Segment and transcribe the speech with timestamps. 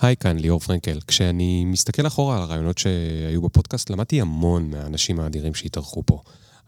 [0.00, 0.98] היי, כאן ליאור פרנקל.
[1.06, 6.22] כשאני מסתכל אחורה על הרעיונות שהיו בפודקאסט, למדתי המון מהאנשים האדירים שהתארחו פה.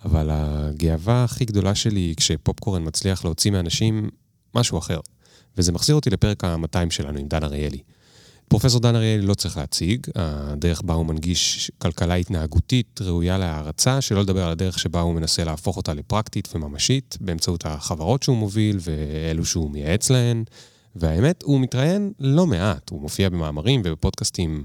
[0.05, 4.11] אבל הגאווה הכי גדולה שלי היא כשפופקורן מצליח להוציא מאנשים
[4.55, 5.01] משהו אחר.
[5.57, 7.79] וזה מחזיר אותי לפרק ה-200 שלנו עם דן אריאלי.
[8.49, 14.21] פרופסור דן אריאלי לא צריך להציג, הדרך בה הוא מנגיש כלכלה התנהגותית ראויה להערצה, שלא
[14.21, 19.45] לדבר על הדרך שבה הוא מנסה להפוך אותה לפרקטית וממשית, באמצעות החברות שהוא מוביל ואלו
[19.45, 20.45] שהוא מייעץ להן.
[20.97, 24.65] והאמת, הוא מתראיין לא מעט, הוא מופיע במאמרים ובפודקאסטים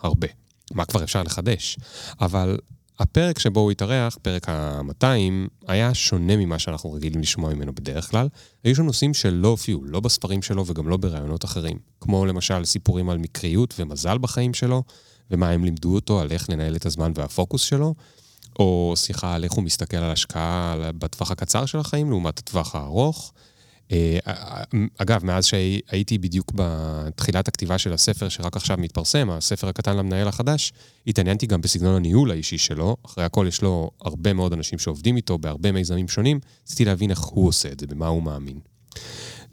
[0.00, 0.28] הרבה.
[0.74, 1.78] מה כבר אפשר לחדש?
[2.20, 2.58] אבל
[2.98, 5.04] הפרק שבו הוא התארח, פרק ה-200,
[5.66, 8.28] היה שונה ממה שאנחנו רגילים לשמוע ממנו בדרך כלל.
[8.64, 11.78] היו שם נושאים שלא הופיעו, לא בספרים שלו וגם לא ברעיונות אחרים.
[12.00, 14.82] כמו למשל סיפורים על מקריות ומזל בחיים שלו,
[15.30, 17.94] ומה הם לימדו אותו על איך לנהל את הזמן והפוקוס שלו,
[18.58, 23.32] או שיחה על איך הוא מסתכל על השקעה בטווח הקצר של החיים לעומת הטווח הארוך.
[23.92, 24.18] אה,
[24.98, 30.72] אגב, מאז שהייתי בדיוק בתחילת הכתיבה של הספר שרק עכשיו מתפרסם, הספר הקטן למנהל החדש,
[31.06, 32.96] התעניינתי גם בסגנון הניהול האישי שלו.
[33.06, 37.20] אחרי הכל יש לו הרבה מאוד אנשים שעובדים איתו בהרבה מיזמים שונים, רציתי להבין איך
[37.20, 38.60] הוא עושה את זה, במה הוא מאמין.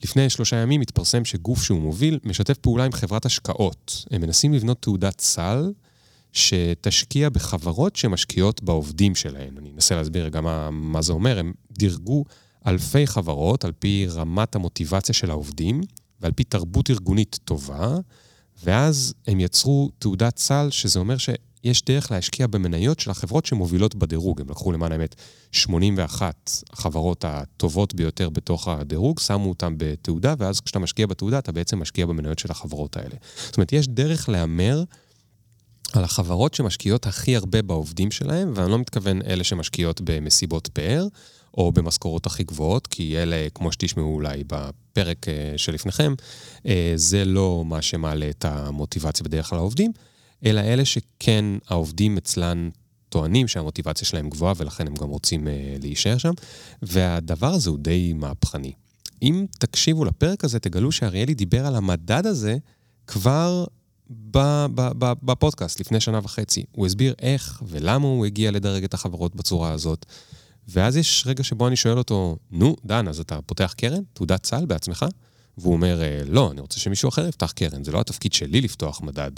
[0.04, 4.06] לפני שלושה ימים התפרסם שגוף שהוא מוביל משתף פעולה עם חברת השקעות.
[4.12, 5.72] הם מנסים לבנות תעודת סל
[6.34, 9.58] שתשקיע בחברות שמשקיעות בעובדים שלהן.
[9.58, 11.40] אני אנסה להסביר גם מה, מה זה אומר.
[11.40, 12.26] הם דירגו
[12.68, 15.82] אלפי חברות על פי רמת המוטיבציה של העובדים
[16.22, 17.98] ועל פי תרבות ארגונית טובה,
[18.64, 24.42] ואז הם יצרו תעודת סל, שזה אומר שיש דרך להשקיע במניות של החברות שמובילות בדירוג.
[24.42, 25.16] הם לקחו למען האמת
[25.52, 31.80] 81 החברות הטובות ביותר בתוך הדירוג, שמו אותן בתעודה, ואז כשאתה משקיע בתעודה, אתה בעצם
[31.80, 33.16] משקיע במניות של החברות האלה.
[33.46, 34.84] זאת אומרת, יש דרך להמר
[35.94, 41.08] על החברות שמשקיעות הכי הרבה בעובדים שלהם, ואני לא מתכוון אלה שמשקיעות במסיבות פאר,
[41.58, 46.14] או במשכורות הכי גבוהות, כי אלה, כמו שתשמעו אולי בפרק אה, שלפניכם,
[46.66, 49.92] אה, זה לא מה שמעלה את המוטיבציה בדרך כלל לעובדים,
[50.46, 52.70] אלא אלה שכן העובדים אצלן
[53.10, 56.34] טוענים שהמוטיבציה שלהם גבוהה ולכן הם גם רוצים אה, להישאר שם,
[56.82, 58.74] והדבר הזה הוא די מהפכני.
[59.22, 62.58] אם תקשיבו לפרק הזה, תגלו שאריאלי דיבר על המדד הזה
[63.08, 63.66] כבר
[65.00, 66.64] בפודקאסט לפני שנה וחצי.
[66.72, 70.06] הוא הסביר איך ולמה הוא הגיע לדרג את החברות בצורה הזאת.
[70.68, 74.02] ואז יש רגע שבו אני שואל אותו, נו, דן, אז אתה פותח קרן?
[74.14, 75.06] תעודת סל בעצמך?
[75.58, 79.02] והוא אומר, אה, לא, אני רוצה שמישהו אחר יפתח קרן, זה לא התפקיד שלי לפתוח
[79.02, 79.32] מדד.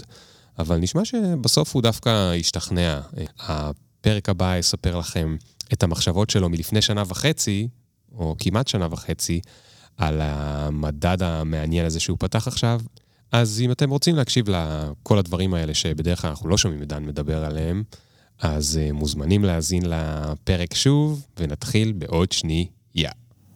[0.58, 3.00] אבל נשמע שבסוף הוא דווקא השתכנע.
[3.38, 5.36] הפרק הבא יספר לכם
[5.72, 7.68] את המחשבות שלו מלפני שנה וחצי,
[8.14, 9.40] או כמעט שנה וחצי,
[9.96, 12.80] על המדד המעניין הזה שהוא פתח עכשיו.
[13.32, 17.04] אז אם אתם רוצים להקשיב לכל הדברים האלה שבדרך כלל אנחנו לא שומעים את דן
[17.04, 17.82] מדבר עליהם,
[18.40, 23.10] אז uh, מוזמנים להאזין לפרק שוב, ונתחיל בעוד שנייה.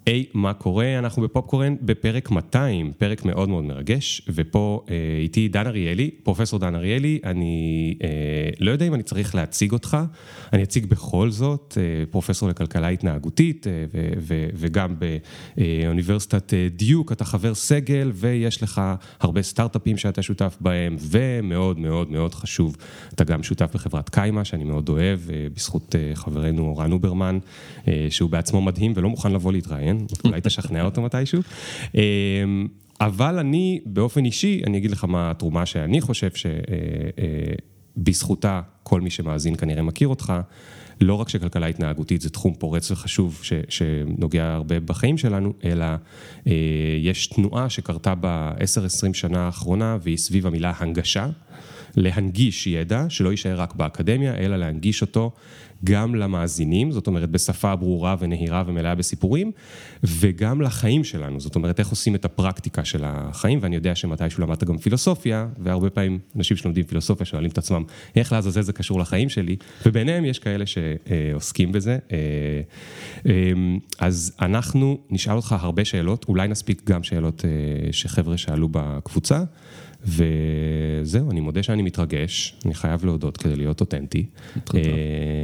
[0.07, 0.99] היי, hey, מה קורה?
[0.99, 6.75] אנחנו בפופקורן בפרק 200, פרק מאוד מאוד מרגש, ופה אה, איתי דן אריאלי, פרופסור דן
[6.75, 8.09] אריאלי, אני אה,
[8.61, 9.97] לא יודע אם אני צריך להציג אותך,
[10.53, 14.95] אני אציג בכל זאת, אה, פרופסור לכלכלה התנהגותית, אה, ו, ו, וגם
[15.57, 18.81] באוניברסיטת אה, דיוק, אתה חבר סגל, ויש לך
[19.21, 22.77] הרבה סטארט-אפים שאתה שותף בהם, ומאוד מאוד מאוד חשוב,
[23.15, 27.39] אתה גם שותף בחברת קיימה, שאני מאוד אוהב, אה, בזכות אה, חברנו אורן אוברמן,
[27.89, 29.92] אה, שהוא בעצמו מדהים ולא מוכן לבוא להתראיין.
[29.93, 31.43] מעניין, אולי תשכנע אותו מתישהו.
[31.95, 32.01] אמ,
[33.01, 36.31] אבל אני, באופן אישי, אני אגיד לך מה התרומה שאני חושב
[37.97, 40.33] שבזכותה אה, אה, כל מי שמאזין כנראה מכיר אותך.
[41.01, 45.85] לא רק שכלכלה התנהגותית זה תחום פורץ וחשוב ש, שנוגע הרבה בחיים שלנו, אלא
[46.47, 46.53] אה,
[47.01, 51.29] יש תנועה שקרתה ב-10-20 שנה האחרונה והיא סביב המילה הנגשה.
[51.97, 55.33] להנגיש ידע, שלא יישאר רק באקדמיה, אלא להנגיש אותו
[55.85, 59.53] גם למאזינים, זאת אומרת בשפה ברורה ונהירה ומלאה בסיפורים,
[60.05, 64.65] וגם לחיים שלנו, זאת אומרת איך עושים את הפרקטיקה של החיים, ואני יודע שמתישהו למדת
[64.65, 67.85] גם פילוסופיה, והרבה פעמים אנשים שלומדים פילוסופיה שואלים את עצמם,
[68.17, 71.99] איך לעזאזל זה קשור לחיים שלי, וביניהם יש כאלה שעוסקים בזה.
[72.13, 72.19] אה,
[73.27, 79.43] אמ, אז אנחנו נשאל אותך הרבה שאלות, אולי נספיק גם שאלות אה, שחבר'ה שאלו בקבוצה.
[80.05, 84.27] וזהו, אני מודה שאני מתרגש, אני חייב להודות כדי להיות אותנטי.
[84.75, 84.81] אה,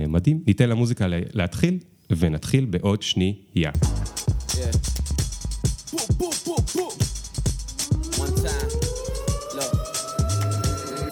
[0.08, 0.42] מדהים.
[0.46, 1.78] ניתן למוזיקה להתחיל,
[2.10, 3.70] ונתחיל בעוד שנייה.
[4.52, 4.98] Yeah.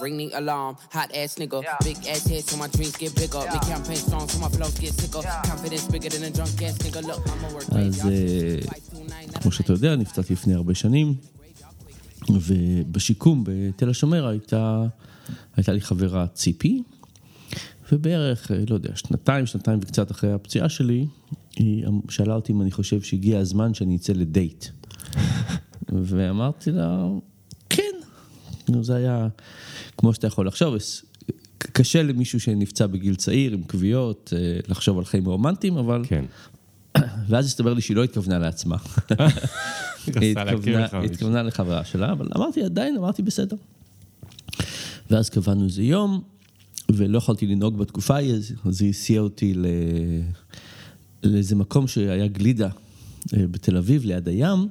[0.07, 0.73] ring the alarm.
[0.97, 1.77] Hot ass nigga, yeah.
[1.87, 3.41] big ass head so my dreams get bigger.
[3.43, 3.53] Yeah.
[3.53, 5.21] Big campaign strong so my flows get sicker.
[5.23, 5.41] Yeah.
[5.51, 7.01] Confidence bigger than a drunk ass nigga.
[7.09, 7.67] Look, I'm a work.
[7.75, 11.15] אז כמו שאתה יודע, נפצעתי לפני הרבה שנים.
[12.29, 14.85] ובשיקום בתל השומר הייתה,
[15.55, 16.83] הייתה לי חברה ציפי,
[17.91, 21.07] ובערך, לא יודע, שנתיים, שנתיים וקצת אחרי הפציעה שלי,
[21.55, 24.65] היא שאלה אותי אם אני חושב שהגיע הזמן שאני אצא לדייט.
[26.03, 27.07] ואמרתי לה,
[27.69, 27.93] כן,
[28.69, 29.27] נו, זה היה
[29.97, 30.75] כמו שאתה יכול לחשוב,
[31.57, 36.01] קשה למישהו שנפצע בגיל צעיר עם כוויות אה, לחשוב על חיים רומנטיים, אבל...
[36.07, 36.25] כן.
[37.29, 38.75] ואז הסתבר לי שהיא לא התכוונה לעצמה.
[40.21, 40.35] היא
[41.11, 43.55] התכוונה- לחברה שלה, אבל אמרתי, עדיין אמרתי בסדר.
[45.11, 46.21] ואז קבענו איזה יום,
[46.91, 49.53] ולא יכולתי לנהוג בתקופה ההיא, אז- היא הסיעה אותי.
[51.23, 52.69] לאיזה מקום שהיה גלידה
[53.37, 54.67] אה, בתל אביב, ליד הים,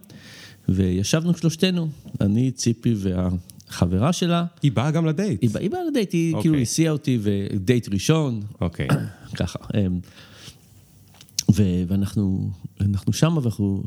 [0.69, 1.89] וישבנו שלושתנו,
[2.21, 4.45] אני, ציפי והחברה שלה.
[4.63, 5.43] היא באה גם לדייט.
[5.43, 6.43] היא באה היא באה לדייט, היא אוקיי.
[6.51, 8.89] כאילו הסיעה אותי, ודייט ראשון, אוקיי.
[9.39, 9.59] ככה.
[11.55, 12.51] ו- ואנחנו
[12.81, 13.85] אנחנו שמה ואנחנו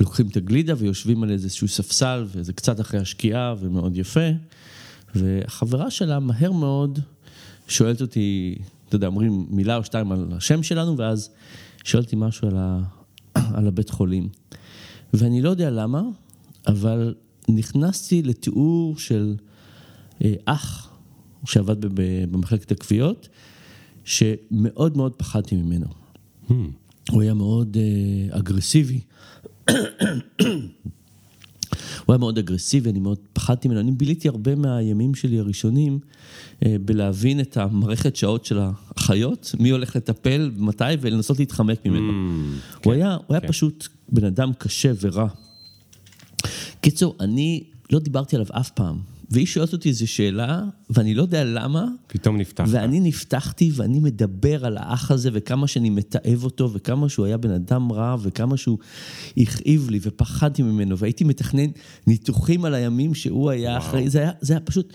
[0.00, 4.28] לוקחים את הגלידה ויושבים על איזשהו ספסל, וזה קצת אחרי השקיעה ומאוד יפה.
[5.14, 6.98] והחברה שלה מהר מאוד
[7.68, 8.58] שואלת אותי,
[8.88, 11.30] אתה יודע, אומרים מילה או שתיים על השם שלנו, ואז
[11.84, 12.82] שואלת אותי משהו על, ה-
[13.56, 14.28] על הבית חולים.
[15.14, 16.02] ואני לא יודע למה,
[16.66, 17.14] אבל
[17.48, 19.36] נכנסתי לתיאור של
[20.24, 20.90] אה, אח
[21.46, 23.28] שעבד ב- ב- במחלקת הכוויות,
[24.04, 25.86] שמאוד מאוד פחדתי ממנו.
[27.10, 29.00] הוא היה מאוד אה, אגרסיבי.
[32.04, 33.80] הוא היה מאוד אגרסיבי, אני מאוד פחדתי ממנו.
[33.80, 35.98] אני ביליתי הרבה מהימים שלי הראשונים
[36.64, 42.10] אה, בלהבין את המערכת שעות של האחיות, מי הולך לטפל, מתי, ולנסות להתחמק ממנו.
[42.10, 42.84] Hmm.
[42.84, 43.48] הוא היה, הוא היה כן.
[43.48, 45.28] פשוט בן אדם קשה ורע.
[46.80, 48.98] קיצור, אני לא דיברתי עליו אף פעם,
[49.34, 52.64] והיא שואלת אותי איזו שאלה, ואני לא יודע למה, פתאום נפתח.
[52.68, 57.50] ואני נפתחתי ואני מדבר על האח הזה וכמה שאני מתעב אותו וכמה שהוא היה בן
[57.50, 58.78] אדם רע וכמה שהוא
[59.36, 61.70] הכאיב לי ופחדתי ממנו והייתי מתכנן
[62.06, 63.82] ניתוחים על הימים שהוא היה וואו.
[63.82, 64.92] אחראי, זה היה, זה היה פשוט...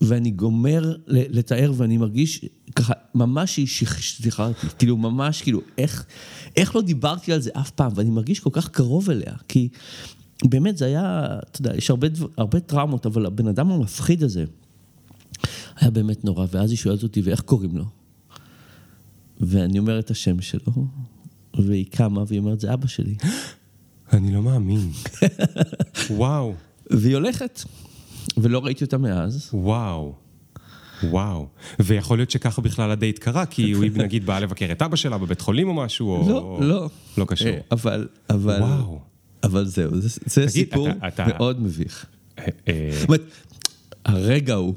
[0.00, 2.44] ואני גומר לתאר ואני מרגיש
[2.76, 3.60] ככה, ממש
[4.00, 6.06] סליחה, כאילו ממש כאילו, איך,
[6.56, 9.68] איך לא דיברתי על זה אף פעם, ואני מרגיש כל כך קרוב אליה, כי
[10.44, 14.44] באמת זה היה, אתה יודע, יש הרבה, דבר, הרבה טראומות, אבל הבן אדם המפחיד הזה,
[15.76, 17.84] היה באמת נורא, ואז היא שואלת אותי, ואיך קוראים לו?
[19.40, 20.86] ואני אומר את השם שלו,
[21.54, 23.14] והיא קמה, והיא אומרת, זה אבא שלי.
[24.12, 24.90] אני לא מאמין.
[26.10, 26.54] וואו,
[26.90, 27.62] והיא הולכת,
[28.36, 29.50] ולא ראיתי אותה מאז.
[29.52, 30.14] וואו.
[31.02, 31.46] וואו.
[31.78, 35.40] ויכול להיות שככה בכלל הדייט קרה, כי הוא נגיד בא לבקר את אבא שלה בבית
[35.40, 36.28] חולים או משהו, או...
[36.28, 36.88] לא, לא.
[37.18, 37.48] לא קשור.
[37.48, 39.00] אה, אבל, אבל, וואו.
[39.46, 42.06] אבל זהו, זה, זה סיפור אתה- אתה- מאוד מביך.
[42.38, 43.22] אה, אה, זאת אומרת,
[44.04, 44.74] הרגע הוא,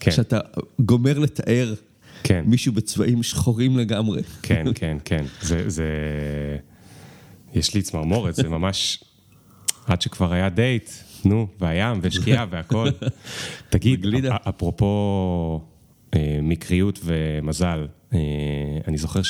[0.00, 0.10] כן.
[0.10, 0.38] שאתה
[0.80, 1.74] גומר לתאר
[2.22, 2.44] כן.
[2.46, 4.22] מישהו בצבעים שחורים לגמרי.
[4.42, 5.24] כן, כן, כן.
[5.42, 5.84] זה, זה...
[7.54, 9.04] יש לי צמרמורת, זה ממש...
[9.86, 10.90] עד שכבר היה דייט,
[11.24, 12.88] נו, והים, ושקיעה והכל.
[13.70, 14.06] תגיד,
[14.48, 15.60] אפרופו
[16.14, 17.86] אה, מקריות ומזל,
[18.88, 19.20] אני זוכר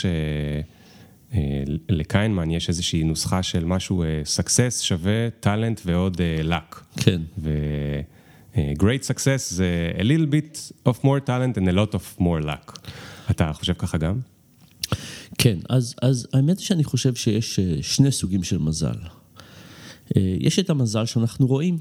[1.32, 6.80] שלקיינמן יש איזושהי נוסחה של משהו, אה, success שווה talent ועוד אה, luck.
[6.96, 7.20] כן.
[7.38, 7.50] ו...
[8.56, 12.44] אה, great success זה a little bit of more talent and a lot of more
[12.44, 12.78] luck.
[13.30, 14.20] אתה חושב ככה גם?
[15.38, 18.96] כן, אז, אז האמת היא שאני חושב שיש אה, שני סוגים של מזל.
[20.16, 21.78] אה, יש את המזל שאנחנו רואים.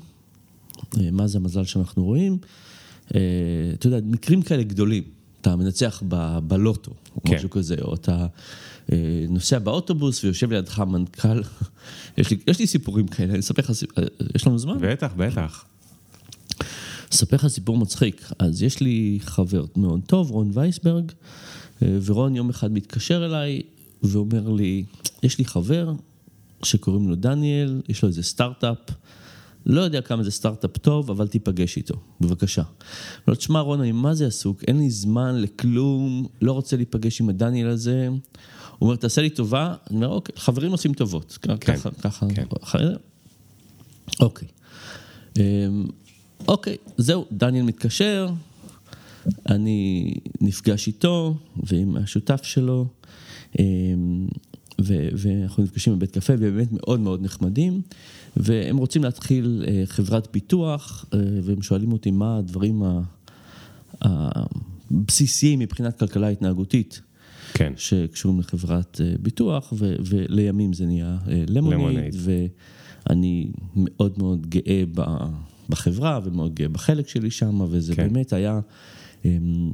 [0.97, 2.37] אה, מה זה המזל שאנחנו רואים?
[3.15, 3.19] אה,
[3.73, 5.03] אתה יודע, מקרים כאלה גדולים.
[5.41, 7.35] אתה מנצח ב- בלוטו, או כן.
[7.35, 8.27] משהו כזה, או אתה אה,
[9.30, 11.41] נוסע באוטובוס ויושב לידך מנכ"ל.
[12.18, 14.03] יש לי, יש לי סיפורים כאלה, אני אספר לך, אה,
[14.36, 14.77] יש לנו זמן?
[14.81, 15.65] בטח, בטח.
[17.13, 18.31] אספר לך סיפור מצחיק.
[18.39, 21.11] אז יש לי חבר מאוד טוב, רון וייסברג,
[21.81, 23.61] אה, ורון יום אחד מתקשר אליי
[24.04, 24.83] ואומר לי,
[25.23, 25.94] יש לי חבר
[26.63, 28.78] שקוראים לו דניאל, יש לו איזה סטארט-אפ,
[29.66, 32.63] לא יודע כמה זה סטארט-אפ טוב, אבל תיפגש איתו, בבקשה.
[33.28, 37.30] לו, תשמע רון, אני מה זה עסוק, אין לי זמן לכלום, לא רוצה להיפגש עם
[37.30, 38.09] הדניאל הזה.
[38.80, 42.45] הוא אומר, תעשה לי טובה, אני אומר, אוקיי, חברים עושים טובות, ככה, ככה, כן.
[44.19, 44.48] אוקיי.
[45.38, 45.86] אמ,
[46.48, 48.30] אוקיי, זהו, דניאל מתקשר,
[49.50, 52.88] אני נפגש איתו ועם השותף שלו,
[53.59, 54.28] אמ,
[54.81, 57.81] ו- ואנחנו נפגשים בבית קפה, ובאמת מאוד מאוד נחמדים,
[58.38, 62.83] והם רוצים להתחיל אה, חברת ביטוח, אה, והם שואלים אותי מה הדברים
[64.02, 67.02] הבסיסיים מבחינת כלכלה התנהגותית.
[67.53, 67.73] כן.
[67.75, 72.15] שקשורים לחברת אה, ביטוח, ו- ולימים זה נהיה אה, למונייד.
[73.07, 74.83] ואני מאוד מאוד גאה
[75.69, 78.07] בחברה ומאוד גאה בחלק שלי שם, וזה כן.
[78.07, 78.59] באמת היה
[79.25, 79.73] אמ,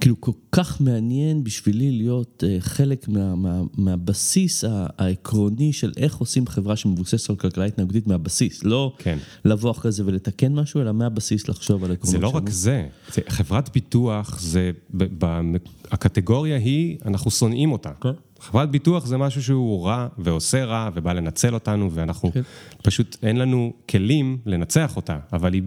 [0.00, 4.64] כאילו כל כך מעניין בשבילי להיות אה, חלק מה, מה, מהבסיס
[4.98, 9.18] העקרוני של איך עושים חברה שמבוססת על כלכלה התנהגותית מהבסיס, לא כן.
[9.44, 12.42] לבוא אחרי זה ולתקן משהו, אלא מהבסיס לחשוב על עקרונות זה לא שלנו.
[12.42, 15.56] רק זה, זה חברת ביטוח, זה, ב- ב-
[15.90, 17.90] הקטגוריה היא, אנחנו שונאים אותה.
[18.00, 18.08] כן.
[18.40, 22.40] חברת ביטוח זה משהו שהוא רע ועושה רע ובא לנצל אותנו, ואנחנו כן.
[22.82, 25.62] פשוט, אין לנו כלים לנצח אותה, אבל היא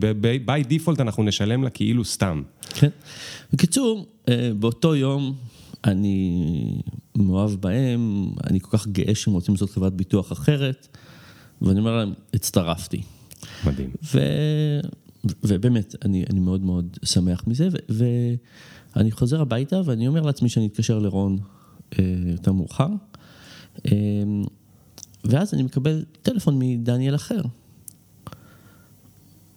[0.45, 2.41] by default אנחנו נשלם לה כאילו סתם.
[2.69, 2.89] כן.
[3.53, 4.07] בקיצור,
[4.59, 5.35] באותו יום
[5.85, 6.81] אני
[7.17, 10.97] מאוהב בהם, אני כל כך גאה שהם רוצים לעשות חברת ביטוח אחרת,
[11.61, 13.01] ואני אומר להם, הצטרפתי.
[13.65, 13.89] מדהים.
[14.13, 14.19] ו...
[15.43, 18.05] ובאמת, אני, אני מאוד מאוד שמח מזה, ו...
[18.95, 21.37] ואני חוזר הביתה ואני אומר לעצמי שאני אתקשר לרון
[21.99, 22.87] אה, יותר מאוחר,
[23.85, 23.91] אה,
[25.23, 27.41] ואז אני מקבל טלפון מדניאל אחר.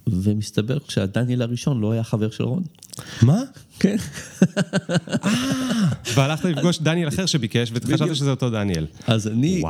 [0.06, 2.62] ומסתבר שהדניאל הראשון לא היה חבר של רון.
[3.22, 3.42] מה?
[3.78, 3.96] כן.
[5.24, 5.32] אה,
[6.14, 8.86] והלכת לפגוש דניאל אחר שביקש, וחשבת שזה אותו דניאל.
[9.06, 9.62] אז אני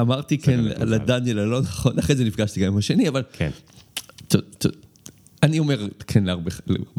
[0.00, 3.22] אמרתי כן לדניאל הלא נכון, אחרי זה נפגשתי גם עם השני, אבל...
[3.32, 3.50] כן.
[5.42, 6.50] אני אומר כן להרבה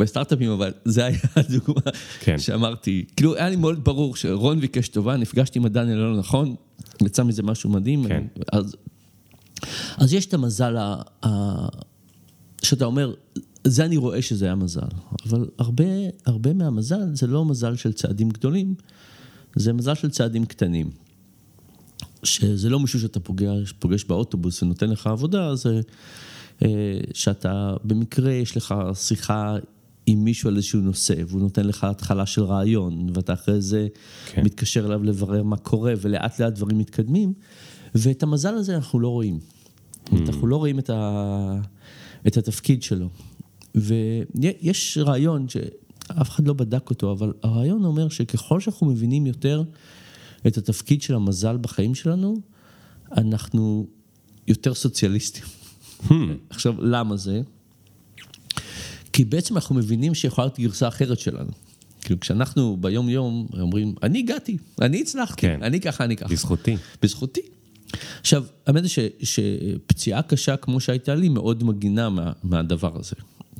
[0.05, 1.81] סטארט-אפים, אבל זה היה הדוגמה
[2.19, 2.39] כן.
[2.39, 6.55] שאמרתי, כאילו היה לי מאוד ברור שרון ביקש טובה, נפגשתי עם הדניאל הלא נכון,
[7.01, 8.23] יצא מזה משהו מדהים, כן.
[8.51, 8.75] אז,
[9.97, 10.75] אז יש את המזל
[12.63, 13.13] שאתה אומר,
[13.63, 14.81] זה אני רואה שזה היה מזל,
[15.29, 15.83] אבל הרבה,
[16.25, 18.75] הרבה מהמזל זה לא מזל של צעדים גדולים,
[19.55, 20.89] זה מזל של צעדים קטנים.
[22.23, 25.81] שזה לא מישהו שאתה פוגש, פוגש באוטובוס ונותן לך עבודה, זה
[26.63, 29.55] אה, שאתה במקרה יש לך שיחה
[30.05, 33.87] עם מישהו על איזשהו נושא, והוא נותן לך התחלה של רעיון, ואתה אחרי זה
[34.25, 34.43] כן.
[34.43, 37.33] מתקשר אליו לברר מה קורה, ולאט לאט דברים מתקדמים,
[37.95, 39.39] ואת המזל הזה אנחנו לא רואים.
[39.39, 40.15] Mm.
[40.27, 41.61] אנחנו לא רואים את, ה...
[42.27, 43.09] את התפקיד שלו.
[43.75, 49.63] ויש רעיון שאף אחד לא בדק אותו, אבל הרעיון אומר שככל שאנחנו מבינים יותר
[50.47, 52.35] את התפקיד של המזל בחיים שלנו,
[53.17, 53.87] אנחנו
[54.47, 55.43] יותר סוציאליסטים.
[56.07, 56.13] Hmm.
[56.49, 57.41] עכשיו, למה זה?
[59.13, 61.51] כי בעצם אנחנו מבינים שיכולה להיות גרסה אחרת שלנו.
[62.01, 65.63] כאילו, כשאנחנו ביום יום אומרים, אני הגעתי, אני הצלחתי, כן.
[65.63, 66.29] אני ככה, אני ככה.
[66.29, 66.77] בזכותי.
[67.01, 67.41] בזכותי.
[68.19, 73.15] עכשיו, האמת היא שפציעה קשה כמו שהייתה לי מאוד מגינה מה, מהדבר הזה.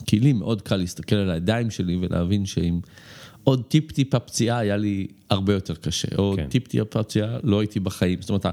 [0.05, 2.79] כי לי מאוד קל להסתכל על הידיים שלי ולהבין שאם
[3.43, 6.47] עוד טיפ-טיפה פציעה היה לי הרבה יותר קשה, או כן.
[6.49, 8.21] טיפ-טיפה פציעה לא הייתי בחיים.
[8.21, 8.45] זאת אומרת,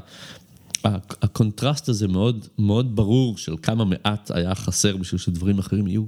[1.22, 6.04] הקונטרסט הזה מאוד, מאוד ברור של כמה מעט היה חסר בשביל שדברים אחרים יהיו,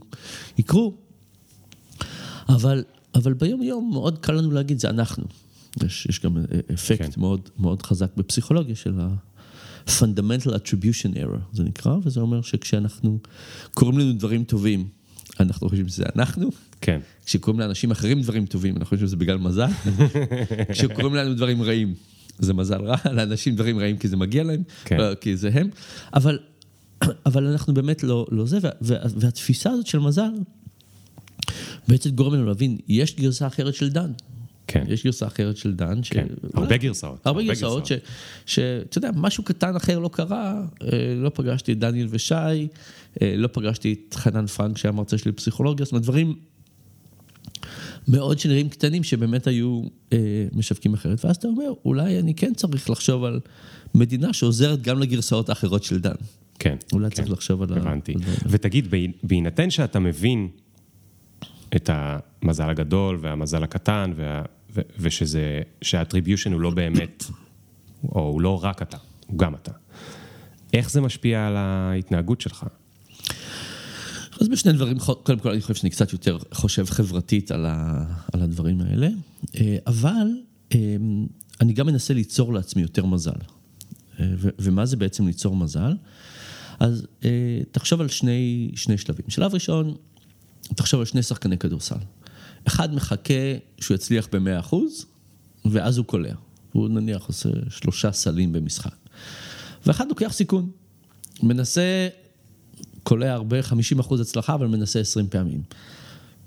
[0.58, 0.94] יקרו.
[2.48, 2.84] אבל,
[3.14, 5.24] אבל ביום יום מאוד קל לנו להגיד, זה אנחנו.
[5.84, 6.36] יש, יש גם
[6.74, 7.20] אפקט כן.
[7.20, 8.94] מאוד, מאוד חזק בפסיכולוגיה של
[9.86, 13.18] ה-fundamental attribution error, זה נקרא, וזה אומר שכשאנחנו
[13.74, 14.88] קוראים לנו דברים טובים,
[15.40, 16.50] אנחנו חושבים שזה אנחנו.
[16.80, 17.00] כן.
[17.26, 19.66] כשקוראים לאנשים אחרים דברים טובים, אנחנו חושבים שזה בגלל מזל.
[20.72, 21.94] כשקוראים לנו דברים רעים,
[22.38, 24.98] זה מזל רע, לאנשים דברים רעים כי זה מגיע להם, כן.
[25.20, 25.68] כי זה הם.
[26.14, 26.38] אבל,
[27.26, 30.30] אבל אנחנו באמת לא, לא זה, וה, וה, והתפיסה הזאת של מזל
[31.88, 34.12] בעצם גורם לנו להבין, יש גרסה אחרת של דן.
[34.70, 34.84] כן.
[34.88, 36.02] יש גרסה אחרת של דן.
[36.02, 36.08] ש...
[36.08, 37.26] כן, הרבה גרסאות.
[37.26, 37.88] הרבה גרסאות,
[38.46, 42.34] שאתה יודע, משהו קטן אחר לא קרה, אה, לא פגשתי את דניאל ושי,
[43.22, 46.34] אה, לא פגשתי את חנן פרנק שהיה מרצה שלי בפסיכולוגיה, זאת אומרת, דברים
[48.08, 50.18] מאוד שנראים קטנים שבאמת היו אה,
[50.52, 51.24] משווקים אחרת.
[51.24, 53.40] ואז אתה אומר, אולי אני כן צריך לחשוב על
[53.94, 56.14] מדינה שעוזרת גם לגרסאות האחרות של דן.
[56.58, 56.76] כן.
[56.92, 57.16] אולי כן.
[57.16, 57.78] צריך לחשוב על...
[57.78, 58.14] הבנתי.
[58.46, 60.48] ותגיד, בהינתן שאתה מבין
[61.76, 64.42] את המזל הגדול והמזל הקטן, וה,
[64.74, 67.24] ו, ושזה, שהאטריביושן הוא לא באמת,
[68.04, 68.96] או הוא לא רק אתה,
[69.26, 69.72] הוא גם אתה.
[70.72, 72.66] איך זה משפיע על ההתנהגות שלך?
[74.40, 78.42] אז בשני דברים, קודם כל אני חושב שאני קצת יותר חושב חברתית על, ה, על
[78.42, 79.08] הדברים האלה,
[79.56, 80.26] אה, אבל
[80.74, 80.96] אה,
[81.60, 83.30] אני גם מנסה ליצור לעצמי יותר מזל.
[84.20, 85.92] אה, ו, ומה זה בעצם ליצור מזל?
[86.80, 87.06] אז
[87.72, 89.24] תחשוב על שני, שני שלבים.
[89.28, 89.94] שלב ראשון,
[90.62, 91.96] תחשוב על שני שחקני כדורסל.
[92.66, 93.34] אחד מחכה
[93.80, 94.76] שהוא יצליח ב-100%,
[95.64, 96.34] ואז הוא קולע.
[96.72, 98.94] הוא נניח עושה שלושה סלים במשחק.
[99.86, 100.70] ואחד לוקח סיכון.
[101.42, 102.08] מנסה
[103.02, 105.62] קולע הרבה, 50 אחוז הצלחה, אבל מנסה 20 פעמים.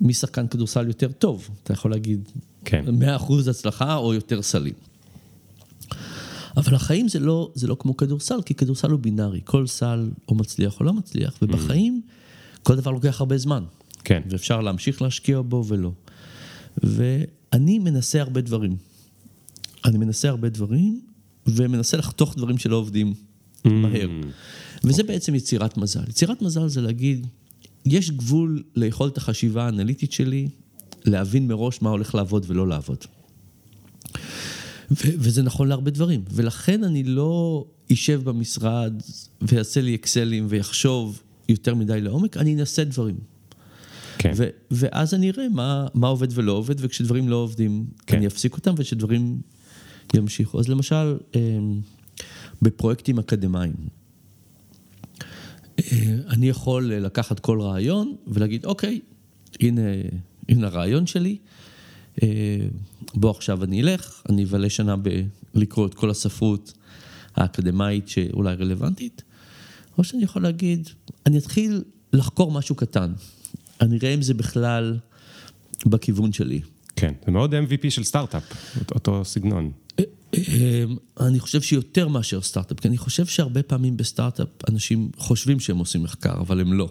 [0.02, 1.50] מי שחקן כדורסל יותר טוב?
[1.64, 2.30] אתה יכול להגיד,
[2.66, 2.86] כן.
[2.92, 4.74] 100 אחוז הצלחה או יותר סלים.
[6.58, 10.36] אבל החיים זה לא, זה לא כמו כדורסל, כי כדורסל הוא בינארי, כל סל או
[10.36, 12.60] מצליח או לא מצליח, ובחיים mm.
[12.64, 13.64] כל דבר לוקח הרבה זמן.
[14.04, 14.22] כן.
[14.30, 15.92] ואפשר להמשיך להשקיע בו ולא.
[16.84, 18.76] ואני מנסה הרבה דברים.
[19.86, 21.02] אני מנסה הרבה דברים,
[21.48, 23.70] ומנסה לחתוך דברים שלא עובדים mm.
[23.70, 24.10] מהר.
[24.84, 26.04] וזה בעצם יצירת מזל.
[26.10, 27.28] יצירת מזל זה להגיד,
[27.86, 30.50] יש גבול ליכולת החשיבה האנליטית שלי,
[31.06, 32.98] להבין מראש מה הולך לעבוד ולא לעבוד.
[34.92, 38.94] ו- וזה נכון להרבה דברים, ולכן אני לא אשב במשרד
[39.42, 43.33] ויעשה לי אקסלים ויחשוב יותר מדי לעומק, אני אנסה דברים.
[44.24, 44.34] כן.
[44.72, 48.18] ואז אני אראה מה, מה עובד ולא עובד, וכשדברים לא עובדים, כן.
[48.18, 49.42] אני אפסיק אותם, וכשדברים
[50.14, 50.60] ימשיכו.
[50.60, 51.82] אז למשל, אמ,
[52.62, 53.74] בפרויקטים אקדמיים,
[55.80, 59.00] אה, אני יכול לקחת כל רעיון ולהגיד, אוקיי,
[59.60, 59.82] הנה,
[60.50, 61.38] הנה הרעיון שלי,
[62.24, 62.28] אה,
[63.14, 64.96] בוא עכשיו אני אלך, אני אבלה שנה
[65.54, 66.74] בלקרוא את כל הספרות
[67.36, 69.24] האקדמאית שאולי רלוונטית,
[69.98, 70.90] או שאני יכול להגיד,
[71.26, 73.14] אני אתחיל לחקור משהו קטן,
[73.82, 74.98] אני אראה אם זה בכלל
[75.86, 76.62] בכיוון שלי.
[76.96, 78.44] כן, זה מאוד MVP של סטארט-אפ,
[78.92, 79.72] אותו סגנון.
[80.34, 85.78] אמ, אני חושב שיותר מאשר סטארט-אפ, כי אני חושב שהרבה פעמים בסטארט-אפ אנשים חושבים שהם
[85.78, 86.90] עושים מחקר, אבל הם לא.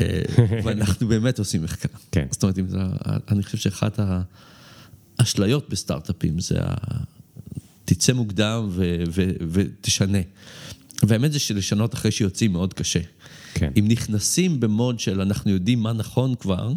[0.00, 0.22] אה,
[0.64, 1.88] ואנחנו באמת עושים מחקר.
[2.12, 2.26] כן.
[2.30, 2.58] זאת אומרת,
[3.30, 4.00] אני חושב שאחת
[5.18, 6.74] האשליות בסטארט-אפים זה ה...
[7.84, 10.18] תצא מוקדם ו- ו- ותשנה.
[11.02, 13.00] והאמת זה שלשנות אחרי שיוצאים מאוד קשה.
[13.54, 13.72] כן.
[13.78, 16.72] אם נכנסים במוד של אנחנו יודעים מה נכון כבר,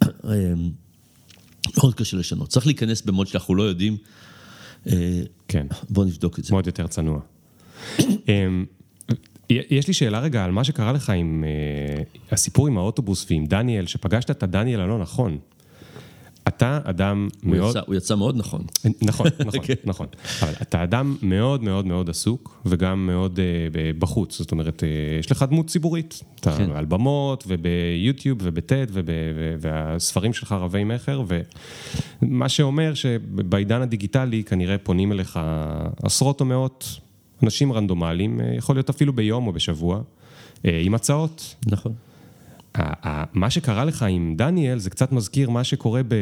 [0.04, 0.70] אמ,
[1.76, 2.48] מאוד קשה לשנות.
[2.48, 3.96] צריך להיכנס במוד שאנחנו לא יודעים.
[4.86, 5.66] אה, כן.
[5.90, 6.52] בואו נבדוק את זה.
[6.52, 7.20] מאוד יותר צנוע.
[8.00, 8.64] אמ,
[9.50, 13.86] יש לי שאלה רגע על מה שקרה לך עם אה, הסיפור עם האוטובוס ועם דניאל,
[13.86, 15.38] שפגשת את הדניאל הלא נכון.
[16.56, 17.70] אתה אדם הוא מאוד...
[17.76, 18.62] יצא- הוא יצא מאוד נכון.
[19.02, 19.74] נכון, נכון, כן.
[19.84, 20.06] נכון.
[20.42, 24.38] אבל אתה אדם מאוד מאוד מאוד עסוק, וגם מאוד uh, בחוץ.
[24.38, 24.86] זאת אומרת, uh,
[25.20, 26.22] יש לך דמות ציבורית.
[26.40, 26.70] אתה כן.
[26.70, 29.08] על במות, וביוטיוב, ובטד, וב-
[29.60, 31.22] והספרים שלך רבי מכר,
[32.22, 35.40] ומה שאומר שבעידן הדיגיטלי כנראה פונים אליך
[36.02, 37.00] עשרות או מאות
[37.42, 40.00] אנשים רנדומליים, אה, יכול להיות אפילו ביום או בשבוע,
[40.64, 41.54] אה, עם הצעות.
[41.66, 41.92] נכון.
[43.32, 46.14] מה שקרה לך עם דניאל זה קצת מזכיר מה שקורה ב...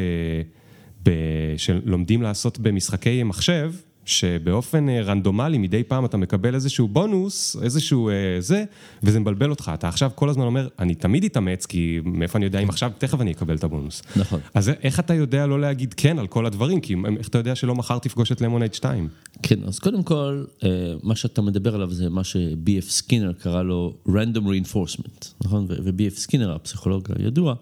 [1.02, 1.10] ב...
[1.56, 3.72] שלומדים לעשות במשחקי מחשב,
[4.08, 8.64] שבאופן אה, רנדומלי מדי פעם אתה מקבל איזשהו בונוס, איזשהו אה, זה,
[9.02, 9.70] וזה מבלבל אותך.
[9.74, 13.20] אתה עכשיו כל הזמן אומר, אני תמיד אתאמץ, כי מאיפה אני יודע אם עכשיו, תכף
[13.20, 14.02] אני אקבל את הבונוס.
[14.16, 14.40] נכון.
[14.54, 16.80] אז איך אתה יודע לא להגיד כן על כל הדברים?
[16.80, 19.08] כי איך אתה יודע שלא מחר תפגוש את למונייד 2?
[19.42, 20.68] כן, אז קודם כל, אה,
[21.02, 22.90] מה שאתה מדבר עליו זה מה ש-B.F.
[22.90, 25.66] סקינר קרא לו random reinforcement, נכון?
[25.68, 26.18] ו- ו-B.F.
[26.18, 27.54] סקינר, הפסיכולוג הידוע,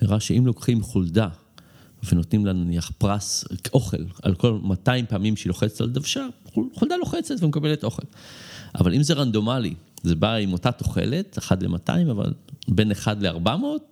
[0.00, 1.28] הראה שאם לוקחים חולדה
[2.12, 6.96] ונותנים לה נניח פרס אוכל על כל 200 פעמים שהיא לוחצת על דוושה, חול- חולדה
[6.96, 8.02] לוחצת ומקבלת אוכל.
[8.74, 12.32] אבל אם זה רנדומלי, זה בא עם אותה תוחלת, 1 ל-200, אבל
[12.68, 13.48] בין 1 ל-400,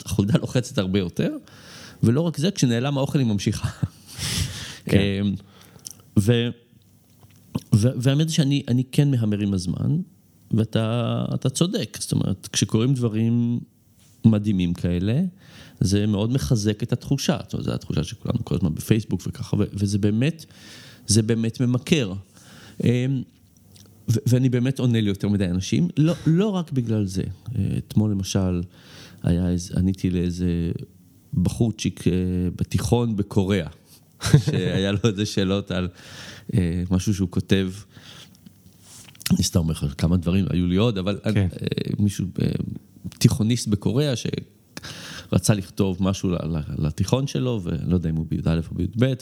[0.06, 1.30] החולדה לוחצת הרבה יותר,
[2.02, 3.68] ולא רק זה, כשנעלם האוכל היא ממשיכה.
[4.84, 5.26] כן.
[6.18, 6.48] ו...
[7.74, 9.96] ו- והאמת היא שאני אני כן מהמר עם הזמן,
[10.50, 13.60] ואתה אתה צודק, זאת אומרת, כשקורים דברים
[14.24, 15.22] מדהימים כאלה,
[15.80, 19.98] זה מאוד מחזק את התחושה, זאת אומרת, זו התחושה שכולנו כל הזמן בפייסבוק וככה, וזה
[19.98, 20.44] באמת,
[21.06, 22.12] זה באמת ממכר.
[22.84, 23.22] אמ,
[24.08, 27.22] ואני באמת עונה ליותר מדי אנשים, לא, לא רק בגלל זה.
[27.22, 28.62] אה, אתמול למשל,
[29.22, 30.72] היה איזה, עניתי לאיזה
[31.34, 32.12] בחורצ'יק אה,
[32.56, 33.68] בתיכון בקוריאה,
[34.44, 35.88] שהיה לו איזה שאלות על
[36.54, 37.72] אה, משהו שהוא כותב.
[39.30, 41.48] אני סתם אומר לך כמה דברים, היו לי עוד, אבל כן.
[41.52, 42.48] אה, מישהו, אה,
[43.08, 46.30] תיכוניסט בקוריאה, שרצה לכתוב משהו
[46.78, 49.12] לתיכון שלו, ואני לא יודע אם הוא בי"א או בי"ב.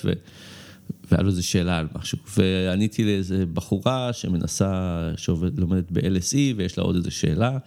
[1.10, 2.18] והיה לו איזו שאלה על משהו.
[2.38, 7.58] ועניתי לאיזה בחורה שמנסה, שלומדת ב-LSE, ויש לה עוד איזו שאלה.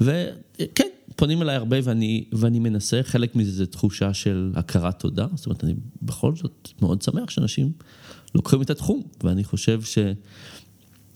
[0.00, 5.26] וכן, פונים אליי הרבה ואני, ואני מנסה, חלק מזה זה תחושה של הכרת תודה.
[5.34, 7.72] זאת אומרת, אני בכל זאת מאוד שמח שאנשים
[8.34, 9.80] לוקחים את התחום, ואני חושב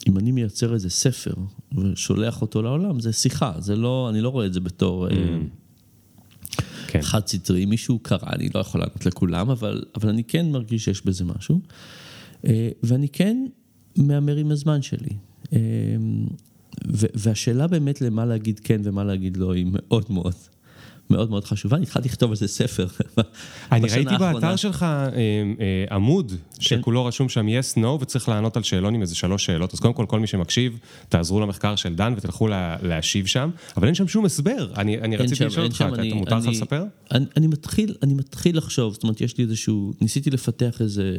[0.07, 1.35] שאם אני מייצר איזה ספר
[1.79, 5.09] ושולח אותו לעולם, זה שיחה, זה לא, אני לא רואה את זה בתור...
[5.09, 5.38] אה,
[6.87, 7.03] כן.
[7.03, 11.07] חד סטרי, מישהו קרא, אני לא יכול לענות לכולם, אבל, אבל אני כן מרגיש שיש
[11.07, 11.61] בזה משהו.
[12.47, 13.47] אה, ואני כן
[13.97, 15.16] מהמר עם הזמן שלי.
[15.53, 15.59] אה,
[16.95, 20.35] והשאלה באמת למה להגיד כן ומה להגיד לא היא מאוד מאוד
[21.11, 21.77] מאוד מאוד חשובה.
[21.77, 22.87] אני התחלתי לכתוב על זה ספר.
[23.73, 24.33] אני ראיתי האחרונה.
[24.33, 25.14] באתר שלך אה, אה,
[25.90, 29.75] עמוד שכולו רשום שם yes, no, וצריך לענות על שאלון עם איזה שלוש שאלות.
[29.75, 33.87] אז קודם כל, כל מי שמקשיב, תעזרו למחקר של דן ותלכו לה- להשיב שם, אבל
[33.87, 34.73] אין שם שום הסבר.
[34.77, 36.85] אני אני רציתי שם- לשאול אותך, אתה אני- אתה מותר לך לספר?
[37.12, 41.16] אני, אני, מתחיל, אני מתחיל לחשוב, זאת אומרת, יש לי איזשהו, ניסיתי לפתח איזה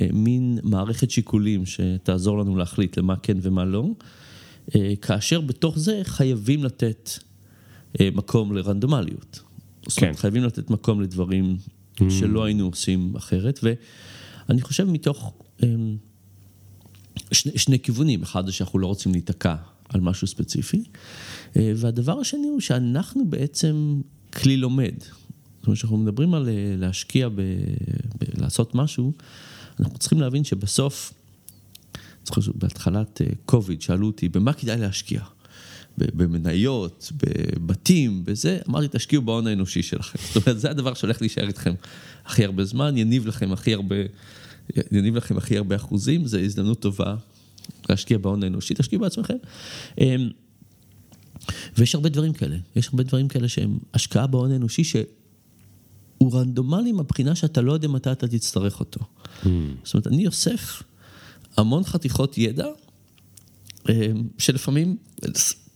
[0.00, 3.86] אה, מין מערכת שיקולים שתעזור לנו להחליט למה כן ומה לא,
[4.76, 7.10] אה, כאשר בתוך זה חייבים לתת
[8.14, 9.40] מקום לרנדומליות.
[9.88, 10.20] זאת אומרת, כן.
[10.20, 11.56] חייבים לתת מקום לדברים
[12.08, 15.68] שלא היינו עושים אחרת, ואני חושב מתוך אה,
[17.32, 19.54] שני, שני כיוונים, אחד זה שאנחנו לא רוצים להיתקע
[19.88, 20.84] על משהו ספציפי,
[21.56, 24.00] אה, והדבר השני הוא שאנחנו בעצם
[24.32, 24.94] כלי לומד.
[25.00, 29.12] זאת אומרת, כשאנחנו מדברים על אה, להשקיע, ב, ב, לעשות משהו,
[29.80, 31.12] אנחנו צריכים להבין שבסוף,
[32.24, 35.20] זוכר שבהתחלת קוביד שאלו אותי, במה כדאי להשקיע?
[35.98, 40.18] במניות, בבתים, בזה, אמרתי, תשקיעו בהון האנושי שלכם.
[40.32, 41.74] זאת אומרת, זה הדבר שהולך להישאר איתכם
[42.24, 43.96] הכי הרבה זמן, יניב לכם הכי הרבה
[44.92, 47.14] יניב לכם הכי הרבה אחוזים, זו הזדמנות טובה
[47.88, 49.36] להשקיע בהון האנושי, תשקיעו בעצמכם.
[49.98, 50.30] אמ,
[51.78, 57.34] ויש הרבה דברים כאלה, יש הרבה דברים כאלה שהם השקעה בהון האנושי שהוא רנדומלי מהבחינה
[57.34, 59.00] שאתה לא יודע מתי אתה תצטרך אותו.
[59.00, 59.46] Mm.
[59.84, 60.82] זאת אומרת, אני אוסף
[61.56, 62.66] המון חתיכות ידע,
[63.88, 64.96] אמ, שלפעמים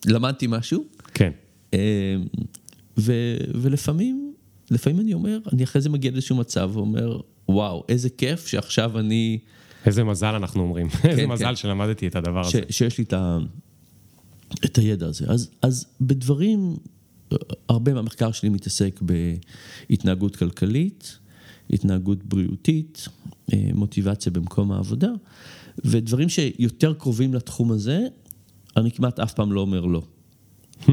[0.06, 0.84] למדתי משהו.
[1.14, 1.30] כן.
[1.72, 1.78] אמ,
[2.98, 3.12] ו,
[3.54, 4.34] ולפעמים,
[4.70, 9.38] לפעמים אני אומר, אני אחרי זה מגיע לאיזשהו מצב ואומר, וואו, איזה כיף שעכשיו אני...
[9.86, 11.28] איזה מזל אנחנו אומרים, כן, איזה כן.
[11.28, 12.64] מזל שלמדתי את הדבר ש, הזה.
[12.70, 13.38] שיש לי את, ה,
[14.64, 15.24] את הידע הזה.
[15.28, 16.76] אז, אז בדברים,
[17.68, 19.00] הרבה מהמחקר שלי מתעסק
[19.90, 21.18] בהתנהגות כלכלית,
[21.70, 23.08] התנהגות בריאותית,
[23.52, 25.10] אה, מוטיבציה במקום העבודה,
[25.84, 28.06] ודברים שיותר קרובים לתחום הזה,
[28.76, 30.02] אני כמעט אף פעם לא אומר לא.
[30.82, 30.90] Hmm,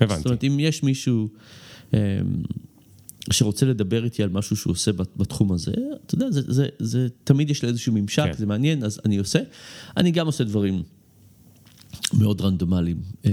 [0.00, 0.16] הבנתי.
[0.16, 1.28] זאת אומרת, אם יש מישהו
[1.94, 1.98] אמ,
[3.30, 5.72] שרוצה לדבר איתי על משהו שהוא עושה בתחום הזה,
[6.06, 8.32] אתה יודע, זה, זה, זה, תמיד יש לי איזשהו ממשק, כן.
[8.32, 9.38] זה מעניין, אז אני עושה.
[9.96, 10.82] אני גם עושה דברים
[12.12, 13.00] מאוד רנדומליים.
[13.26, 13.30] אה,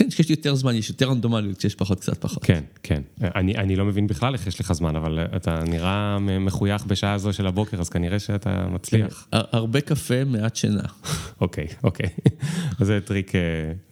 [0.00, 2.44] כן, כשיש לי יותר זמן, יש יותר רנדומליות, כשיש פחות, קצת פחות.
[2.44, 3.02] כן, כן.
[3.20, 7.32] אני, אני לא מבין בכלל איך יש לך זמן, אבל אתה נראה מחוייך בשעה הזו
[7.32, 9.28] של הבוקר, אז כנראה שאתה מצליח.
[9.34, 10.82] אה, הרבה קפה, מעט שינה.
[11.40, 12.08] אוקיי, אוקיי.
[12.86, 13.40] זה טריק, אה,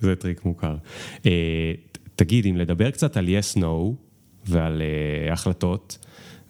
[0.00, 0.76] זה טריק מוכר.
[1.26, 1.72] אה,
[2.16, 3.66] תגיד, אם לדבר קצת על yes-no
[4.46, 4.82] ועל
[5.32, 5.98] החלטות,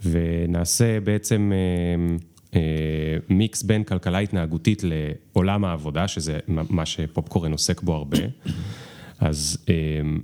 [0.04, 1.52] ונעשה בעצם
[3.28, 8.18] מיקס בין כלכלה התנהגותית לעולם העבודה, שזה מה שפופקורן עוסק בו הרבה.
[9.20, 10.20] אז אמ,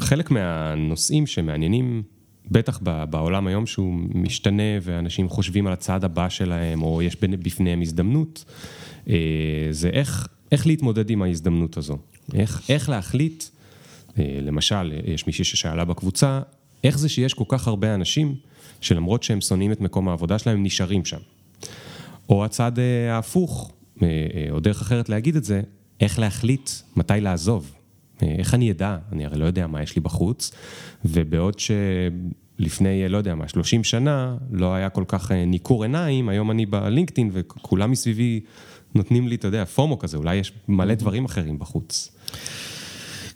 [0.00, 2.02] חלק מהנושאים שמעניינים,
[2.50, 8.44] בטח בעולם היום שהוא משתנה ואנשים חושבים על הצעד הבא שלהם, או יש בפניהם הזדמנות,
[9.08, 9.14] אה,
[9.70, 11.98] זה איך, איך להתמודד עם ההזדמנות הזו.
[12.34, 13.44] איך, איך להחליט,
[14.18, 16.40] אה, למשל, יש מישהי ששאלה בקבוצה,
[16.84, 18.34] איך זה שיש כל כך הרבה אנשים
[18.80, 21.18] שלמרות שהם שונאים את מקום העבודה שלהם, הם נשארים שם.
[22.28, 23.72] או הצד אה, ההפוך,
[24.50, 25.60] או דרך אחרת להגיד את זה,
[26.00, 27.72] איך להחליט מתי לעזוב.
[28.38, 28.96] איך אני אדע?
[29.12, 30.50] אני הרי לא יודע מה יש לי בחוץ,
[31.04, 36.50] ובעוד שלפני, לא יודע מה, 30 שנה, לא היה כל כך אה, ניכור עיניים, היום
[36.50, 38.40] אני בלינקדאין וכולם מסביבי
[38.94, 42.16] נותנים לי, אתה יודע, פומו כזה, אולי יש מלא דברים אחרים בחוץ.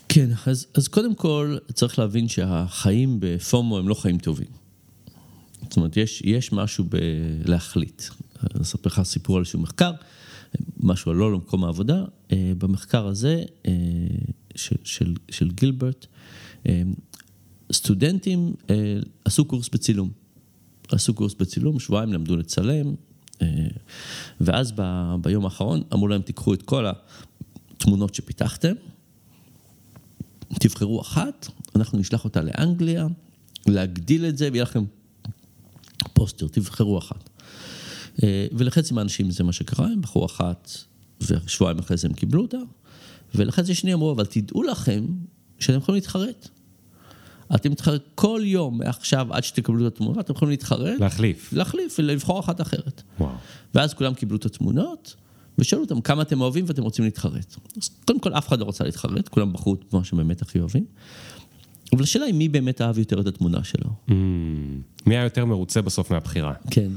[0.08, 4.46] כן, אז, אז קודם כל צריך להבין שהחיים בפומו הם לא חיים טובים.
[5.62, 8.02] זאת אומרת, יש, יש משהו בלהחליט.
[8.54, 9.92] אני אספר לך סיפור על איזשהו מחקר,
[10.80, 12.04] משהו על לא למקום העבודה.
[12.32, 13.72] אה, במחקר הזה אה,
[14.54, 16.06] של, של, של גילברט,
[16.68, 16.82] אה,
[17.72, 20.10] סטודנטים אה, עשו קורס בצילום.
[20.88, 22.94] עשו קורס בצילום, שבועיים למדו לצלם,
[23.42, 23.46] אה,
[24.40, 28.74] ואז ב, ביום האחרון אמרו להם, תיקחו את כל התמונות שפיתחתם,
[30.60, 33.06] תבחרו אחת, אנחנו נשלח אותה לאנגליה,
[33.66, 34.84] להגדיל את זה, ויהיה לכם
[36.12, 37.30] פוסטר, תבחרו אחת.
[38.52, 40.70] ולחצי מהאנשים זה מה שקרה, הם בחרו אחת,
[41.20, 42.58] ושבועיים אחרי זה הם קיבלו אותה.
[43.34, 45.04] ולכן זה שני אמרו, אבל תדעו לכם
[45.58, 46.48] שאתם יכולים להתחרט.
[47.54, 51.00] אתם מתחרט כל יום מעכשיו עד שתקבלו את התמונה, אתם יכולים להתחרט.
[51.00, 51.52] להחליף.
[51.52, 53.02] להחליף ולבחור אחת אחרת.
[53.20, 53.30] וואו.
[53.74, 55.14] ואז כולם קיבלו את התמונות,
[55.58, 57.56] ושאלו אותם כמה אתם אוהבים ואתם רוצים להתחרט.
[57.82, 60.84] אז קודם כל אף אחד לא רוצה להתחרט, כולם בחרו את מה שבאמת הכי אוהבים.
[61.92, 63.90] אבל השאלה היא מי באמת אהב יותר את התמונה שלו.
[64.08, 64.12] Mm,
[65.06, 66.52] מי היה יותר מרוצה בסוף מהבחירה.
[66.70, 66.90] כן.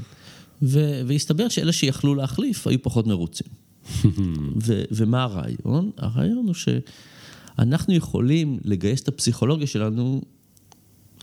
[1.06, 3.67] והסתבר שאלה שיכלו להחליף היו פחות מרוצים.
[4.66, 5.90] ו- ומה הרעיון?
[5.96, 10.22] הרעיון הוא שאנחנו יכולים לגייס את הפסיכולוגיה שלנו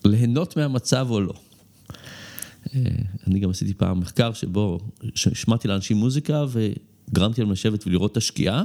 [0.05, 1.33] ליהנות מהמצב או לא.
[2.75, 2.81] אה,
[3.27, 4.79] אני גם עשיתי פעם מחקר שבו
[5.15, 8.63] שמעתי לאנשים מוזיקה וגרמתי להם לשבת ולראות את השקיעה,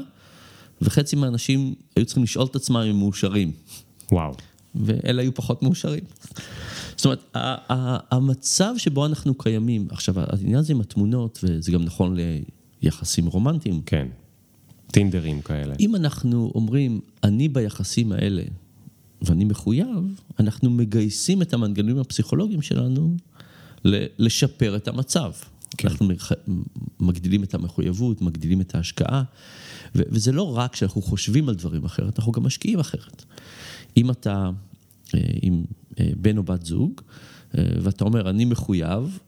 [0.82, 3.52] וחצי מהאנשים היו צריכים לשאול את עצמם אם הם מאושרים.
[4.12, 4.34] וואו.
[4.74, 6.04] ואלה היו פחות מאושרים.
[6.96, 7.30] זאת אומרת,
[8.10, 12.16] המצב שבו אנחנו קיימים, עכשיו, העניין הזה עם התמונות, וזה גם נכון
[12.83, 13.83] יחסים רומנטיים.
[13.87, 14.09] כן,
[14.90, 15.75] טינדרים כאלה.
[15.81, 18.43] אם אנחנו אומרים, אני ביחסים האלה
[19.23, 23.16] ואני מחויב, אנחנו מגייסים את המנגנונים הפסיכולוגיים שלנו
[24.19, 25.33] לשפר את המצב.
[25.77, 25.88] כן.
[25.88, 26.09] אנחנו
[27.01, 29.23] מגדילים את המחויבות, מגדילים את ההשקעה,
[29.95, 33.25] וזה לא רק שאנחנו חושבים על דברים אחרת, אנחנו גם משקיעים אחרת.
[33.97, 34.51] אם אתה
[35.14, 35.64] אה, עם
[36.01, 37.01] אה, בן או בת זוג,
[37.59, 39.19] אה, ואתה אומר, אני מחויב,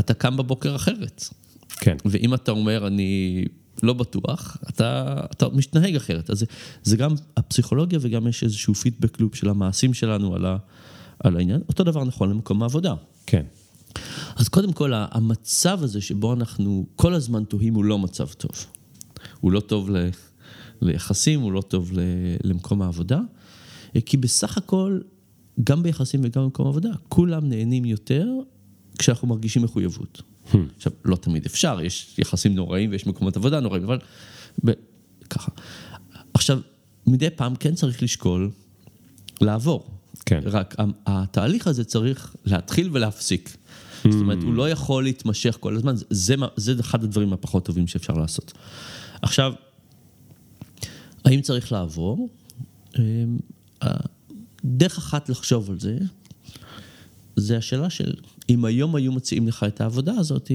[0.00, 1.24] אתה קם בבוקר אחרת.
[1.80, 1.96] כן.
[2.04, 3.44] ואם אתה אומר, אני
[3.82, 6.30] לא בטוח, אתה, אתה מתנהג אחרת.
[6.30, 6.46] אז זה,
[6.82, 10.56] זה גם הפסיכולוגיה וגם יש איזשהו פידבק לופ של המעשים שלנו על, ה,
[11.18, 11.60] על העניין.
[11.68, 12.94] אותו דבר נכון למקום העבודה.
[13.26, 13.42] כן.
[14.36, 18.66] אז קודם כל, המצב הזה שבו אנחנו כל הזמן תוהים הוא לא מצב טוב.
[19.40, 20.08] הוא לא טוב ל,
[20.82, 22.00] ליחסים, הוא לא טוב ל,
[22.44, 23.20] למקום העבודה,
[24.06, 25.00] כי בסך הכל,
[25.64, 28.28] גם ביחסים וגם במקום העבודה, כולם נהנים יותר
[28.98, 30.22] כשאנחנו מרגישים מחויבות.
[30.76, 33.98] עכשיו, לא תמיד אפשר, יש יחסים נוראים ויש מקומות עבודה נוראים, אבל
[34.64, 34.70] ב...
[35.30, 35.50] ככה.
[36.34, 36.60] עכשיו,
[37.06, 38.50] מדי פעם כן צריך לשקול
[39.40, 39.90] לעבור.
[40.26, 40.40] כן.
[40.46, 40.74] רק
[41.06, 43.56] התהליך הזה צריך להתחיל ולהפסיק.
[44.10, 47.86] זאת אומרת, הוא לא יכול להתמשך כל הזמן, זה- זה, זה אחד הדברים הפחות טובים
[47.86, 48.52] שאפשר לעשות.
[49.22, 49.52] עכשיו,
[51.24, 52.28] האם צריך לעבור?
[52.98, 53.02] אמ,
[54.64, 55.98] דרך אחת לחשוב על זה,
[57.36, 58.12] זה השאלה של
[58.52, 60.50] אם היום היו מציעים לך את העבודה הזאת,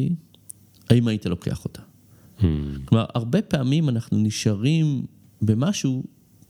[0.90, 1.82] האם היית לוקח אותה?
[2.86, 5.06] כלומר, הרבה פעמים אנחנו נשארים
[5.42, 6.04] במשהו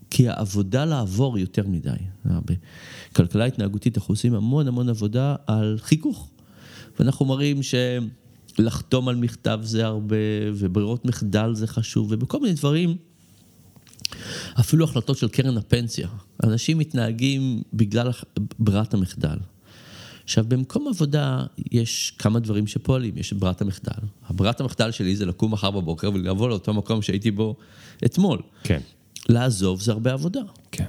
[0.09, 1.89] כי העבודה לעבור יותר מדי.
[3.11, 6.29] בכלכלה התנהגותית אנחנו עושים המון המון עבודה על חיכוך.
[6.99, 10.15] ואנחנו מראים שלחתום על מכתב זה הרבה,
[10.55, 12.95] וברירות מחדל זה חשוב, ובכל מיני דברים,
[14.59, 16.07] אפילו החלטות של קרן הפנסיה.
[16.43, 18.11] אנשים מתנהגים בגלל
[18.59, 19.37] ברירת המחדל.
[20.27, 24.07] עכשיו, במקום עבודה יש כמה דברים שפועלים, יש את ברירת המחדל.
[24.25, 27.55] הברירת המחדל שלי זה לקום מחר בבוקר ולבוא לאותו מקום שהייתי בו
[28.05, 28.39] אתמול.
[28.63, 28.79] כן,
[29.29, 30.39] לעזוב זה הרבה עבודה.
[30.71, 30.85] כן.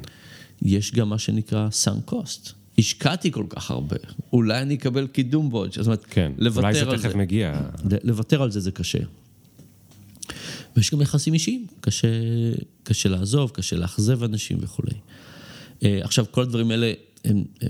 [0.63, 2.53] יש גם מה שנקרא sunk cost.
[2.79, 3.97] השקעתי כל כך הרבה,
[4.33, 7.17] אולי אני אקבל קידום בעוד, זאת אומרת, כן, אולי זה לוותר על תכף זה.
[7.17, 7.61] מגיע.
[8.05, 8.99] לוותר על זה זה קשה.
[10.77, 12.09] ויש גם יחסים אישיים, קשה,
[12.83, 14.95] קשה לעזוב, קשה לאכזב אנשים וכולי.
[15.83, 16.93] אה, עכשיו, כל הדברים האלה
[17.25, 17.69] הם, הם,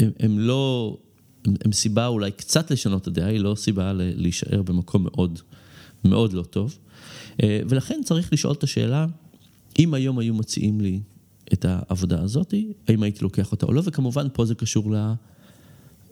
[0.00, 0.96] הם, הם לא,
[1.44, 5.38] הם, הם סיבה אולי קצת לשנות את הדעה, היא לא סיבה להישאר במקום מאוד,
[6.04, 6.78] מאוד לא טוב.
[7.42, 9.06] אה, ולכן צריך לשאול את השאלה,
[9.78, 11.00] אם היום היו מציעים לי
[11.52, 12.54] את העבודה הזאת,
[12.88, 15.12] האם הייתי לוקח אותה או לא, וכמובן פה זה קשור ל...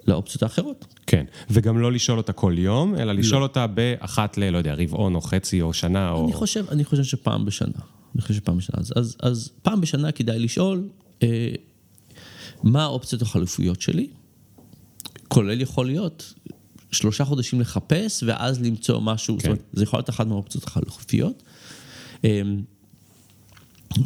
[0.07, 0.95] לאופציות האחרות.
[1.07, 5.15] כן, וגם לא לשאול אותה כל יום, אלא לשאול אותה באחת ל, לא יודע, רבעון
[5.15, 6.25] או חצי או שנה או...
[6.25, 7.79] אני חושב, אני חושב שפעם בשנה.
[8.15, 8.77] אני חושב שפעם בשנה.
[8.81, 10.89] אז, אז, אז פעם בשנה כדאי לשאול
[11.23, 11.53] אה,
[12.63, 14.09] מה האופציות החלופיות שלי,
[15.29, 16.35] כולל יכול להיות
[16.93, 19.41] שלושה חודשים לחפש ואז למצוא משהו, כן.
[19.41, 21.43] זאת אומרת, זה יכול להיות אחת מהאופציות החלופיות,
[22.25, 22.41] אה,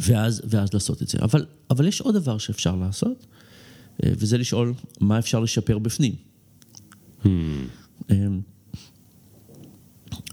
[0.01, 1.17] ואז, ואז לעשות את זה.
[1.21, 3.25] אבל, אבל יש עוד דבר שאפשר לעשות,
[4.03, 6.15] אה, וזה לשאול מה אפשר לשפר בפנים.
[8.11, 8.41] אמ,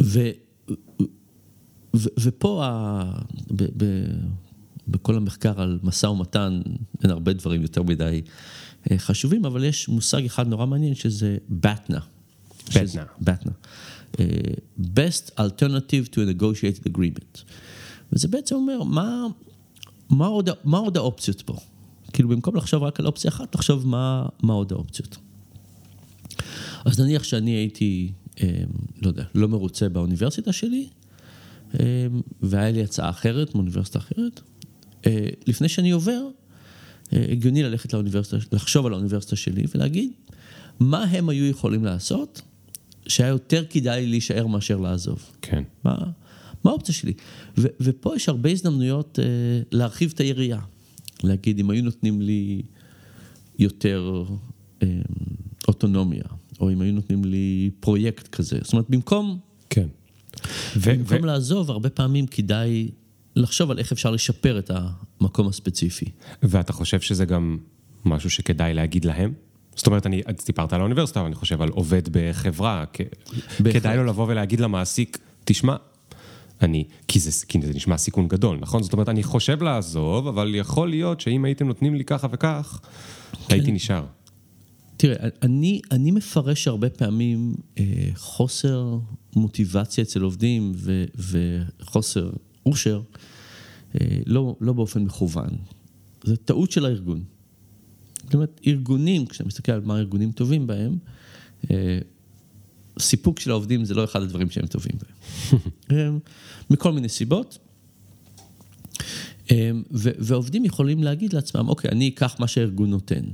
[0.02, 0.30] ו,
[1.96, 3.02] ו, ופה, ה,
[3.50, 3.84] ב, ב,
[4.88, 6.60] בכל המחקר על משא ומתן,
[7.02, 8.22] אין הרבה דברים יותר מדי
[8.90, 11.36] אה, חשובים, אבל יש מושג אחד נורא מעניין שזה.
[12.70, 12.80] שזה-
[13.20, 13.50] BATNA.
[14.20, 14.24] אה,
[14.80, 17.42] Best Alternative to a Negotiated Agreement.
[18.12, 19.26] וזה בעצם אומר, מה,
[20.10, 21.56] מה, עוד, מה עוד האופציות פה?
[22.12, 25.16] כאילו, במקום לחשוב רק על אופציה אחת, לחשוב מה, מה עוד האופציות.
[26.84, 28.62] אז נניח שאני הייתי, אה,
[29.02, 30.88] לא יודע, לא מרוצה באוניברסיטה שלי,
[31.80, 32.06] אה,
[32.42, 34.40] והיה לי הצעה אחרת מאוניברסיטה אחרת,
[35.46, 36.28] לפני שאני עובר,
[37.12, 40.10] אה, הגיוני ללכת לאוניברסיטה, לחשוב על האוניברסיטה שלי ולהגיד,
[40.80, 42.42] מה הם היו יכולים לעשות
[43.06, 45.30] שהיה יותר כדאי להישאר מאשר לעזוב.
[45.42, 45.62] כן.
[45.84, 45.96] מה,
[46.64, 47.12] מה האופציה שלי?
[47.58, 49.24] ו, ופה יש הרבה הזדמנויות אה,
[49.72, 50.60] להרחיב את היריעה.
[51.24, 52.62] להגיד, אם היו נותנים לי
[53.58, 54.24] יותר
[54.82, 54.88] אה,
[55.68, 56.22] אוטונומיה,
[56.60, 58.58] או אם היו נותנים לי פרויקט כזה.
[58.62, 59.38] זאת אומרת, במקום,
[59.70, 59.86] כן.
[60.76, 62.88] ו- במקום לעזוב, הרבה פעמים כדאי
[63.36, 64.70] לחשוב על איך אפשר לשפר את
[65.20, 66.10] המקום הספציפי.
[66.42, 67.58] ואתה חושב שזה גם
[68.04, 69.32] משהו שכדאי להגיד להם?
[69.76, 72.84] זאת אומרת, אני, סיפרת על האוניברסיטה, אבל אני חושב על עובד בחברה.
[73.60, 73.82] בהחלט.
[73.82, 75.76] כדאי לו לבוא ולהגיד למעסיק, תשמע,
[76.62, 78.82] אני, כי זה, כי זה נשמע סיכון גדול, נכון?
[78.82, 82.80] זאת אומרת, אני חושב לעזוב, אבל יכול להיות שאם הייתם נותנים לי ככה וכך,
[83.32, 83.54] כן.
[83.54, 84.04] הייתי נשאר.
[84.96, 88.98] תראה, אני, אני מפרש הרבה פעמים אה, חוסר
[89.36, 91.04] מוטיבציה אצל עובדים ו,
[91.80, 92.30] וחוסר
[92.68, 93.02] אושר,
[93.94, 95.50] אה, לא, לא באופן מכוון.
[96.24, 97.22] זו טעות של הארגון.
[98.24, 100.98] זאת אומרת, ארגונים, כשאתה מסתכל על מה הארגונים טובים בהם,
[101.70, 101.98] אה,
[102.98, 104.92] סיפוק של העובדים זה לא אחד הדברים שהם טובים
[105.88, 106.18] בהם.
[106.70, 107.58] מכל מיני סיבות.
[109.92, 113.24] ו- ועובדים יכולים להגיד לעצמם, אוקיי, אני אקח מה שהארגון נותן.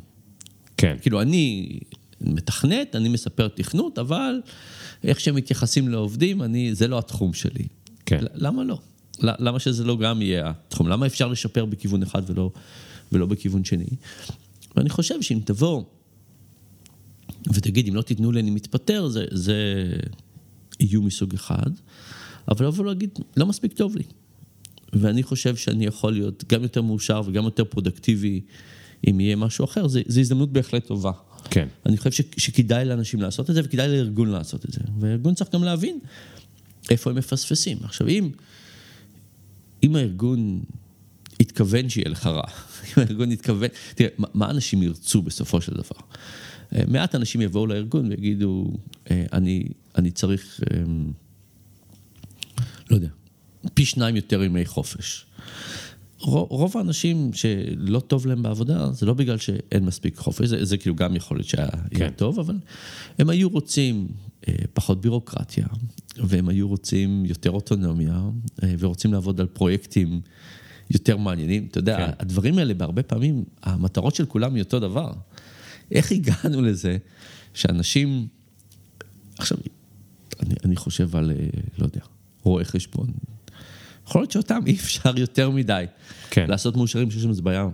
[0.77, 0.97] כן.
[1.01, 1.79] כאילו, אני
[2.21, 4.41] מתכנת, אני מספר תכנות, אבל
[5.05, 7.67] איך שהם מתייחסים לעובדים, אני, זה לא התחום שלי.
[8.07, 8.21] כן.
[8.35, 8.79] למה לא?
[9.23, 10.89] למה שזה לא גם יהיה התחום?
[10.89, 12.51] למה אפשר לשפר בכיוון אחד ולא,
[13.13, 13.87] ולא בכיוון שני?
[14.77, 15.83] ואני חושב שאם תבוא
[17.55, 19.85] ותגיד, אם לא תיתנו לי, אני מתפטר, זה, זה
[20.81, 21.71] איום מסוג אחד,
[22.49, 24.05] אבל לבוא ולהגיד, לא מספיק טוב לי.
[24.93, 28.41] ואני חושב שאני יכול להיות גם יותר מאושר וגם יותר פרודקטיבי
[29.11, 31.11] אם יהיה משהו אחר, זו הזדמנות בהחלט טובה.
[31.51, 31.69] כן.
[31.87, 34.81] אני חושב ש, שכדאי לאנשים לעשות את זה וכדאי לארגון לעשות את זה.
[35.01, 35.99] והארגון צריך גם להבין
[36.91, 37.79] איפה הם מפספסים.
[37.83, 38.31] עכשיו, אם,
[39.85, 40.63] אם הארגון
[41.41, 42.43] התכוון שיהיה לך רע.
[42.89, 46.07] אם הארגון התכוון, תראה, מה- אנשים ירצו בסופו של דבר?
[46.75, 48.71] אה, מעט אנשים יבואו לארגון ויגידו,
[49.11, 49.65] אה, אני,
[49.99, 50.83] אני צריך, אה,
[52.91, 53.09] לא יודע,
[53.75, 55.27] פי שניים יותר ימי חופש.
[56.27, 60.95] רוב, האנשים שלא טוב להם בעבודה, זה לא בגלל שאין מספיק חופש, זה, זה כאילו
[60.95, 61.69] גם יכול להיות שהיה.
[61.91, 62.11] כן.
[62.17, 62.57] טוב, אבל
[63.19, 64.09] הם היו רוצים
[64.49, 65.67] אה, פחות בירוקרטיה,
[66.17, 68.21] והם היו רוצים יותר אוטונומיה,
[68.63, 70.21] אה, ורוצים לעבוד על פרויקטים
[70.91, 71.67] יותר מעניינים.
[71.71, 72.13] אתה יודע, כן.
[72.19, 75.13] הדברים האלה, בהרבה פעמים, המטרות של כולם היא אותו דבר.
[75.91, 76.97] איך הגענו לזה
[77.55, 78.27] שאנשים...
[79.39, 79.59] עכשיו,
[80.41, 81.37] אני, אני חושב על, אה,
[81.79, 82.01] לא יודע,
[82.43, 83.07] רואי חשבון.
[84.07, 85.85] יכול להיות שאותם אי אפשר יותר מדי
[86.31, 86.47] כן.
[86.49, 87.69] לעשות מאושרים, שיש שם איזו בעיה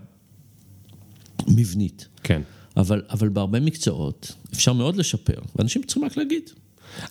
[1.48, 2.08] מבנית.
[2.22, 2.42] כן.
[2.76, 6.50] אבל, אבל בהרבה מקצועות אפשר מאוד לשפר, ואנשים צריכים רק להגיד.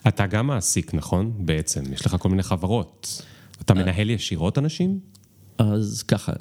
[0.08, 1.32] אתה גם מעסיק, נכון?
[1.38, 3.22] בעצם, יש לך כל מיני חברות.
[3.60, 5.00] אתה מנהל ישירות אנשים?
[5.58, 6.32] אז ככה,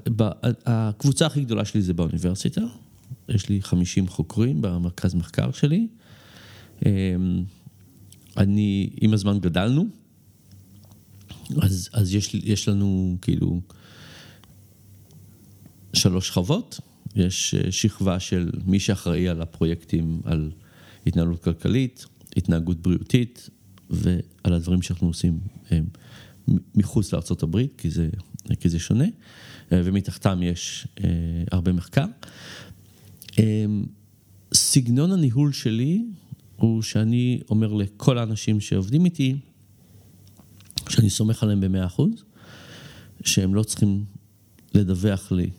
[0.66, 2.62] הקבוצה הכי גדולה שלי זה באוניברסיטה,
[3.30, 5.88] יש לי 50 חוקרים במרכז מחקר שלי.
[6.86, 7.44] אמ,
[8.38, 9.86] אני, עם הזמן גדלנו,
[11.62, 13.62] אז, אז יש, יש לנו כאילו
[15.94, 16.80] שלוש שכבות,
[17.16, 20.52] יש אה, שכבה של מי שאחראי על הפרויקטים, על
[21.08, 22.06] התנהלות כלכלית,
[22.40, 23.50] התנהגות בריאותית
[23.90, 25.40] ועל הדברים שאנחנו עושים
[25.72, 25.80] אה,
[26.76, 28.10] מחוץ לארה"ב, כי זה,
[28.60, 29.06] כי זה שונה,
[29.72, 31.10] אה, ומתחתם יש אה,
[31.52, 32.06] הרבה מחקר.
[34.54, 36.06] סגנון הניהול שלי
[36.56, 39.36] הוא שאני אומר לכל האנשים שעובדים איתי,
[40.90, 42.12] שאני סומך עליהם במאה אחוז,
[43.24, 44.04] שהם לא צריכים
[44.74, 45.50] לדווח לי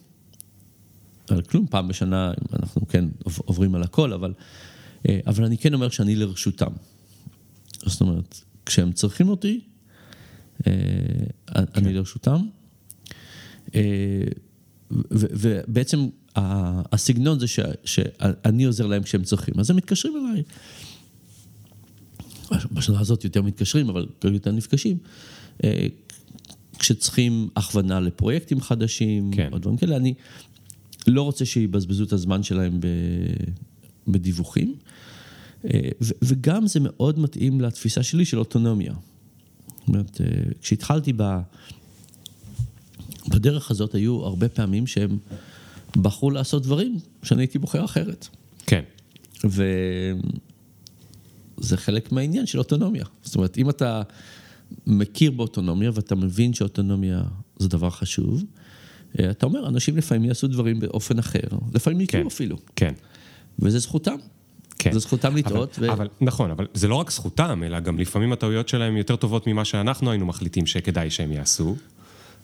[1.29, 4.33] על כלום, פעם בשנה אנחנו כן עוברים על הכל, אבל,
[5.27, 6.73] אבל אני כן אומר שאני לרשותם.
[7.87, 9.61] זאת אומרת, כשהם צריכים אותי,
[10.67, 10.73] אה,
[11.75, 12.47] אני לרשותם.
[13.75, 13.81] אה,
[14.91, 20.43] ובעצם הסגנון זה ש- שאני עוזר להם כשהם צריכים, אז הם מתקשרים אליי.
[22.73, 24.99] בשנה הזאת יותר מתקשרים, אבל יותר נפגשים.
[25.65, 25.87] אה,
[26.79, 29.49] כשצריכים הכוונה לפרויקטים חדשים, כן.
[29.53, 30.15] או דברים כאלה, אני
[31.07, 33.51] לא רוצה שיבזבזו את הזמן שלהם ב-
[34.12, 34.75] בדיווחים.
[35.64, 35.88] אה,
[36.23, 38.92] וגם זה מאוד מתאים לתפיסה שלי של אוטונומיה.
[39.79, 40.27] זאת אומרת, אה,
[40.62, 41.40] כשהתחלתי ב...
[43.29, 45.18] בדרך הזאת היו הרבה פעמים שהם
[45.96, 48.29] בחרו לעשות דברים שאני הייתי בוחר אחרת.
[48.66, 48.83] כן.
[49.44, 49.66] וזה
[51.77, 53.05] חלק מהעניין של אוטונומיה.
[53.23, 54.03] זאת אומרת, אם אתה
[54.87, 57.23] מכיר באוטונומיה ואתה מבין שאוטונומיה
[57.59, 58.44] זה דבר חשוב,
[59.18, 62.18] אה, אתה אומר, אנשים לפעמים יעשו דברים באופן אחר, לפעמים כן.
[62.18, 62.94] יקרו אפילו, כן.
[63.61, 64.16] וזה זכותם.
[64.79, 64.92] כן.
[64.92, 65.79] זו זכותם לטעות.
[65.79, 69.46] אבל, אבל, נכון, אבל זה לא רק זכותם, אלא גם לפעמים הטעויות שלהם יותר טובות
[69.46, 71.77] ממה שאנחנו היינו מחליטים שכדאי שהם יעשו.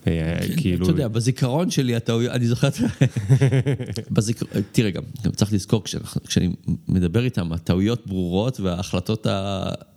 [0.07, 0.85] אה, כאילו...
[0.85, 2.69] אתה יודע, בזיכרון שלי, אתה, אני זוכר,
[4.11, 4.47] בזיכר...
[4.73, 6.53] תראה גם, גם צריך לזכור, כשאנחנו, כשאני
[6.89, 9.27] מדבר איתם, הטעויות ברורות וההחלטות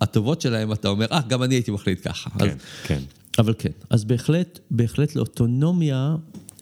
[0.02, 2.30] הטובות שלהם, אתה אומר, אה, גם אני הייתי מחליט ככה.
[2.30, 2.50] כן, אז,
[2.84, 3.00] כן.
[3.40, 6.16] אבל כן, אז בהחלט, בהחלט לאוטונומיה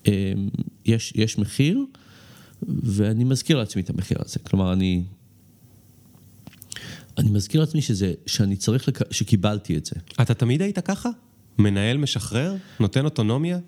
[0.08, 0.34] אה,
[0.86, 1.86] יש, יש מחיר,
[2.64, 4.40] ואני מזכיר לעצמי את המחיר הזה.
[4.40, 5.04] כלומר, אני,
[7.18, 9.12] אני מזכיר לעצמי שזה, שאני צריך, לק...
[9.12, 9.96] שקיבלתי את זה.
[10.22, 11.10] אתה תמיד היית ככה?
[11.60, 12.56] מנהל משחרר?
[12.80, 13.60] נותן אוטונומיה?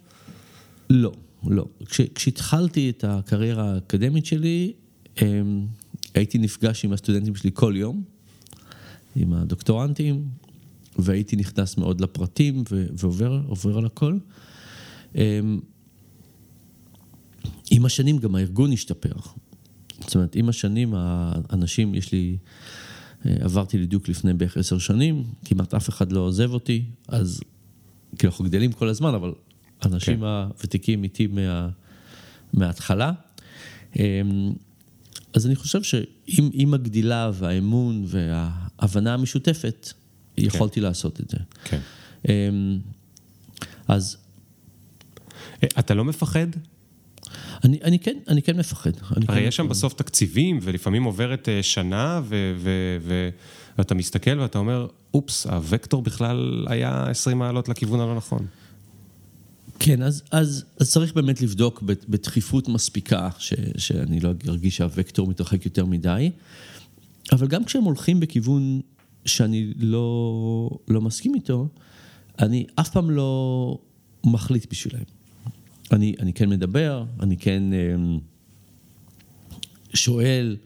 [0.89, 1.11] לא,
[1.47, 1.65] לא.
[1.85, 4.73] כש, כשהתחלתי את הקריירה האקדמית שלי,
[5.21, 5.65] אמ,
[6.13, 8.03] הייתי נפגש עם הסטודנטים שלי כל יום,
[9.15, 10.25] עם הדוקטורנטים,
[10.99, 14.17] והייתי נכנס מאוד לפרטים ו- ועובר עובר על הכל.
[15.15, 15.59] אמ,
[17.71, 19.13] עם השנים גם הארגון השתפר.
[19.99, 22.37] זאת אומרת, עם השנים האנשים, יש לי,
[23.25, 27.41] אה, עברתי לדיוק לפני בערך עשר שנים, כמעט אף אחד לא עוזב אותי, אז
[28.17, 29.33] כאילו אנחנו גדלים כל הזמן, אבל
[29.81, 30.23] האנשים כן.
[30.23, 31.69] הוותיקים איתי מה,
[32.53, 33.11] מההתחלה.
[33.95, 34.53] אמ,
[35.33, 39.93] אז אני חושב שעם עם הגדילה והאמון וההבנה המשותפת,
[40.37, 41.37] יכולתי לעשות את זה.
[41.63, 41.79] כן.
[42.29, 42.79] אמ,
[43.87, 44.17] אז
[45.63, 46.47] אה, אתה לא מפחד?
[47.63, 48.91] אני, אני, כן, אני כן מפחד.
[49.17, 49.75] אני הרי כן יש שם מפחד.
[49.75, 53.29] בסוף תקציבים, ולפעמים עוברת אה, שנה, ו- ו- ו-
[53.77, 58.45] ואתה מסתכל ואתה אומר, אופס, הוקטור בכלל היה 20 מעלות לכיוון הלא נכון.
[59.79, 65.65] כן, אז, אז, אז צריך באמת לבדוק בדחיפות מספיקה, ש, שאני לא ארגיש שהווקטור מתרחק
[65.65, 66.31] יותר מדי,
[67.31, 68.81] אבל גם כשהם הולכים בכיוון
[69.25, 71.67] שאני לא, לא מסכים איתו,
[72.39, 73.77] אני אף פעם לא
[74.23, 75.18] מחליט בשבילם.
[75.93, 78.19] אני, אני כן מדבר, אני כן אמ,
[79.93, 80.57] שואל,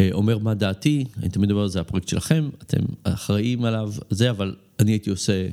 [0.00, 4.56] אה, אומר מה דעתי, אני תמיד אומר, זה הפרויקט שלכם, אתם אחראים עליו, זה, אבל
[4.78, 5.48] אני הייתי עושה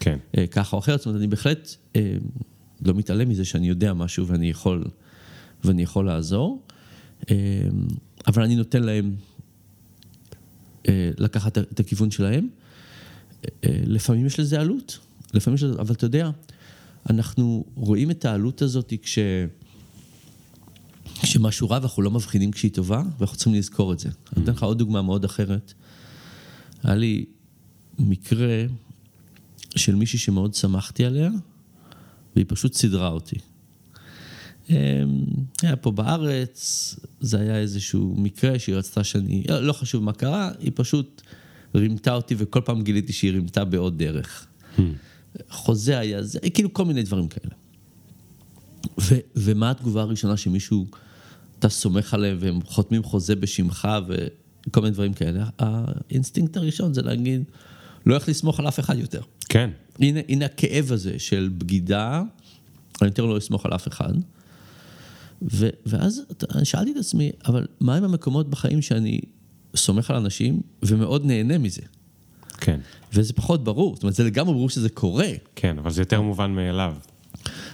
[0.00, 0.18] כן.
[0.38, 2.14] אה, ככה או אחרת, זאת אומרת, אני בהחלט אה,
[2.82, 4.84] לא מתעלם מזה שאני יודע משהו ואני יכול,
[5.64, 6.62] ואני יכול לעזור,
[8.26, 9.14] אבל אני נותן להם
[11.18, 12.48] לקחת את הכיוון שלהם.
[13.64, 14.98] לפעמים יש לזה עלות,
[15.34, 16.30] לפעמים יש לזה, אבל אתה יודע,
[17.10, 19.18] אנחנו רואים את העלות הזאת כש...
[21.22, 24.08] כשמשהו רע ואנחנו לא מבחינים כשהיא טובה, ואנחנו צריכים לזכור את זה.
[24.36, 25.72] אני אתן לך עוד דוגמה מאוד אחרת.
[26.82, 27.24] היה לי
[27.98, 28.64] מקרה
[29.76, 31.30] של מישהי שמאוד שמחתי עליה,
[32.34, 33.36] והיא פשוט סידרה אותי.
[34.70, 34.74] אמ,
[35.62, 40.50] היה פה בארץ, זה היה איזשהו מקרה שהיא רצתה שאני, לא, לא חשוב מה קרה,
[40.58, 41.22] היא פשוט
[41.74, 44.46] רימתה אותי וכל פעם גיליתי שהיא רימתה בעוד דרך.
[45.50, 47.54] חוזה היה זה, כאילו כל מיני דברים כאלה.
[49.00, 50.86] ו, ומה התגובה הראשונה שמישהו,
[51.58, 55.44] אתה סומך עליהם והם חותמים חוזה בשמך וכל מיני דברים כאלה?
[55.58, 57.42] האינסטינקט הראשון זה להגיד,
[58.06, 59.20] לא הולך לסמוך על אף אחד יותר.
[59.48, 59.70] כן.
[60.00, 62.22] הנה, הנה הכאב הזה של בגידה,
[63.02, 64.12] אני יותר לא אסמוך על אף אחד.
[65.42, 66.22] ו, ואז
[66.54, 69.20] אני שאלתי את עצמי, אבל מהם המקומות בחיים שאני
[69.76, 71.97] סומך על אנשים ומאוד נהנה מזה?
[72.60, 72.80] כן.
[73.12, 75.30] וזה פחות ברור, זאת אומרת, זה לגמרי ברור שזה קורה.
[75.56, 76.94] כן, אבל זה יותר מובן מאליו.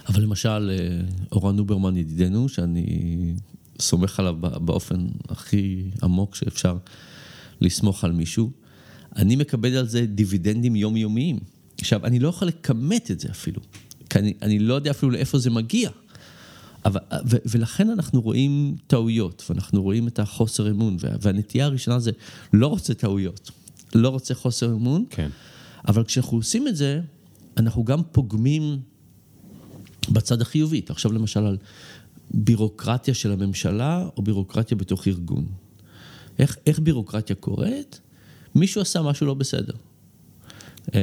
[0.09, 1.01] אבל למשל, אה,
[1.33, 2.87] אורן אוברמן ידידנו, שאני
[3.81, 6.77] סומך עליו באופן הכי עמוק שאפשר
[7.61, 8.51] לסמוך על מישהו,
[9.17, 11.39] אני מקבל על זה דיווידנדים יומיומיים.
[11.81, 13.61] עכשיו, אני לא יכול לכמת את זה אפילו,
[14.11, 15.91] כי אני, אני לא יודע אפילו לאיפה זה מגיע.
[16.85, 22.11] אבל, ו, ולכן אנחנו רואים טעויות, ואנחנו רואים את החוסר אמון, וה, והנטייה הראשונה זה
[22.53, 23.51] לא רוצה טעויות,
[23.95, 25.29] לא רוצה חוסר אמון, כן.
[25.89, 27.01] אבל כשאנחנו עושים את זה,
[27.57, 28.81] אנחנו גם פוגמים
[30.09, 30.83] בצד החיובי.
[30.89, 31.57] עכשיו למשל על
[32.31, 35.47] בירוקרטיה של הממשלה, או בירוקרטיה בתוך ארגון.
[36.39, 38.01] איך, איך בירוקרטיה קורית?
[38.55, 39.73] מישהו עשה משהו לא בסדר.
[40.95, 40.99] אמ,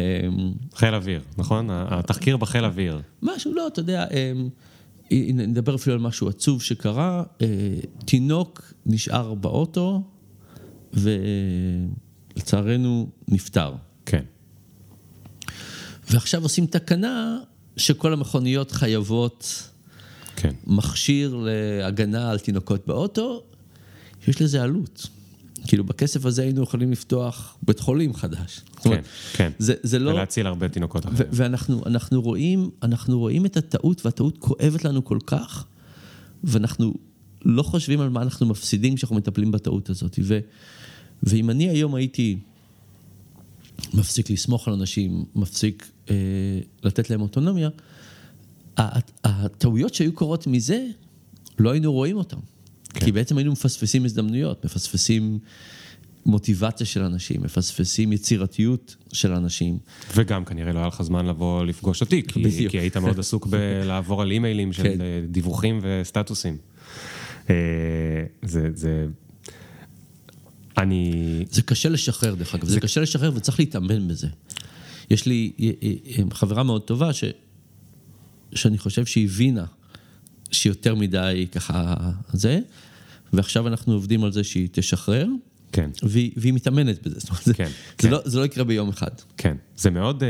[0.75, 1.67] חיל אוויר, נכון?
[1.69, 3.01] התחקיר בחיל אוויר.
[3.21, 4.49] משהו, לא, אתה יודע, אמ,
[5.11, 7.47] נדבר אפילו על משהו עצוב שקרה, אה,
[8.05, 10.03] תינוק נשאר באוטו,
[12.35, 13.73] ולצערנו נפטר.
[14.05, 14.23] כן.
[16.09, 17.39] ועכשיו עושים תקנה
[17.77, 19.69] שכל המכוניות חייבות
[20.35, 20.53] כן.
[20.67, 23.43] מכשיר להגנה על תינוקות באוטו,
[24.27, 25.07] יש לזה עלות.
[25.67, 28.61] כאילו בכסף הזה היינו יכולים לפתוח בית חולים חדש.
[28.83, 29.01] כן,
[29.33, 29.51] כן.
[29.59, 30.11] זה, זה לא...
[30.11, 31.29] ולהציל הרבה תינוקות אחרים.
[31.31, 35.65] ואנחנו אנחנו רואים, אנחנו רואים את הטעות, והטעות כואבת לנו כל כך,
[36.43, 36.93] ואנחנו
[37.45, 40.19] לא חושבים על מה אנחנו מפסידים כשאנחנו מטפלים בטעות הזאת.
[40.23, 40.39] ו,
[41.23, 42.37] ואם אני היום הייתי
[43.93, 46.15] מפסיק לסמוך על אנשים, מפסיק אה,
[46.83, 47.69] לתת להם אוטונומיה,
[49.23, 50.87] הטעויות שהיו קורות מזה,
[51.59, 52.37] לא היינו רואים אותן.
[52.93, 53.05] כן.
[53.05, 55.39] כי בעצם היינו מפספסים הזדמנויות, מפספסים
[56.25, 59.77] מוטיבציה של אנשים, מפספסים יצירתיות של אנשים.
[60.15, 64.21] וגם כנראה לא היה לך זמן לבוא לפגוש אותי, כי, כי היית מאוד עסוק בלעבור
[64.21, 64.97] על אימיילים של כן.
[65.27, 66.57] דיווחים וסטטוסים.
[67.49, 67.55] אה,
[68.41, 69.07] זה, זה,
[70.77, 71.45] אני...
[71.49, 72.73] זה קשה לשחרר דרך אגב, זה...
[72.73, 74.27] זה קשה לשחרר וצריך להתאמן בזה.
[75.09, 77.23] יש לי אה, אה, חברה מאוד טובה ש...
[78.55, 79.65] שאני חושב שהיא הבינה
[80.51, 81.95] שיותר מדי ככה
[82.33, 82.59] זה,
[83.33, 85.27] ועכשיו אנחנו עובדים על זה שהיא תשחרר.
[85.71, 85.89] כן.
[86.03, 88.09] והיא, והיא מתאמנת בזה, זאת אומרת, כן, זה, כן.
[88.09, 89.11] לא, זה לא יקרה ביום אחד.
[89.37, 90.29] כן, זה מאוד, אה,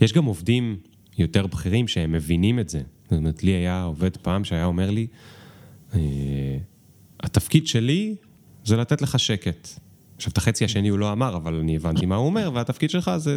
[0.00, 0.76] יש גם עובדים
[1.18, 2.82] יותר בכירים שהם מבינים את זה.
[3.04, 5.06] זאת אומרת, לי היה עובד פעם שהיה אומר לי,
[5.94, 6.00] אה,
[7.20, 8.16] התפקיד שלי
[8.66, 9.68] זה לתת לך שקט.
[10.16, 13.10] עכשיו, את החצי השני הוא לא אמר, אבל אני הבנתי מה הוא אומר, והתפקיד שלך
[13.16, 13.36] זה,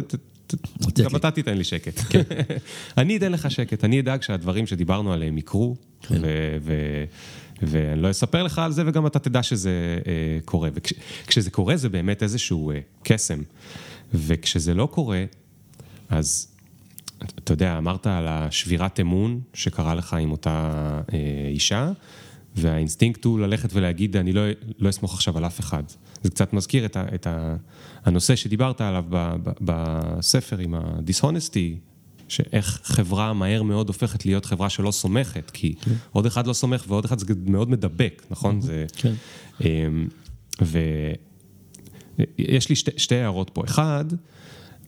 [1.02, 2.00] גם אתה תיתן לי שקט.
[2.08, 2.22] כן.
[2.98, 6.20] אני אתן לך שקט, אני אדאג שהדברים שדיברנו עליהם יקרו, כן.
[7.62, 10.70] ואני לא אספר לך על זה, וגם אתה תדע שזה אה, קורה.
[10.74, 13.42] וכשזה קורה זה באמת איזשהו אה, קסם,
[14.14, 15.24] וכשזה לא קורה,
[16.08, 16.48] אז
[17.38, 20.70] אתה יודע, אמרת על השבירת אמון שקרה לך עם אותה
[21.12, 21.90] אה, אישה,
[22.60, 24.42] והאינסטינקט הוא ללכת ולהגיד, אני לא,
[24.78, 25.82] לא אסמוך עכשיו על אף אחד.
[26.22, 27.56] זה קצת מזכיר את, ה, את ה,
[28.04, 31.78] הנושא שדיברת עליו ב, ב, בספר עם ה-dishonesty,
[32.28, 35.90] שאיך חברה מהר מאוד הופכת להיות חברה שלא סומכת, כי כן.
[36.10, 38.60] עוד אחד לא סומך ועוד אחד זה מאוד מדבק, נכון?
[38.60, 38.86] זה...
[38.96, 39.12] כן.
[39.64, 40.08] אמ,
[40.60, 43.64] ויש לי שתי, שתי הערות פה.
[43.64, 44.04] אחד,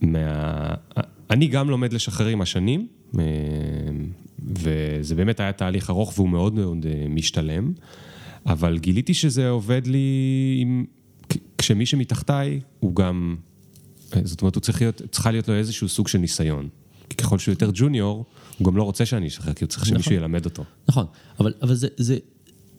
[0.00, 0.74] מה...
[1.30, 3.20] אני גם לומד לשחרר עם השנים, אמ,
[4.47, 7.72] וזה באמת היה תהליך ארוך והוא מאוד מאוד אה, משתלם,
[8.47, 10.84] אבל גיליתי שזה עובד לי עם...
[11.59, 13.36] כשמי שמתחתיי הוא גם,
[14.16, 16.68] אה, זאת אומרת, הוא צריך להיות, צריכה להיות לו איזשהו סוג של ניסיון.
[17.09, 18.24] כי ככל שהוא יותר ג'וניור,
[18.59, 20.12] הוא גם לא רוצה שאני אשחרר, כי הוא צריך שמישהו נכון.
[20.12, 20.64] ילמד אותו.
[20.88, 21.07] נכון,
[21.40, 22.18] אבל, אבל זה, זה,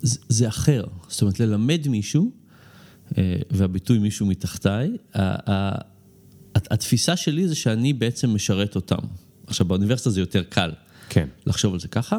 [0.01, 0.84] זה, זה אחר.
[1.07, 2.32] זאת אומרת, ללמד מישהו,
[3.18, 4.97] אה, והביטוי מישהו מתחתיי,
[6.55, 9.05] התפיסה שלי זה שאני בעצם משרת אותם.
[9.47, 10.72] עכשיו, באוניברסיטה זה יותר קל
[11.09, 11.27] כן.
[11.45, 12.17] לחשוב על זה ככה,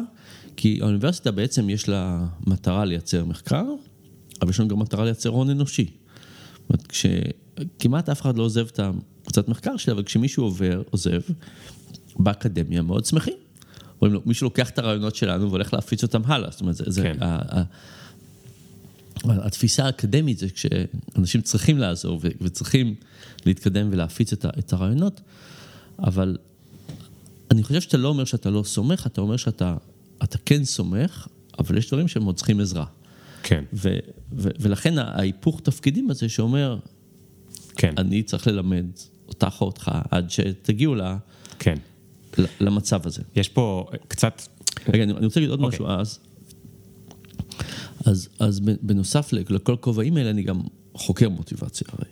[0.55, 3.65] כי האוניברסיטה בעצם יש לה מטרה לייצר מחקר,
[4.41, 5.91] אבל יש לנו גם מטרה לייצר הון אנושי.
[6.89, 11.21] כשכמעט אף אחד לא עוזב את הקבוצת מחקר שלה, אבל כשמישהו עובר, עוזב,
[12.19, 13.33] באקדמיה מאוד שמחים.
[14.01, 16.51] אומרים לו, מישהו לוקח את הרעיונות שלנו והולך להפיץ אותם הלאה.
[16.51, 17.17] זאת אומרת, זה, זה, כן.
[17.21, 17.63] ה, ה,
[19.23, 22.95] התפיסה האקדמית זה כשאנשים צריכים לעזור וצריכים
[23.45, 25.21] להתקדם ולהפיץ את, ה, את הרעיונות,
[25.99, 26.37] אבל
[27.55, 29.75] אני חושב שאתה לא אומר שאתה לא סומך, אתה אומר שאתה
[30.23, 31.27] אתה כן סומך,
[31.59, 32.85] אבל יש דברים שהם עוד צריכים עזרה.
[33.43, 33.63] כן.
[33.73, 33.97] ו,
[34.31, 36.79] ו, ולכן ההיפוך תפקידים הזה שאומר,
[37.75, 37.93] כן.
[37.97, 38.85] אני צריך ללמד
[39.27, 41.01] אותך או אותך עד שתגיעו ל,
[41.59, 41.75] כן.
[42.59, 43.21] למצב הזה.
[43.35, 44.41] יש פה קצת...
[44.93, 45.75] רגע, אני, אני רוצה להגיד עוד אוקיי.
[45.75, 46.19] משהו אז.
[48.05, 50.61] אז, אז בנוסף לכל כובעים האלה, אני גם
[50.93, 52.09] חוקר מוטיבציה הרי.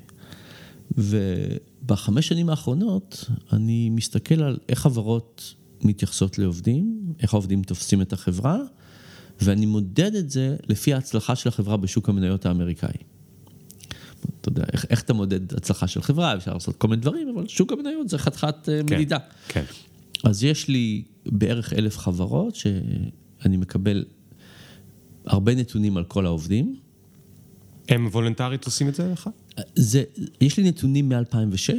[1.83, 5.53] ובחמש שנים האחרונות, אני מסתכל על איך חברות
[5.83, 8.57] מתייחסות לעובדים, איך העובדים תופסים את החברה,
[9.41, 12.93] ואני מודד את זה לפי ההצלחה של החברה בשוק המניות האמריקאי.
[14.41, 17.47] אתה יודע, איך, איך אתה מודד הצלחה של חברה, אפשר לעשות כל מיני דברים, אבל
[17.47, 18.95] שוק המניות זה חתיכת אה, כן.
[18.95, 19.17] מדידה.
[19.47, 19.63] כן.
[20.23, 24.05] אז יש לי בערך אלף חברות שאני מקבל
[25.25, 26.75] הרבה נתונים על כל העובדים.
[27.89, 29.29] הם וולונטרית עושים את זה לך?
[29.75, 30.03] זה,
[30.41, 31.73] יש לי נתונים מ-2006,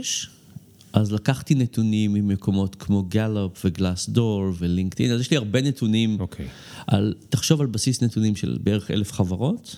[0.93, 6.21] אז לקחתי נתונים ממקומות כמו גלופ וגלאסדור ולינקדאין, אז יש לי הרבה נתונים.
[6.21, 6.47] אוקיי.
[6.87, 9.77] על, תחשוב על בסיס נתונים של בערך אלף חברות,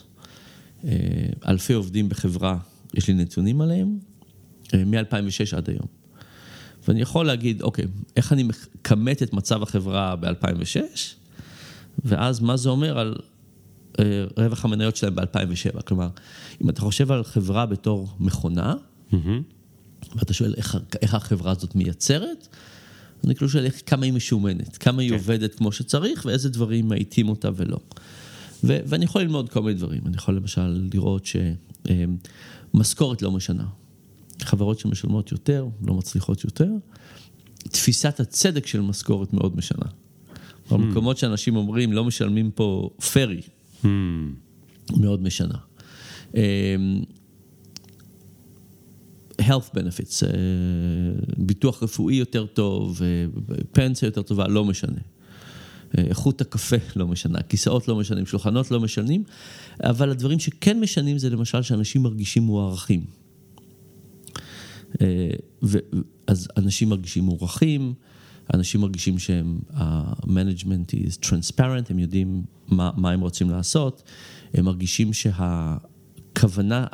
[0.85, 0.91] אה,
[1.49, 2.59] אלפי עובדים בחברה,
[2.95, 3.99] יש לי נתונים עליהם,
[4.75, 5.87] אה, מ-2006 עד היום.
[6.89, 7.85] ואני יכול להגיד, אוקיי,
[8.17, 10.81] איך אני מכמת את מצב החברה ב-2006,
[12.05, 13.17] ואז מה זה אומר על
[14.37, 15.83] רווח המניות שלהם ב-2007.
[15.83, 16.09] כלומר,
[16.63, 18.75] אם אתה חושב על חברה בתור מכונה,
[20.17, 22.49] ואתה שואל איך, איך החברה הזאת מייצרת,
[23.25, 25.17] אני כאילו שואל איך, כמה היא משומנת, כמה היא כן.
[25.17, 27.79] עובדת כמו שצריך, ואיזה דברים מאיטים אותה ולא.
[28.65, 30.01] ו- ואני יכול ללמוד כל מיני דברים.
[30.07, 31.27] אני יכול למשל לראות
[32.75, 33.65] שמשכורת לא משנה.
[34.43, 36.71] חברות שמשלמות יותר, לא מצליחות יותר.
[37.59, 39.87] תפיסת הצדק של משכורת מאוד משנה.
[40.71, 43.41] במקומות שאנשים אומרים, לא משלמים פה פרי,
[43.83, 43.89] Hmm.
[44.97, 45.59] מאוד משנה.
[46.35, 46.41] אמ,
[49.41, 50.31] health benefits, אה,
[51.37, 53.27] ביטוח רפואי יותר טוב, אה,
[53.73, 54.99] פנסיה יותר טובה, לא משנה.
[55.99, 59.25] אה, איכות הקפה לא משנה, כיסאות לא משנים, שולחנות לא משנים,
[59.81, 63.05] אבל הדברים שכן משנים זה למשל שאנשים מרגישים מוערכים.
[65.63, 65.79] ו-
[66.27, 67.95] אז אנשים מרגישים מוערכים,
[68.55, 74.03] אנשים מרגישים שהם, ה-management is transparent, הם יודעים מה, מה הם רוצים לעשות,
[74.55, 76.87] הם מרגישים שהכוונה,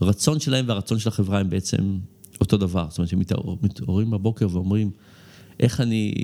[0.00, 1.98] הרצון שלהם והרצון של החברה הם בעצם
[2.40, 2.86] אותו דבר.
[2.90, 4.90] זאת אומרת, הם מתעור- מתעוררים בבוקר ואומרים,
[5.60, 6.14] איך אני,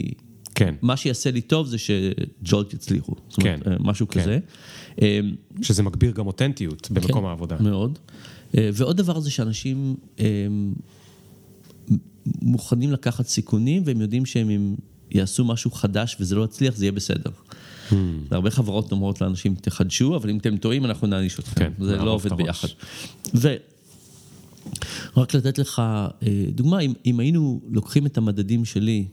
[0.55, 0.74] כן.
[0.83, 3.14] מה שיעשה לי טוב זה שג'ולט יצליחו.
[3.28, 4.20] זאת אומרת, כן, משהו כן.
[4.20, 4.39] כזה.
[5.03, 5.20] אה,
[5.62, 7.57] שזה מגביר גם אותנטיות במקום כן, העבודה.
[7.61, 7.99] מאוד.
[8.59, 10.24] אה, ועוד דבר זה שאנשים אה,
[12.27, 14.75] מוכנים לקחת סיכונים, והם יודעים שהם אם
[15.11, 17.31] יעשו משהו חדש וזה לא יצליח, זה יהיה בסדר.
[17.31, 17.95] Hmm.
[18.29, 21.55] והרבה חברות אומרות לאנשים, תחדשו, אבל אם אתם טועים, אנחנו נעניש אתכם.
[21.55, 22.33] כן, זה לא עובד.
[22.33, 22.68] ביחד.
[23.35, 25.83] ורק לתת לך
[26.23, 29.07] אה, דוגמה, אם, אם היינו לוקחים את המדדים שלי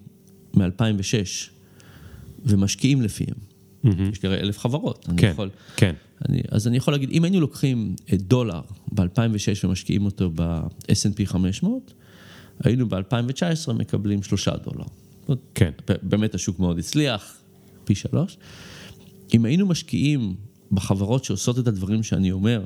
[0.54, 1.50] מ-2006
[2.46, 3.36] ומשקיעים לפיהם,
[3.84, 5.50] יש לי הרי אלף חברות, אני כן, יכול...
[5.76, 5.94] כן.
[6.30, 11.94] אני, אז אני יכול להגיד, אם היינו לוקחים אה, דולר ב-2006 ומשקיעים אותו ב-S&P 500,
[12.64, 14.86] היינו ב-2019 מקבלים שלושה דולר.
[15.56, 15.72] כן.
[16.02, 17.38] באמת השוק מאוד הצליח,
[17.84, 18.38] פי שלוש.
[19.34, 20.36] אם היינו משקיעים
[20.72, 22.66] בחברות שעושות את הדברים שאני אומר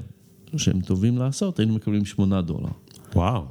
[0.58, 2.70] שהם טובים לעשות, היינו מקבלים שמונה דולר.
[3.16, 3.46] וואו.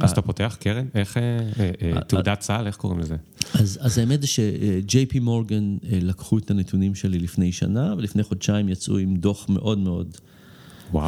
[0.00, 0.86] אז אתה פותח קרן?
[0.94, 1.16] איך...
[1.16, 1.22] אה,
[1.60, 2.66] אה, אה, תעודת סל?
[2.66, 3.16] איך קוראים לזה?
[3.54, 8.98] אז, האמת זה ש-JP מורגן אה, לקחו את הנתונים שלי לפני שנה, ולפני חודשיים יצאו
[8.98, 10.16] עם דוח מאוד מאוד.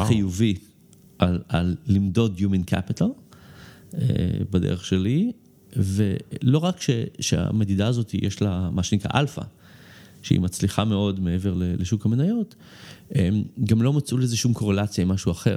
[0.07, 0.55] חיובי
[1.19, 3.07] על, למדוד Human Capital אה,
[4.51, 5.31] בדרך שלי,
[5.75, 9.41] ולא רק ש, שהמדידה הזאת יש לה מה שנקרא אלפא,
[10.21, 12.55] שהיא מצליחה מאוד מעבר לשוק המניות,
[13.63, 15.55] גם לא מצאו לזה שום קורלציה עם משהו אחר.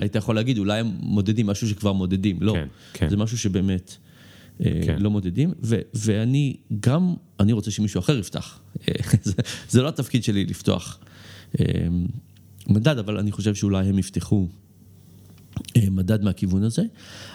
[0.00, 2.52] היית יכול להגיד, אולי הם מודדים משהו שכבר מודדים, לא.
[2.52, 3.08] כן, כן.
[3.10, 3.96] זה משהו שבאמת
[4.60, 4.96] אה, כן.
[5.02, 8.60] לא מודדים, ו- ואני גם, אני רוצה שמישהו אחר יפתח.
[8.88, 9.32] אה, זה,
[9.68, 10.98] זה לא התפקיד שלי לפתוח
[11.60, 11.64] אה,
[12.68, 14.63] מדד, אבל אני חושב שאולי הם יפתחו אה,
[15.90, 16.82] מדד מהכיוון הזה.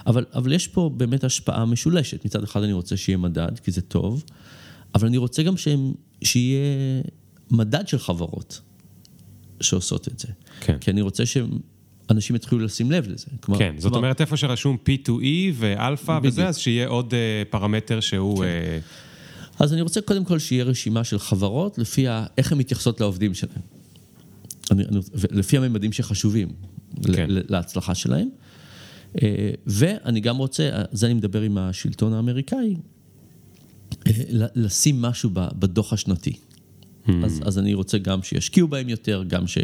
[0.07, 2.25] אבל, אבל יש פה באמת השפעה משולשת.
[2.25, 4.23] מצד אחד אני רוצה שיהיה מדד, כי זה טוב,
[4.95, 5.93] אבל אני רוצה גם שהם,
[6.23, 6.61] שיהיה
[7.51, 8.61] מדד של חברות
[9.61, 10.27] שעושות את זה.
[10.59, 10.77] כן.
[10.81, 13.25] כי אני רוצה שאנשים יתחילו לשים לב לזה.
[13.39, 16.47] כלומר, כן, זאת כלומר, אומרת איפה שרשום P2E ואלפא וזה.
[16.47, 18.43] אז שיהיה עוד אה, פרמטר שהוא...
[18.43, 18.79] אה,
[19.59, 23.33] אז אני רוצה קודם כל שיהיה רשימה של חברות לפי ה, איך הן מתייחסות לעובדים
[23.33, 23.61] שלהן.
[24.71, 24.99] אני, אני,
[25.31, 26.49] לפי הממדים שחשובים
[27.13, 27.25] כן.
[27.29, 28.29] להצלחה שלהם.
[29.21, 32.75] אה, ואני גם רוצה, זה אני מדבר עם השלטון האמריקאי,
[34.07, 34.11] אה,
[34.55, 36.31] לשים משהו בדוח השנתי.
[36.31, 37.11] Hmm.
[37.23, 39.57] אז, אז אני רוצה גם שישקיעו בהם יותר, גם ש...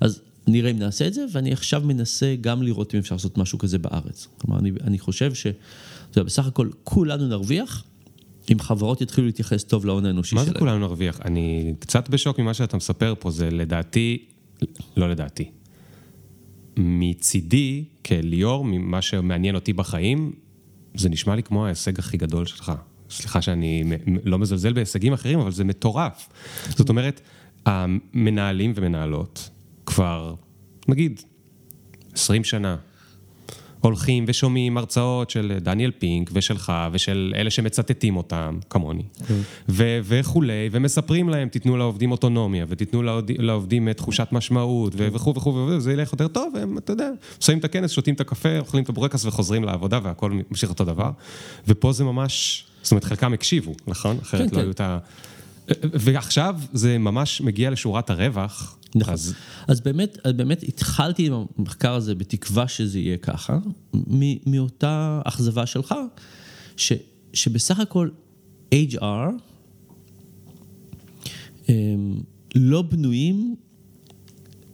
[0.00, 3.58] אז נראה אם נעשה את זה, ואני עכשיו מנסה גם לראות אם אפשר לעשות משהו
[3.58, 4.28] כזה בארץ.
[4.38, 5.46] כלומר, אני, אני חושב ש...
[5.46, 7.84] אתה יודע, בסך הכל כולנו נרוויח,
[8.52, 10.46] אם חברות יתחילו להתייחס טוב להון האנושי שלהם.
[10.46, 11.20] מה זה כולנו נרוויח?
[11.24, 14.24] אני קצת בשוק ממה שאתה מספר פה, זה לדעתי,
[14.96, 15.50] לא לדעתי.
[16.76, 20.32] מצידי, כליאור, ממה שמעניין אותי בחיים,
[20.94, 22.72] זה נשמע לי כמו ההישג הכי גדול שלך.
[23.10, 23.84] סליחה שאני
[24.24, 26.28] לא מזלזל בהישגים אחרים, אבל זה מטורף.
[26.68, 27.20] זאת אומרת,
[27.66, 29.50] המנהלים ומנהלות
[29.86, 30.34] כבר,
[30.88, 31.20] נגיד,
[32.14, 32.76] 20 שנה,
[33.82, 39.34] הולכים ושומעים הרצאות של דניאל פינק ושלך ושל אלה שמצטטים אותם, כמוני, כן.
[39.78, 43.02] וכולי, ומספרים להם, תיתנו לעובדים אוטונומיה ותיתנו
[43.38, 47.10] לעובדים תחושת משמעות וכו' וכו', וזה ילך יותר טוב, והם, אתה יודע,
[47.40, 51.10] שמים את הכנס, שותים את הקפה, אוכלים את הבורקס וחוזרים לעבודה והכל ממשיך אותו דבר.
[51.68, 54.16] ופה זה ממש, זאת אומרת, חלקם הקשיבו, נכון?
[54.22, 54.60] אחרת כן, לא כן.
[54.60, 54.98] היו את ה...
[55.82, 58.76] ועכשיו זה ממש מגיע לשורת הרווח.
[58.94, 59.14] נכון.
[59.14, 59.34] אז...
[59.68, 63.58] אז באמת, באמת התחלתי עם המחקר הזה בתקווה שזה יהיה ככה,
[64.46, 65.94] מאותה אכזבה שלך,
[66.76, 66.92] ש,
[67.32, 68.08] שבסך הכל
[68.74, 69.32] HR
[71.68, 72.20] הם
[72.54, 73.56] לא בנויים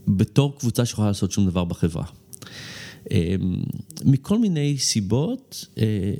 [0.08, 2.04] בתור קבוצה שיכולה לעשות שום דבר בחברה.
[4.04, 6.14] מכל מיני סיבות, אה,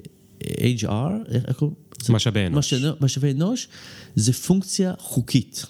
[0.78, 1.76] HR, איך קוראים?
[2.08, 2.74] משאבי אנוש.
[3.00, 3.68] משאבי אנוש
[4.16, 5.66] זה פונקציה חוקית.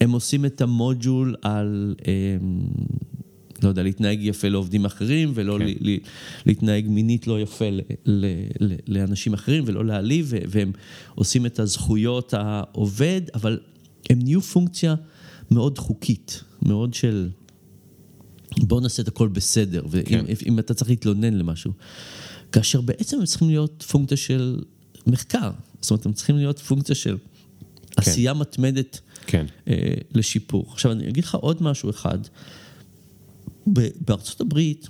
[0.00, 2.60] הם עושים את המודול על, אמ,
[3.62, 5.66] לא יודע, להתנהג יפה לעובדים אחרים, ולא כן.
[5.66, 5.96] ל, ל,
[6.46, 8.26] להתנהג מינית לא יפה ל, ל,
[8.60, 10.72] ל, לאנשים אחרים, ולא להעליב, והם
[11.14, 13.58] עושים את הזכויות העובד, אבל
[14.10, 14.94] הם נהיו פונקציה
[15.50, 17.28] מאוד חוקית, מאוד של...
[18.58, 20.04] בואו נעשה את הכל בסדר, ואם
[20.44, 20.58] כן.
[20.58, 21.72] אתה צריך להתלונן למשהו.
[22.52, 24.62] כאשר בעצם הם צריכים להיות פונקציה של
[25.06, 25.50] מחקר.
[25.80, 27.16] זאת אומרת, הם צריכים להיות פונקציה של
[27.90, 27.94] כן.
[27.96, 29.46] עשייה מתמדת כן.
[29.68, 30.66] אה, לשיפור.
[30.72, 32.18] עכשיו, אני אגיד לך עוד משהו אחד.
[34.00, 34.88] בארצות הברית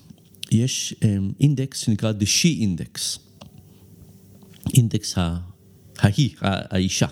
[0.50, 3.18] יש אה, אינדקס שנקרא The She Index,
[4.74, 5.14] אינדקס
[5.98, 7.06] ההיא, האישה.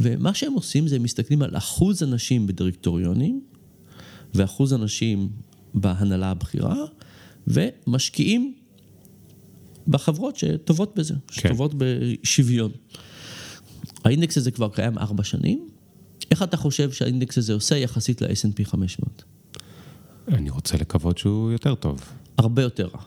[0.00, 3.40] ומה שהם עושים זה הם מסתכלים על אחוז אנשים בדירקטוריונים
[4.34, 5.28] ואחוז אנשים
[5.74, 6.76] בהנהלה הבכירה,
[7.46, 8.54] ומשקיעים
[9.88, 11.34] בחברות שטובות בזה, כן.
[11.34, 12.70] שטובות בשוויון.
[14.04, 15.68] האינדקס הזה כבר קיים ארבע שנים.
[16.30, 19.22] איך אתה חושב שהאינדקס הזה עושה יחסית ל-S&P 500?
[20.28, 22.00] אני רוצה לקוות שהוא יותר טוב.
[22.38, 23.00] הרבה יותר רע.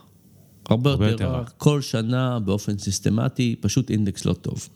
[0.70, 1.44] הרבה, הרבה יותר רע.
[1.58, 4.70] כל שנה באופן סיסטמטי, פשוט אינדקס לא טוב.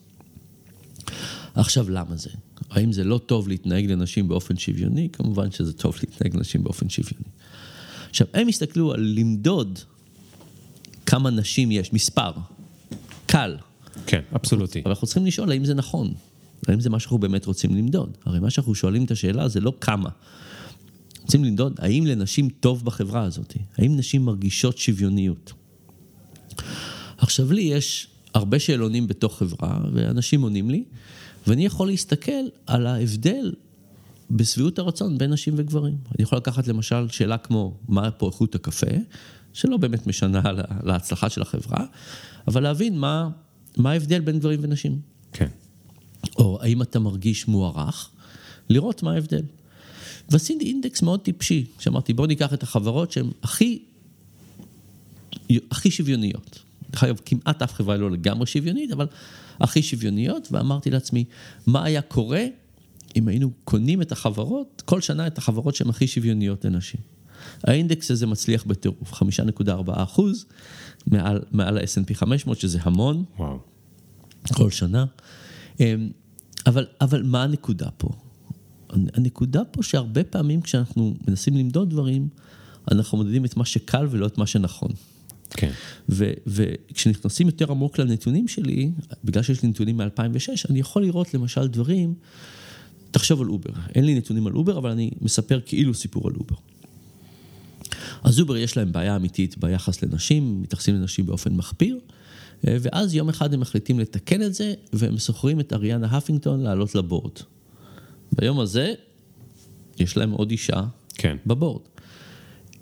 [1.55, 2.29] עכשיו, למה זה?
[2.69, 5.09] האם זה לא טוב להתנהג לנשים באופן שוויוני?
[5.13, 7.29] כמובן שזה טוב להתנהג לנשים באופן שוויוני.
[8.09, 9.79] עכשיו, הם הסתכלו על למדוד
[11.05, 12.31] כמה נשים יש, מספר,
[13.25, 13.57] קל.
[14.07, 14.81] כן, אבסולוטי.
[14.81, 16.13] אבל אנחנו צריכים לשאול האם זה נכון,
[16.67, 18.17] האם זה מה שאנחנו באמת רוצים למדוד.
[18.25, 20.09] הרי מה שאנחנו שואלים את השאלה זה לא כמה.
[21.21, 25.53] רוצים למדוד האם לנשים טוב בחברה הזאת, האם נשים מרגישות שוויוניות.
[27.17, 30.83] עכשיו לי יש הרבה שאלונים בתוך חברה, ואנשים עונים לי,
[31.47, 32.31] ואני יכול להסתכל
[32.65, 33.53] על ההבדל
[34.31, 35.97] בשביעות הרצון בין נשים וגברים.
[36.15, 38.87] אני יכול לקחת למשל שאלה כמו, מה פה איכות הקפה?
[39.53, 40.41] שלא באמת משנה
[40.83, 41.85] להצלחה של החברה,
[42.47, 43.29] אבל להבין מה,
[43.77, 44.99] מה ההבדל בין גברים ונשים.
[45.33, 45.47] כן.
[46.37, 48.09] או האם אתה מרגיש מוערך,
[48.69, 49.43] לראות מה ההבדל.
[50.29, 53.79] ועשיתי אינדקס מאוד טיפשי, שאמרתי בוא ניקח את החברות שהן הכי,
[55.71, 56.59] הכי שוויוניות.
[56.89, 59.07] דרך אגב, כמעט אף חברה לא לגמרי שוויונית, אבל
[59.59, 61.25] הכי שוויוניות, ואמרתי לעצמי,
[61.67, 62.45] מה היה קורה
[63.15, 66.99] אם היינו קונים את החברות, כל שנה את החברות שהן הכי שוויוניות לנשים.
[67.63, 69.23] האינדקס הזה מצליח בטירוף, 5.4
[69.87, 70.45] אחוז
[71.07, 73.59] מעל, מעל ה-S&P 500, שזה המון, וואו.
[74.53, 75.05] כל שנה.
[76.67, 78.09] אבל, אבל מה הנקודה פה?
[78.89, 82.27] הנקודה פה שהרבה פעמים כשאנחנו מנסים למדוד דברים,
[82.91, 84.91] אנחנו מודדים את מה שקל ולא את מה שנכון.
[85.49, 85.71] כן.
[86.47, 88.91] וכשנכנסים יותר עמוק לנתונים שלי,
[89.23, 92.13] בגלל שיש לי נתונים מ-2006, אני יכול לראות למשל דברים,
[93.11, 93.71] תחשוב על אובר.
[93.95, 96.55] אין לי נתונים על אובר, אבל אני מספר כאילו סיפור על אובר.
[98.23, 101.99] אז אובר יש להם בעיה אמיתית ביחס לנשים, מתייחסים לנשים באופן מחפיר,
[102.63, 107.00] ואז יום אחד הם מחליטים לתקן את זה, והם שוכרים את אריאנה הפינגטון לעלות ל
[107.00, 107.31] board.
[108.31, 108.93] ביום הזה,
[109.99, 110.83] יש להם עוד אישה
[111.15, 111.37] כן.
[111.45, 111.81] בבורד.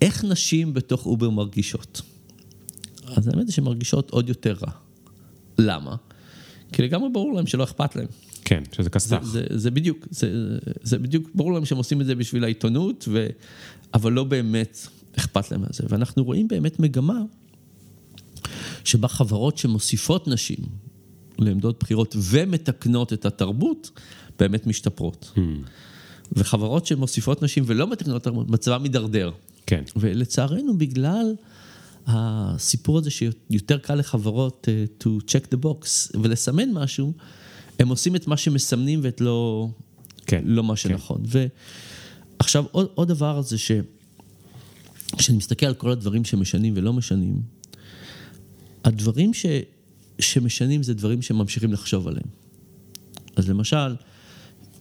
[0.02, 2.02] איך נשים בתוך אובר מרגישות?
[3.06, 4.72] אז האמת היא שהן מרגישות עוד יותר רע.
[5.58, 5.96] למה?
[6.72, 8.08] כי לגמרי ברור להם שלא אכפת להם.
[8.46, 9.24] כן, שזה זה, כסת"ח.
[9.24, 13.28] זה, זה בדיוק, זה, זה בדיוק, ברור להם שהם עושים את זה בשביל העיתונות, ו,
[13.94, 15.84] אבל לא באמת אכפת להם מזה.
[15.90, 17.22] ואנחנו רואים באמת מגמה
[18.86, 20.58] שבה חברות שמוסיפות נשים
[21.40, 23.92] לעמדות בחירות ומתקנות את התרבות,
[24.40, 25.32] באמת משתפרות.
[25.36, 25.40] Hmm,
[26.32, 29.32] וחברות שמוסיפות נשים ולא מתקנות את התרבות, מצבם מידרדר.
[29.66, 31.36] כן, ולצערנו, בגלל
[32.08, 37.14] הסיפור הזה שיותר קל לחברות uh, to check the box ולסמן משהו,
[37.80, 39.68] הם עושים את מה שמסמנים ואת לא,
[40.26, 40.44] כן.
[40.46, 41.24] לא מה שנכון.
[42.40, 43.72] ועכשיו, עוד, עוד דבר זה ש...
[45.18, 47.42] כשאני מסתכל על כל הדברים שמשנים ולא משנים,
[48.86, 49.46] הדברים ש...
[50.20, 52.28] שמשנים זה דברים שממשיכים לחשוב עליהם.
[53.36, 53.96] אז למשל,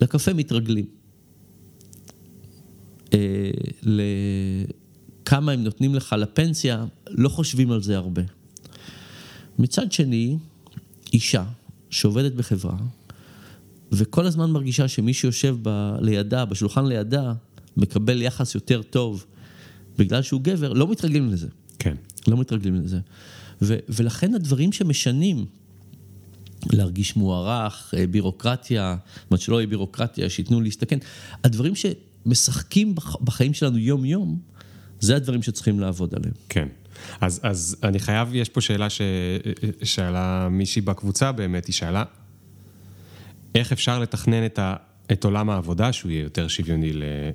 [0.01, 0.87] לקפה מתרגלים.
[3.15, 3.51] אה,
[3.83, 8.23] לכמה הם נותנים לך לפנסיה, לא חושבים על זה הרבה.
[9.59, 10.39] מצד שני,
[11.13, 11.45] אישה
[11.91, 12.77] שעובדת בחברה,
[13.93, 15.97] וכל הזמן מרגישה שמי שיושב ב...
[16.01, 17.33] לידה, בשולחן לידה,
[17.77, 19.27] מקבל יחס יותר טוב
[19.99, 21.49] בגלל שהוא גבר, לא מתרגלים לזה.
[21.79, 21.95] כן.
[22.29, 22.99] לא מתרגלים לזה.
[23.65, 25.45] ו- ולכן הדברים שמשנים,
[26.73, 30.99] להרגיש מוערך, אה, בירוקרטיה, זאת אומרת שלא יהיה בירוקרטיה, שייתנו להסתכן,
[31.45, 34.39] הדברים שמשחקים בח- בחיים שלנו יום-יום,
[35.01, 36.35] זה הדברים שצריכים לעבוד עליהם.
[36.49, 36.69] כן.
[37.21, 42.05] אז, אז אני חייב, יש פה שאלה ששאלה מישהי בקבוצה באמת, היא שאלה,
[43.55, 44.75] איך אפשר לתכנן את, ה,
[45.13, 46.93] את עולם העבודה שהוא יהיה יותר שוויוני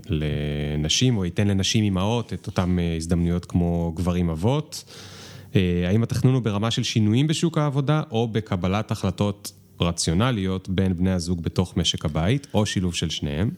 [0.09, 4.83] לנשים, או ייתן לנשים אימהות את אותן אה, הזדמנויות כמו גברים אבות?
[5.55, 11.11] אה, האם התכנון הוא ברמה של שינויים בשוק העבודה, או בקבלת החלטות רציונליות בין בני
[11.11, 13.51] הזוג בתוך משק הבית, או שילוב של שניהם?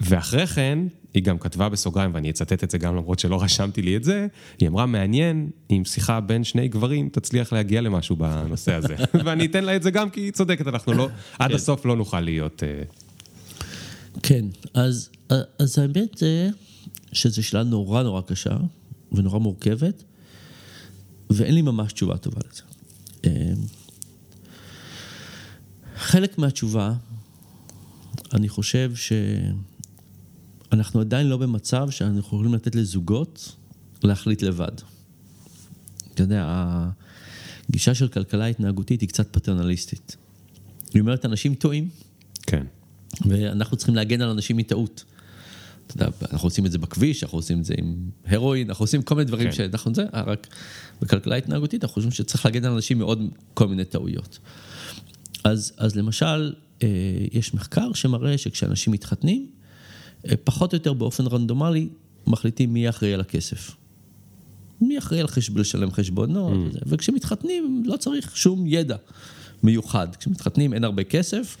[0.00, 0.78] ואחרי כן,
[1.14, 4.26] היא גם כתבה בסוגריים, ואני אצטט את זה גם למרות שלא רשמתי לי את זה,
[4.60, 8.94] היא אמרה, מעניין אם שיחה בין שני גברים תצליח להגיע למשהו בנושא הזה.
[9.24, 12.20] ואני אתן לה את זה גם כי היא צודקת, אנחנו לא, עד הסוף לא נוכל
[12.20, 12.62] להיות...
[12.62, 12.82] אה,
[14.22, 14.44] כן,
[14.74, 15.10] אז,
[15.58, 16.48] אז האמת זה
[17.12, 18.56] שזו שאלה נורא נורא קשה
[19.12, 20.02] ונורא מורכבת,
[21.34, 22.62] ואין לי ממש תשובה טובה לזה.
[23.24, 23.52] אה,
[25.96, 26.94] חלק מהתשובה,
[28.34, 28.92] אני חושב
[30.70, 33.56] שאנחנו עדיין לא במצב שאנחנו יכולים לתת לזוגות
[34.02, 34.72] להחליט לבד.
[36.14, 36.46] אתה יודע,
[37.68, 40.16] הגישה של כלכלה התנהגותית היא קצת פטרנליסטית.
[40.94, 41.88] היא אומרת, אנשים טועים,
[42.42, 42.66] כן,
[43.28, 45.04] ואנחנו צריכים להגן על אנשים מטעות.
[45.96, 49.02] אתה יודע, אנחנו עושים את זה בכביש, אנחנו עושים את זה עם הרואין, אנחנו עושים
[49.02, 49.52] כל מיני דברים כן.
[49.52, 50.46] שאנחנו זה, רק
[51.02, 54.38] בכלכלה התנהגותית אנחנו חושבים שצריך להגן על אנשים מעוד כל מיני טעויות.
[55.44, 56.88] אז, אז למשל, אה,
[57.32, 59.46] יש מחקר שמראה שכשאנשים מתחתנים,
[60.28, 61.88] אה, פחות או יותר באופן רנדומלי,
[62.26, 63.76] מחליטים מי אחראי על הכסף.
[64.80, 65.58] מי אחראי על חשב...
[65.58, 66.78] לשלם חשבונות, וזה.
[66.86, 68.96] וכשמתחתנים לא צריך שום ידע
[69.62, 70.16] מיוחד.
[70.16, 71.56] כשמתחתנים אין הרבה כסף,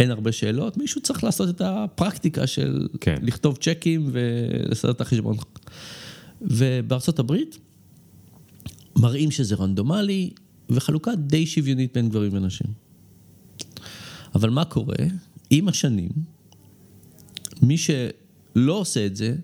[0.00, 3.16] אין הרבה שאלות, מישהו צריך לעשות את הפרקטיקה של כן.
[3.22, 5.36] לכתוב צ'קים ולסדר את החשבון.
[6.42, 7.58] ובארצות הברית
[8.96, 10.30] מראים שזה רנדומלי
[10.70, 12.66] וחלוקה די שוויונית בין גברים ונשים.
[14.34, 14.96] אבל מה קורה?
[15.50, 16.10] עם השנים,
[17.62, 19.36] מי שלא עושה את זה,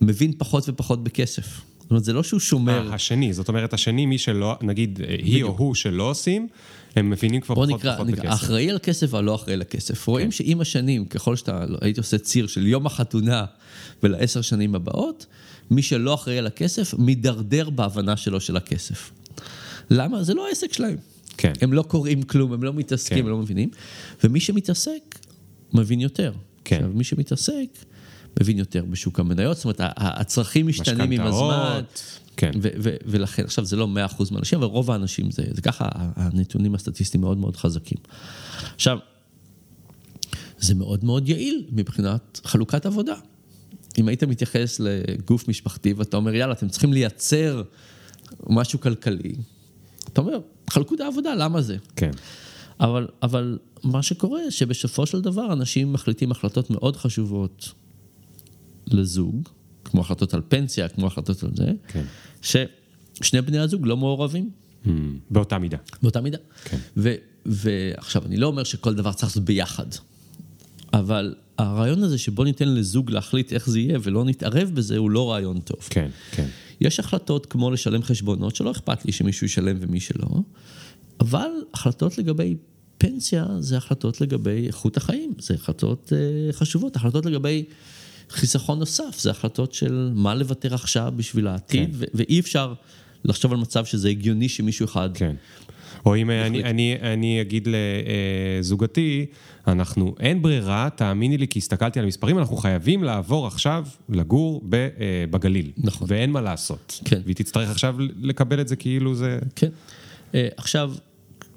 [0.00, 1.60] מבין פחות ופחות בכסף.
[1.86, 2.88] זאת אומרת, זה לא שהוא שומר...
[2.88, 5.44] אה, השני, זאת אומרת, השני, מי שלא, נגיד, אה, היא.
[5.44, 6.48] או הוא שלא עושים,
[6.96, 8.42] הם מבינים כבר פחות נקרא, ופחות נקרא, בכסף.
[8.42, 10.06] אחראי על כסף אבל לא אחראי לכסף.
[10.06, 10.30] רואים כן.
[10.30, 13.44] שעם השנים, ככל שאתה, הייתי עושה ציר של יום החתונה
[14.02, 15.26] ולעשר שנים הבאות,
[15.70, 19.10] מי שלא אחראי על הכסף, מידרדר בהבנה שלו של הכסף.
[19.90, 20.22] למה?
[20.22, 20.96] זה לא העסק שלהם.
[21.36, 21.52] כן.
[21.60, 23.24] הם לא קוראים כלום, הם לא מתעסקים, כן.
[23.24, 23.68] הם לא מבינים.
[24.24, 25.18] ומי שמתעסק,
[25.72, 26.32] מבין יותר.
[26.64, 26.76] כן.
[26.76, 27.68] עכשיו, מי שמתעסק,
[28.40, 31.80] מבין יותר בשוק המניות, זאת אומרת, הצרכים משתנים עם הזמן.
[32.36, 32.50] כן.
[32.62, 36.74] ו- ו- ולכן, עכשיו זה לא 100% מהאנשים, אבל רוב האנשים זה, זה ככה, הנתונים
[36.74, 37.98] הסטטיסטיים מאוד מאוד חזקים.
[38.74, 38.98] עכשיו,
[40.58, 43.14] זה מאוד מאוד יעיל מבחינת חלוקת עבודה.
[43.98, 47.62] אם היית מתייחס לגוף משפחתי ואתה אומר, יאללה, אתם צריכים לייצר
[48.46, 49.34] משהו כלכלי,
[50.12, 50.38] אתה אומר,
[50.70, 51.76] חלקו את העבודה, למה זה?
[51.96, 52.10] כן.
[52.80, 57.72] אבל, אבל מה שקורה, שבסופו של דבר אנשים מחליטים החלטות מאוד חשובות
[58.86, 59.48] לזוג,
[59.84, 62.04] כמו החלטות על פנסיה, כמו החלטות על זה, כן.
[62.42, 64.50] ששני בני הזוג לא מעורבים
[64.86, 64.88] Hmm,
[65.30, 65.76] באותה מידה.
[66.02, 66.38] באותה מידה.
[66.64, 66.78] כן.
[66.96, 67.14] ו,
[67.46, 69.86] ועכשיו, אני לא אומר שכל דבר צריך לעשות ביחד,
[70.92, 75.32] אבל הרעיון הזה שבוא ניתן לזוג להחליט איך זה יהיה ולא נתערב בזה, הוא לא
[75.32, 75.78] רעיון טוב.
[75.90, 76.46] כן, כן.
[76.80, 80.26] יש החלטות כמו לשלם חשבונות, שלא אכפת לי שמישהו ישלם ומי שלא,
[81.20, 82.56] אבל החלטות לגבי
[82.98, 87.64] פנסיה זה החלטות לגבי איכות החיים, זה החלטות אה, חשובות, החלטות לגבי
[88.30, 91.96] חיסכון נוסף, זה החלטות של מה לוותר עכשיו בשביל העתיד, כן.
[91.98, 92.74] ו- ואי אפשר
[93.24, 95.10] לחשוב על מצב שזה הגיוני שמישהו אחד...
[95.14, 95.36] כן.
[96.06, 97.68] או אם אני, אני, אני אגיד
[98.60, 99.26] לזוגתי,
[99.66, 104.62] אנחנו, אין ברירה, תאמיני לי, כי הסתכלתי על המספרים, אנחנו חייבים לעבור עכשיו לגור
[105.30, 105.72] בגליל.
[105.76, 106.08] נכון.
[106.10, 107.00] ואין מה לעשות.
[107.04, 107.20] כן.
[107.24, 109.38] והיא תצטרך עכשיו לקבל את זה כאילו זה...
[109.56, 109.68] כן.
[110.34, 110.94] אה, עכשיו,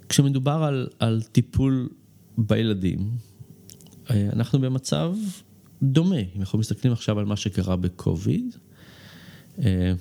[0.09, 1.89] כשמדובר על, על טיפול
[2.37, 3.09] בילדים,
[4.09, 5.13] אה, אנחנו במצב
[5.83, 6.19] דומה.
[6.35, 8.55] אם אנחנו מסתכלים עכשיו על מה שקרה בקוביד,
[9.63, 9.93] אה,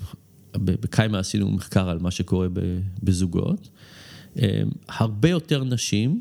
[0.53, 2.49] בקיימה עשינו מחקר על מה שקורה
[3.03, 3.69] בזוגות,
[4.89, 6.21] הרבה יותר נשים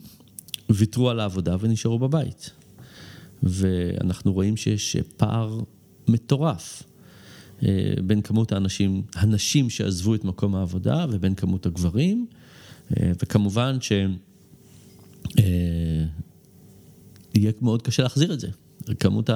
[0.69, 2.49] ויתרו על העבודה ונשארו בבית.
[3.43, 5.59] ואנחנו רואים שיש פער
[6.07, 6.83] מטורף
[8.05, 12.27] בין כמות האנשים, הנשים שעזבו את מקום העבודה ובין כמות הגברים,
[12.91, 13.91] וכמובן ש...
[17.35, 18.47] יהיה מאוד קשה להחזיר את זה.
[18.99, 19.29] כמות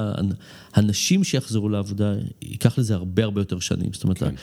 [0.74, 3.92] הנשים שיחזרו לעבודה, ייקח לזה הרבה הרבה יותר שנים.
[3.92, 4.34] זאת אומרת, כן.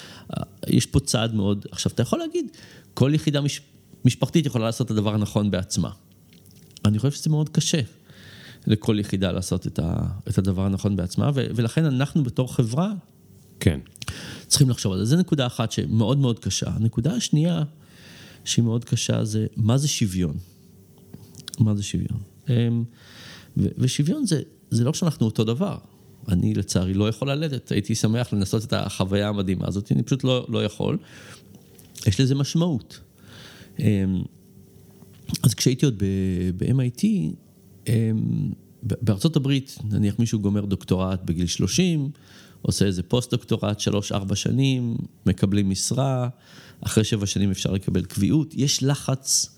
[0.68, 1.66] יש פה צעד מאוד...
[1.72, 2.46] עכשיו, אתה יכול להגיד,
[2.94, 3.62] כל יחידה מש,
[4.06, 5.90] משפחתית יכולה לעשות את הדבר הנכון בעצמה.
[6.86, 7.82] אני חושב שזה מאוד קשה
[8.68, 9.94] לכל יחידה לעשות את, ה,
[10.30, 12.94] את הדבר הנכון בעצמה, ו, ולכן אנחנו בתור חברה,
[13.60, 13.80] כן.
[14.48, 15.06] צריכים לחשוב על זה.
[15.06, 16.70] זו נקודה אחת שמאוד מאוד קשה.
[16.70, 17.64] הנקודה השנייה,
[18.46, 20.38] שהיא מאוד קשה, זה מה זה שוויון.
[21.60, 22.20] מה זה שוויון?
[22.50, 22.84] אמ,
[23.58, 24.42] ושוויון זה,
[24.72, 25.78] זה לא שאנחנו אותו דבר.
[26.28, 30.46] אני לצערי לא יכול ללדת, הייתי שמח לנסות את החוויה המדהימה הזאת, אני פשוט לא,
[30.50, 30.98] לא יכול.
[32.08, 33.00] יש לזה משמעות.
[33.80, 34.24] אמ,
[35.44, 36.04] אז כשהייתי עוד
[36.58, 37.04] ב-MIT,
[37.88, 38.52] אמ,
[38.84, 42.10] בארצות הברית, נניח מישהו גומר דוקטורט בגיל 30,
[42.62, 46.30] עושה איזה פוסט-דוקטורט, 3-4 שנים, מקבלים משרה,
[46.82, 49.56] אחרי 7 שנים אפשר לקבל קביעות, יש לחץ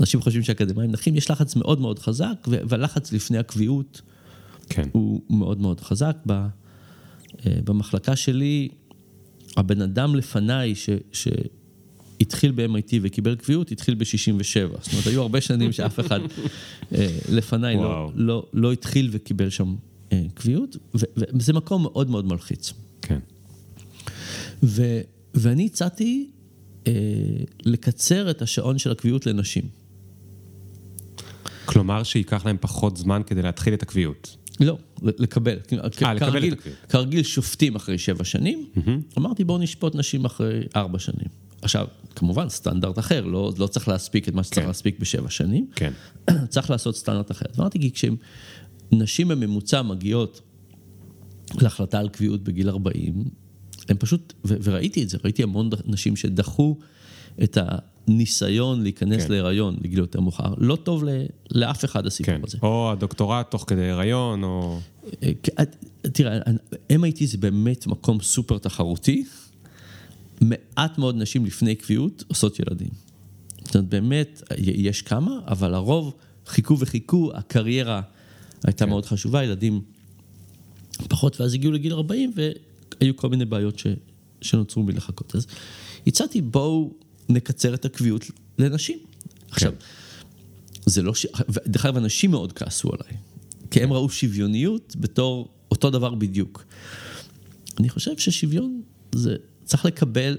[0.00, 4.02] אנשים חושבים שאקדמאים נחים, יש לחץ מאוד מאוד חזק, והלחץ לפני הקביעות
[4.72, 4.88] כן.
[4.92, 6.16] הוא מאוד מאוד חזק.
[6.30, 6.42] אה,
[7.64, 8.68] במחלקה שלי,
[9.56, 10.90] הבן אדם לפניי ש...
[11.12, 14.82] שהתחיל ב-MIT וקיבל קביעות, התחיל ב-67.
[14.82, 16.20] זאת אומרת, היו הרבה שנים שאף אחד
[16.94, 19.74] אה, לפניי לא, לא, לא התחיל וקיבל שם
[20.12, 22.72] אה, קביעות, וזה מקום מאוד מאוד מלחיץ.
[23.02, 23.18] כן.
[24.62, 25.00] ו,
[25.34, 26.30] ואני הצעתי
[26.86, 26.92] אה,
[27.64, 29.64] לקצר את השעון של הקביעות לנשים.
[31.64, 34.36] כלומר שייקח להם פחות זמן כדי להתחיל את הקביעות.
[34.60, 35.58] לא, לקבל.
[35.72, 36.58] אה, לקבל את הקביעות.
[36.88, 38.66] כרגיל שופטים אחרי שבע שנים,
[39.18, 41.28] אמרתי בואו נשפוט נשים אחרי ארבע שנים.
[41.62, 41.86] עכשיו,
[42.16, 44.66] כמובן, סטנדרט אחר, לא, לא צריך להספיק את מה שצריך כן.
[44.66, 45.66] להספיק בשבע שנים.
[45.74, 45.92] כן.
[46.48, 47.46] צריך לעשות סטנדרט אחר.
[47.58, 47.90] אמרתי, כי
[48.92, 50.40] כשנשים בממוצע מגיעות
[51.60, 53.24] להחלטה על קביעות בגיל 40,
[53.88, 56.76] הם פשוט, וראיתי את זה, ראיתי המון נשים שדחו
[57.42, 57.58] את
[58.08, 59.32] הניסיון להיכנס כן.
[59.32, 61.04] להיריון לגיל יותר מאוחר, לא טוב
[61.50, 62.40] לאף אחד הסיפור כן.
[62.46, 62.58] הזה.
[62.62, 64.80] או הדוקטורט תוך כדי הריון, או...
[65.22, 65.64] אה, אה,
[66.02, 66.38] תראה,
[66.92, 69.24] MIT זה באמת מקום סופר תחרותי.
[70.40, 72.88] מעט מאוד נשים לפני קביעות עושות ילדים.
[73.64, 76.14] זאת אומרת, באמת, יש כמה, אבל הרוב
[76.46, 78.00] חיכו וחיכו, הקריירה
[78.64, 78.90] הייתה כן.
[78.90, 79.80] מאוד חשובה, ילדים
[81.08, 83.86] פחות, ואז הגיעו לגיל 40 והיו כל מיני בעיות ש,
[84.40, 85.34] שנוצרו מלחכות.
[85.36, 85.46] אז
[86.06, 86.90] הצעתי, בואו
[87.28, 88.98] נקצר את הקביעות לנשים.
[88.98, 89.46] כן.
[89.50, 89.72] עכשיו,
[90.86, 91.26] זה לא ש...
[91.66, 93.16] דרך אגב, אנשים מאוד כעסו עליי,
[93.70, 96.64] כי הם ראו שוויוניות בתור אותו דבר בדיוק.
[97.78, 98.82] אני חושב ששוויון
[99.14, 100.36] זה, צריך לקבל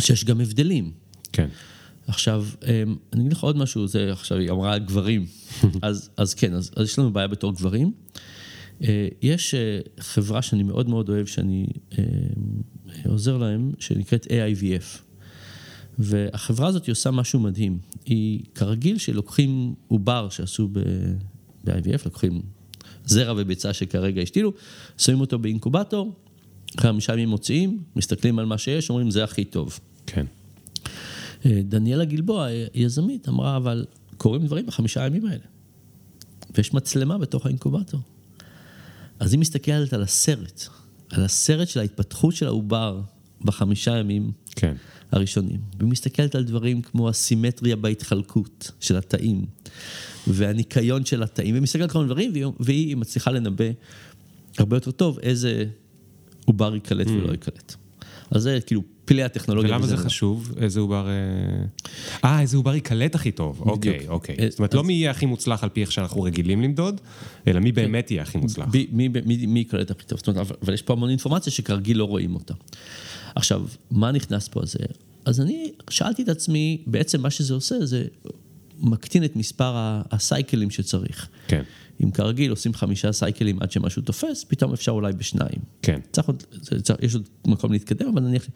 [0.00, 0.92] שיש גם הבדלים.
[1.32, 1.48] כן.
[2.06, 5.26] עכשיו, אמ, אני אגיד לך עוד משהו, זה עכשיו, היא אמרה גברים,
[5.82, 7.92] אז, אז כן, אז, אז יש לנו בעיה בתור גברים.
[8.82, 11.66] אה, יש אה, חברה שאני מאוד מאוד אוהב, שאני
[11.98, 12.04] אה,
[13.06, 15.07] עוזר להם, שנקראת AIVF.
[15.98, 17.78] והחברה הזאת עושה משהו מדהים.
[18.04, 22.42] היא כרגיל שלוקחים עובר שעשו ב-IVF, לוקחים
[23.04, 24.52] זרע וביצה שכרגע השתילו,
[24.98, 26.12] שמים אותו באינקובטור,
[26.80, 29.80] חמישה ימים מוציאים, מסתכלים על מה שיש, אומרים זה הכי טוב.
[30.06, 30.26] כן.
[31.44, 33.86] דניאלה גלבוע, יזמית, אמרה, אבל
[34.16, 35.44] קורים דברים בחמישה הימים האלה.
[36.54, 38.00] ויש מצלמה בתוך האינקובטור.
[39.20, 40.62] אז היא מסתכלת על הסרט,
[41.10, 43.00] על הסרט של ההתפתחות של העובר
[43.40, 44.74] בחמישה ימים כן.
[45.12, 45.60] הראשונים.
[45.78, 49.44] והיא מסתכלת על דברים כמו הסימטריה בהתחלקות של התאים,
[50.26, 53.64] והניקיון של התאים, והיא מסתכלת על כל מיני דברים, והיא, והיא מצליחה לנבא
[54.58, 55.64] הרבה יותר טוב איזה
[56.44, 57.10] עובר ייקלט mm.
[57.10, 57.74] ולא ייקלט.
[58.30, 59.70] אז זה כאילו פלאי הטכנולוגיה.
[59.70, 60.52] ולמה זה חשוב?
[60.56, 61.08] איזה עובר...
[61.08, 61.14] אה,
[62.24, 63.60] אה, איזה עובר ייקלט הכי טוב.
[63.60, 64.36] אוקיי, אוקיי.
[64.40, 67.00] אה, זאת אומרת, לא מי יהיה הכי מוצלח על פי איך שאנחנו רגילים למדוד,
[67.46, 67.72] אלא מי.
[67.72, 68.68] באמת יהיה הכי מוצלח.
[68.92, 70.18] מי ייקלט הכי טוב.
[70.18, 72.54] זאת אומרת, אבל יש פה המון אינפורמציה שכרגיל לא רואים אותה.
[73.34, 74.78] עכשיו, מה נכנס פה זה?
[75.24, 78.04] אז אני שאלתי את עצמי, בעצם מה שזה עושה זה
[78.78, 79.74] מקטין את מספר
[80.10, 81.28] הסייקלים שצריך.
[81.48, 81.62] כן.
[82.04, 85.60] אם כרגיל עושים חמישה סייקלים עד שמשהו תופס, פתאום אפשר אולי בשניים.
[85.82, 86.00] כן.
[86.12, 86.42] צריך עוד,
[86.82, 88.46] צריך, יש עוד מקום להתקדם, אבל נניח...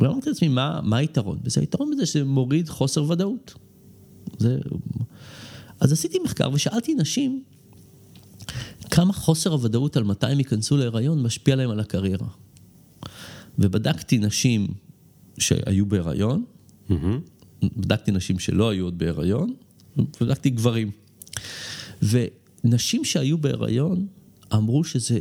[0.00, 1.60] ואמרתי לעצמי, מה, מה היתרון בזה?
[1.60, 3.54] היתרון בזה שזה מוריד חוסר ודאות.
[4.38, 4.58] זה...
[5.80, 7.42] אז עשיתי מחקר ושאלתי נשים
[8.90, 12.28] כמה חוסר הוודאות על מתי הם ייכנסו להיריון משפיע להם על הקריירה.
[13.58, 14.66] ובדקתי נשים
[15.38, 16.44] שהיו בהיריון,
[16.90, 17.66] Mm-hmm.
[17.76, 19.54] בדקתי נשים שלא היו עוד בהיריון,
[19.96, 20.90] ובדקתי גברים.
[22.02, 24.06] ונשים שהיו בהיריון
[24.54, 25.20] אמרו שזה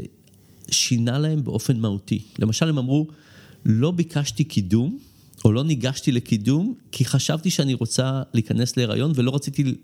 [0.72, 2.24] שינה להם באופן מהותי.
[2.40, 3.08] למשל, הם אמרו,
[3.66, 5.00] לא ביקשתי קידום,
[5.46, 9.76] או לא ניגשתי לקידום, כי חשבתי שאני רוצה להיכנס להיריון ולא רציתי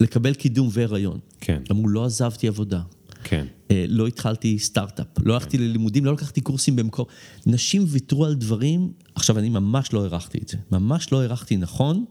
[0.00, 1.18] לקבל קידום והיריון.
[1.40, 1.62] כן.
[1.70, 2.82] אמרו, לא עזבתי עבודה.
[3.24, 3.46] כן.
[3.70, 7.04] אה, לא התחלתי סטארט-אפ, לא הלכתי ללימודים, לא לקחתי קורסים במקום.
[7.46, 12.04] נשים ויתרו על דברים, עכשיו אני ממש לא הערכתי את זה, ממש לא הערכתי נכון,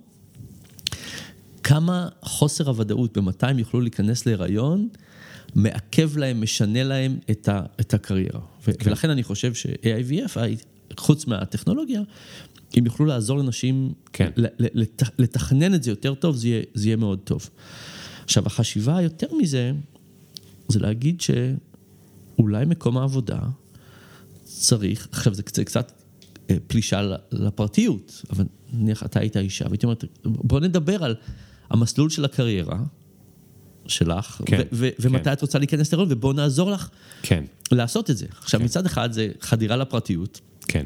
[1.64, 4.88] כמה חוסר הוודאות במתי הם יוכלו להיכנס להיריון,
[5.56, 8.40] מעכב להם, משנה להם את, ה, את הקריירה.
[8.64, 8.72] כן.
[8.86, 10.38] ולכן אני חושב ש-AIVF,
[10.98, 12.02] חוץ מהטכנולוגיה,
[12.80, 14.30] אם יוכלו לעזור לנשים כן.
[14.38, 17.50] לת- לתכנן את זה יותר טוב, זה יהיה, זה יהיה מאוד טוב.
[18.24, 19.72] עכשיו, החשיבה יותר מזה,
[20.72, 23.40] זה להגיד שאולי מקום העבודה
[24.44, 25.92] צריך, עכשיו זה קצת, קצת
[26.50, 27.02] אה, פלישה
[27.32, 31.16] לפרטיות, אבל נניח אתה היית אישה, והייתי אומרת, בוא נדבר על
[31.70, 32.80] המסלול של הקריירה
[33.88, 35.08] שלך, כן, ו- ו- כן.
[35.08, 36.90] ומתי את רוצה להיכנס להיריון, ובוא נעזור לך
[37.22, 37.44] כן.
[37.72, 38.26] לעשות את זה.
[38.40, 38.66] עכשיו, כן.
[38.66, 40.86] מצד אחד זה חדירה לפרטיות, כן.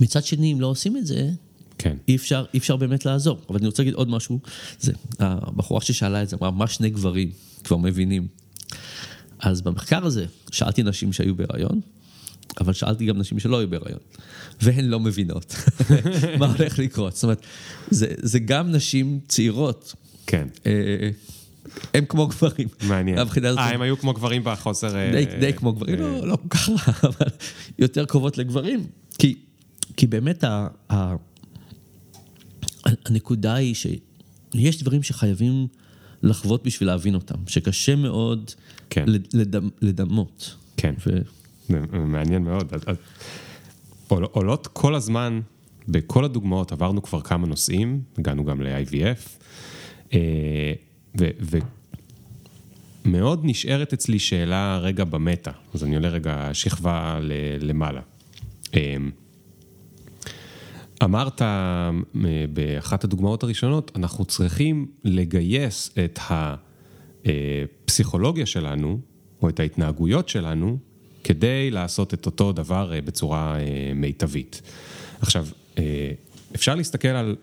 [0.00, 1.30] מצד שני, אם לא עושים את זה,
[1.78, 1.96] כן.
[2.08, 3.40] אי אפשר, אי אפשר באמת לעזור.
[3.50, 4.38] אבל אני רוצה להגיד עוד משהו,
[4.80, 7.30] זה, הבחורה ששאלה את זה אמרה, מה שני גברים
[7.64, 8.28] כבר מבינים?
[9.40, 11.80] אז במחקר הזה שאלתי נשים שהיו בהיריון,
[12.60, 14.00] אבל שאלתי גם נשים שלא היו בהיריון,
[14.60, 15.54] והן לא מבינות
[16.38, 17.14] מה הולך לקרות.
[17.14, 17.42] זאת אומרת,
[17.90, 19.94] זה, זה גם נשים צעירות,
[20.26, 20.48] כן.
[20.66, 21.10] אה,
[21.94, 22.68] הם כמו גברים.
[22.88, 23.16] מעניין.
[23.18, 24.96] מהבחינה הזאת, אה, הם היו כמו גברים בחוסר...
[24.96, 26.76] אה, די, די כמו גברים, אה, לא, לא כל כך רע,
[27.08, 27.26] אבל
[27.78, 28.86] יותר קרובות לגברים.
[29.18, 29.34] כי,
[29.96, 31.14] כי באמת ה, ה,
[32.84, 35.66] הנקודה היא שיש דברים שחייבים
[36.22, 38.50] לחוות בשביל להבין אותם, שקשה מאוד
[38.90, 39.04] כן.
[39.08, 40.56] לד- לדמ, לדמות.
[40.76, 40.94] כן.
[41.06, 41.10] ו...
[41.68, 42.74] זה מעניין מאוד.
[42.74, 42.96] אז- אז
[44.08, 45.40] עול- עולות כל הזמן,
[45.88, 49.44] בכל הדוגמאות עברנו כבר כמה נושאים, הגענו גם ל-IVF,
[50.12, 50.72] אה,
[53.04, 58.00] ומאוד נשארת אצלי שאלה רגע במטה, אז אני עולה רגע שכבה ל- למעלה.
[58.74, 58.96] אה,
[61.04, 61.90] אמרת אה,
[62.52, 66.18] באחת הדוגמאות הראשונות, אנחנו צריכים לגייס את
[67.24, 69.00] הפסיכולוגיה שלנו,
[69.42, 70.78] או את ההתנהגויות שלנו,
[71.24, 74.62] כדי לעשות את אותו דבר אה, בצורה אה, מיטבית.
[75.20, 75.46] עכשיו,
[75.78, 76.12] אה,
[76.54, 77.36] אפשר להסתכל על,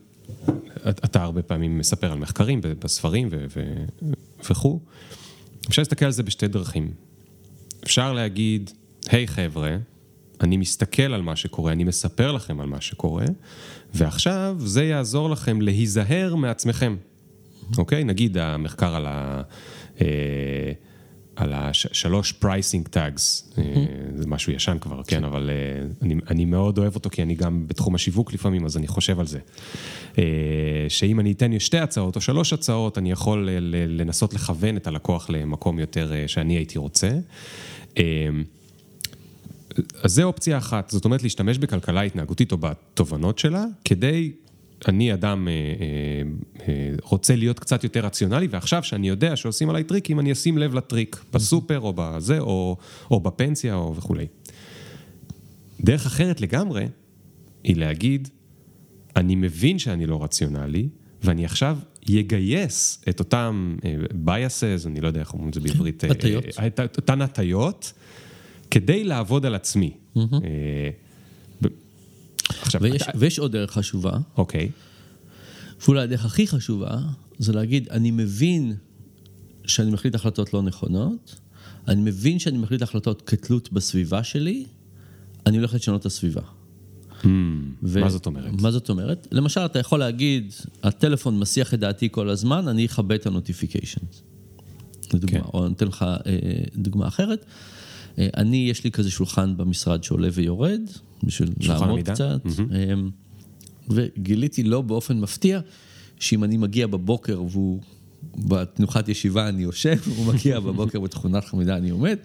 [0.89, 3.84] אתה הרבה פעמים מספר על מחקרים בספרים ו- ו-
[4.49, 4.80] וכו',
[5.69, 6.91] אפשר להסתכל על זה בשתי דרכים.
[7.84, 8.71] אפשר להגיד,
[9.09, 9.78] היי, חבר'ה,
[10.41, 13.26] אני מסתכל על מה שקורה, אני מספר לכם על מה שקורה,
[13.93, 16.95] ועכשיו זה יעזור לכם להיזהר מעצמכם.
[17.78, 18.03] אוקיי?
[18.03, 19.41] נגיד המחקר על ה...
[20.01, 20.72] אה,
[21.36, 23.53] על השלוש pricing tags,
[24.16, 27.68] זה משהו ישן כבר, כן, אבל אה, אני, אני מאוד אוהב אותו, כי אני גם
[27.68, 29.39] בתחום השיווק לפעמים, אז אני חושב על זה.
[30.18, 30.24] אה,
[30.89, 33.49] שאם אני אתן שתי הצעות או שלוש הצעות, אני יכול
[33.88, 37.09] לנסות לכוון את הלקוח למקום יותר שאני הייתי רוצה.
[40.03, 44.32] אז זה אופציה אחת, זאת אומרת להשתמש בכלכלה התנהגותית או בתובנות שלה, כדי,
[44.89, 49.83] אני אדם אה, אה, אה, רוצה להיות קצת יותר רציונלי, ועכשיו שאני יודע שעושים עליי
[49.83, 52.77] טריקים, אני אשים לב לטריק, בסופר או בזה, או,
[53.11, 54.27] או בפנסיה או וכולי.
[55.81, 56.88] דרך אחרת לגמרי,
[57.63, 58.29] היא להגיד,
[59.15, 60.88] אני מבין שאני לא רציונלי,
[61.23, 61.77] ואני עכשיו
[62.09, 63.75] יגייס את אותם
[64.25, 66.45] biases, אני לא יודע איך אומרים את זה בעברית, הטיות.
[66.67, 67.93] את אותן הטיות,
[68.71, 69.93] כדי לעבוד על עצמי.
[70.15, 70.21] ב-
[72.50, 74.70] עכשיו, ויש, אתה- ויש עוד דרך חשובה, אוקיי,
[75.86, 76.98] ואולי הדרך הכי חשובה,
[77.38, 78.76] זה להגיד, אני מבין
[79.68, 81.36] שאני מחליט החלטות לא נכונות,
[81.88, 84.66] אני מבין שאני מחליט החלטות כתלות בסביבה שלי,
[85.46, 86.41] אני הולך לשנות את הסביבה.
[87.84, 88.62] ו- מה זאת אומרת?
[88.62, 89.28] מה זאת אומרת?
[89.32, 94.22] למשל, אתה יכול להגיד, הטלפון מסיח את דעתי כל הזמן, אני אכבה את ה notifications.
[95.14, 95.46] לדוגמה, כן.
[95.54, 96.18] או אני אתן לך אה,
[96.76, 97.46] דוגמה אחרת.
[98.20, 100.82] אה, אני, יש לי כזה שולחן במשרד שעולה ויורד,
[101.24, 102.13] בשביל לעמוד עמידה?
[102.13, 102.41] קצת.
[102.74, 102.93] אה,
[103.89, 105.59] וגיליתי לא באופן מפתיע,
[106.20, 107.82] שאם אני מגיע בבוקר והוא
[108.38, 112.18] בתנוחת ישיבה אני יושב, הוא מגיע בבוקר בתכונת חמידה אני עומד,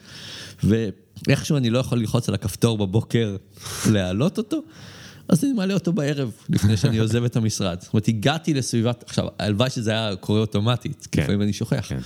[0.65, 3.37] ואיכשהו אני לא יכול ללחוץ על הכפתור בבוקר
[3.93, 4.63] להעלות אותו,
[5.29, 7.81] אז אני מעלה אותו בערב, לפני שאני עוזב את המשרד.
[7.81, 11.23] זאת אומרת, הגעתי לסביבת, עכשיו, הלוואי שזה היה קורה אוטומטית, כן.
[11.23, 11.87] לפעמים אני שוכח.
[11.89, 11.99] כן.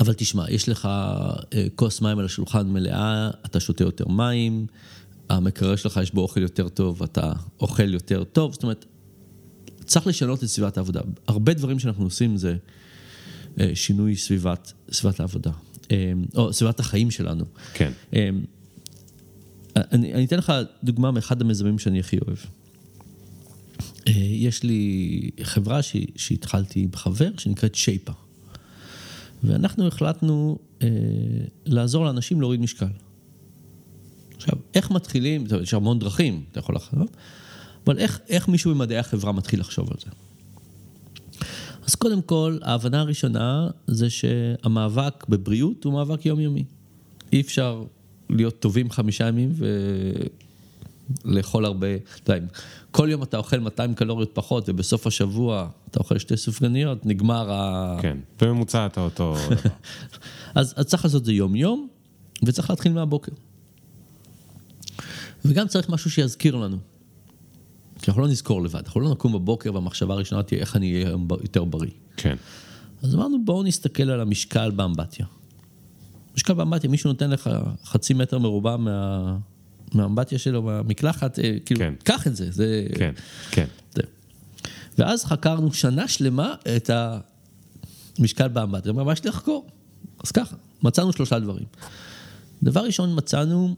[0.00, 4.66] אבל תשמע, יש לך אה, כוס מים על השולחן מלאה, אתה שותה יותר מים,
[5.28, 8.84] המקרר שלך יש בו אוכל יותר טוב, אתה אוכל יותר טוב, זאת אומרת,
[9.84, 11.00] צריך לשנות את סביבת העבודה.
[11.26, 12.56] הרבה דברים שאנחנו עושים זה
[13.60, 15.50] אה, שינוי סביבת, סביבת העבודה,
[15.90, 17.44] אה, או סביבת החיים שלנו.
[17.74, 17.92] כן.
[18.14, 18.30] אה,
[19.76, 20.52] אני, אני אתן לך
[20.84, 22.38] דוגמה מאחד המיזמים שאני הכי אוהב.
[24.16, 28.12] יש לי חברה ש, שהתחלתי עם חבר שנקראת שייפה.
[29.44, 30.88] ואנחנו החלטנו אה,
[31.66, 32.86] לעזור לאנשים להוריד משקל.
[34.36, 37.08] עכשיו, איך מתחילים, יש המון דרכים, אתה יכול לחשוב,
[37.86, 40.10] אבל איך, איך מישהו במדעי החברה מתחיל לחשוב על זה?
[41.86, 46.64] אז קודם כל, ההבנה הראשונה זה שהמאבק בבריאות הוא מאבק יומיומי.
[47.32, 47.84] אי אפשר
[48.30, 49.52] להיות טובים חמישה ימים
[51.24, 51.86] ולאכול הרבה,
[52.22, 52.46] אתה יודע,
[52.90, 57.96] כל יום אתה אוכל 200 קלוריות פחות ובסוף השבוע אתה אוכל שתי סופגניות, נגמר ה...
[58.02, 59.36] כן, בממוצע אתה אותו.
[60.54, 61.88] אז, אז צריך לעשות את זה יום-יום,
[62.44, 63.32] וצריך להתחיל מהבוקר.
[65.44, 66.76] וגם צריך משהו שיזכיר לנו.
[68.02, 71.16] כי אנחנו לא נזכור לבד, אנחנו לא נקום בבוקר והמחשבה הראשונה תהיה איך אני אהיה
[71.42, 71.90] יותר בריא.
[72.16, 72.36] כן.
[73.02, 75.26] אז אמרנו בואו נסתכל על המשקל באמבטיה.
[76.36, 77.50] משקל באמבטיה, מישהו נותן לך
[77.84, 79.36] חצי מטר מרובע מה...
[79.94, 81.94] מהאמבטיה שלו, מהמקלחת, אה, כאילו, כן.
[82.04, 82.86] קח את זה, זה...
[82.98, 83.12] כן,
[83.50, 83.66] כן.
[83.94, 84.02] זה.
[84.98, 86.90] ואז חקרנו שנה שלמה את
[88.18, 89.66] המשקל באמבטיה, ממש לחקור.
[90.24, 91.64] אז ככה, מצאנו שלושה דברים.
[92.62, 93.76] דבר ראשון, מצאנו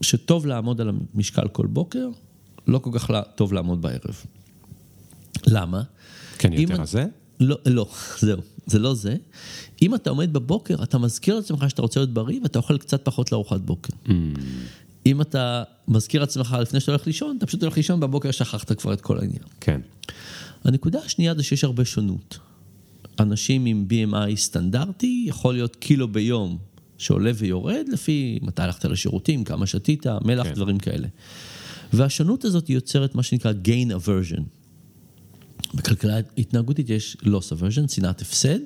[0.00, 2.08] שטוב לעמוד על המשקל כל בוקר,
[2.66, 4.22] לא כל כך טוב לעמוד בערב.
[5.46, 5.82] למה?
[6.38, 7.06] כן, יותר אני- רזה?
[7.40, 7.90] לא, לא,
[8.20, 9.16] זהו, זה לא זה.
[9.82, 13.32] אם אתה עומד בבוקר, אתה מזכיר לעצמך שאתה רוצה להיות בריא ואתה אוכל קצת פחות
[13.32, 13.92] לארוחת בוקר.
[14.06, 14.10] Mm.
[15.06, 18.92] אם אתה מזכיר לעצמך לפני שאתה הולך לישון, אתה פשוט הולך לישון, בבוקר שכחת כבר
[18.92, 19.42] את כל העניין.
[19.60, 19.80] כן.
[20.64, 22.38] הנקודה השנייה זה שיש הרבה שונות.
[23.20, 26.58] אנשים עם BMI סטנדרטי, יכול להיות קילו ביום
[26.98, 30.54] שעולה ויורד, לפי מתי הלכת לשירותים, כמה שתית, מלח, כן.
[30.54, 31.08] דברים כאלה.
[31.92, 34.42] והשונות הזאת יוצרת מה שנקרא gain aversion.
[35.74, 38.58] בכלכלה התנהגותית יש loss aversion, שנאת הפסד,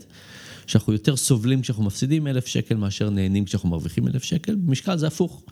[0.66, 5.06] שאנחנו יותר סובלים כשאנחנו מפסידים אלף שקל מאשר נהנים כשאנחנו מרוויחים אלף שקל, במשקל זה
[5.06, 5.42] הפוך.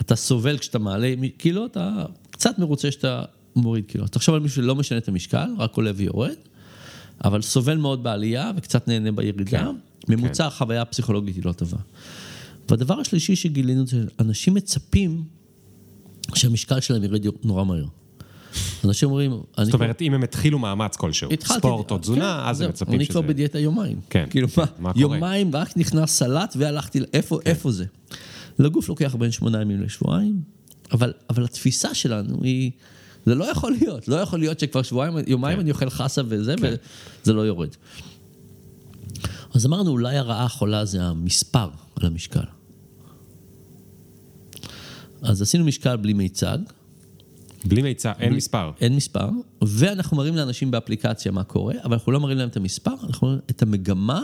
[0.00, 3.22] אתה סובל כשאתה מעלה קילו, אתה קצת מרוצה שאתה
[3.56, 4.06] מוריד קילו.
[4.06, 6.34] תחשוב על מישהו שלא משנה את המשקל, רק עולה ויורד,
[7.24, 9.50] אבל סובל מאוד בעלייה וקצת נהנה בירידה.
[9.50, 9.66] כן,
[10.08, 11.78] ממוצע החוויה הפסיכולוגית היא לא טובה.
[12.68, 15.24] והדבר השלישי שגילינו זה שאנשים מצפים
[16.34, 17.84] שהמשקל שלהם ירד נורא מהר.
[18.84, 22.60] אנשים אומרים, אני זאת אומרת, אם הם התחילו מאמץ כלשהו, ספורט או תזונה, כן, אז
[22.60, 23.12] הם מצפים אני שזה...
[23.12, 24.00] כבר בדיאטה יומיים.
[24.10, 25.16] כן, כאילו כן, מה, מה קורה?
[25.16, 27.84] יומיים רק נכנס סלט והלכתי, איפה, איפה זה?
[28.58, 30.42] לגוף לוקח בין שמונה ימים לשבועיים,
[30.92, 32.70] אבל, אבל התפיסה שלנו היא,
[33.26, 35.60] זה לא יכול להיות, לא יכול להיות שכבר שבועיים, יומיים כן.
[35.60, 36.74] אני אוכל חסה וזה, כן.
[37.22, 37.68] וזה לא יורד.
[39.54, 42.44] אז אמרנו, אולי הרעה החולה זה המספר על המשקל.
[45.22, 46.58] אז עשינו משקל בלי מיצג,
[47.64, 48.70] בלי מיצע, אין מספר.
[48.80, 49.28] אין מספר,
[49.62, 53.40] ואנחנו מראים לאנשים באפליקציה מה קורה, אבל אנחנו לא מראים להם את המספר, אנחנו מראים
[53.50, 54.22] את המגמה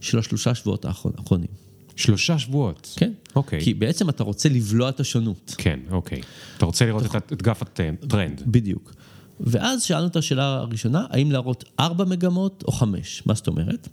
[0.00, 1.48] של השלושה שבועות האחרונים.
[1.96, 2.94] שלושה שבועות.
[2.96, 3.12] כן.
[3.36, 3.60] אוקיי.
[3.60, 5.54] כי בעצם אתה רוצה לבלוע את השונות.
[5.58, 6.20] כן, אוקיי.
[6.56, 8.42] אתה רוצה לראות את- את גרף הטרנד.
[8.46, 8.92] בדיוק.
[9.40, 13.22] ואז שאלנו את השאלה הראשונה, האם להראות ארבע מגמות או חמש?
[13.26, 13.88] מה זאת אומרת?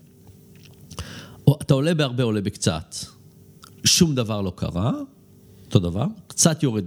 [1.48, 2.96] או, אתה עולה בהרבה, עולה בקצת.
[3.84, 4.92] שום דבר לא קרה,
[5.66, 6.86] אותו דבר, קצת יורד.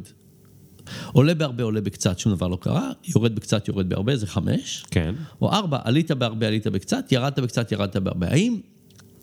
[1.13, 4.85] עולה בהרבה, עולה בקצת, שום דבר לא קרה, יורד בקצת, יורד בהרבה, זה חמש.
[4.91, 5.15] כן.
[5.41, 8.29] או ארבע, עלית בהרבה, עלית בקצת, ירדת בקצת, ירדת בהרבה.
[8.29, 8.61] האם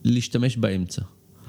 [0.04, 1.02] להשתמש באמצע?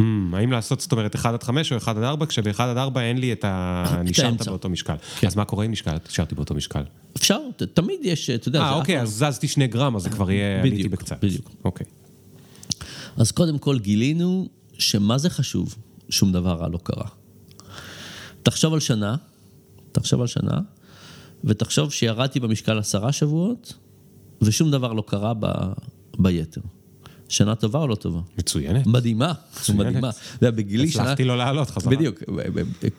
[0.02, 3.00] Hmm, האם לעשות, זאת אומרת, 1 עד 5 או 1 עד 4, כשב-1 עד 4
[3.02, 3.84] אין לי את ה...
[4.04, 4.50] נשארת האמצע.
[4.50, 4.94] באותו משקל.
[5.20, 5.26] כן.
[5.26, 6.82] אז מה קורה אם נשאר- נשארתי באותו משקל?
[7.16, 10.10] אפשר, ת- תמיד יש, אתה יודע, אה, אוקיי, אף אז זזתי שני גרם, אז זה
[10.10, 11.24] כבר יהיה, עליתי בדיוק, בקצת.
[11.24, 11.50] בדיוק.
[11.64, 11.86] אוקיי.
[13.16, 14.48] אז קודם כל גילינו
[14.78, 15.74] שמה זה חשוב,
[16.08, 17.06] שום דבר רע לא קרה.
[18.42, 19.16] תחשוב על שנה,
[19.92, 20.60] תחשוב על שנה,
[21.44, 23.74] ותחשוב שירדתי במשקל עשרה שבועות,
[24.42, 25.46] ושום דבר לא קרה ב...
[26.18, 26.60] ביתר.
[27.28, 28.20] שנה טובה או לא טובה?
[28.38, 28.86] מצוינת.
[28.86, 29.86] מדהימה, מצוינת.
[29.86, 30.08] מדהימה.
[30.08, 31.02] אתה יודע, בגילי שנה...
[31.02, 31.92] הצלחתי לא לעלות חזרה.
[31.96, 32.22] בדיוק.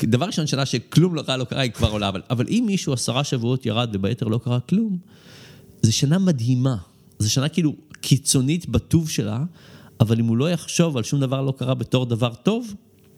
[0.04, 2.10] דבר ראשון, שנה שכלום לא רע לא קרה, היא כבר עולה.
[2.10, 4.98] אבל, אבל אם מישהו עשרה שבועות ירד וביתר לא קרה כלום,
[5.82, 6.76] זו שנה מדהימה.
[7.20, 9.44] זו שנה כאילו קיצונית בטוב שלה,
[10.00, 12.74] אבל אם הוא לא יחשוב על שום דבר לא קרה בתור דבר טוב,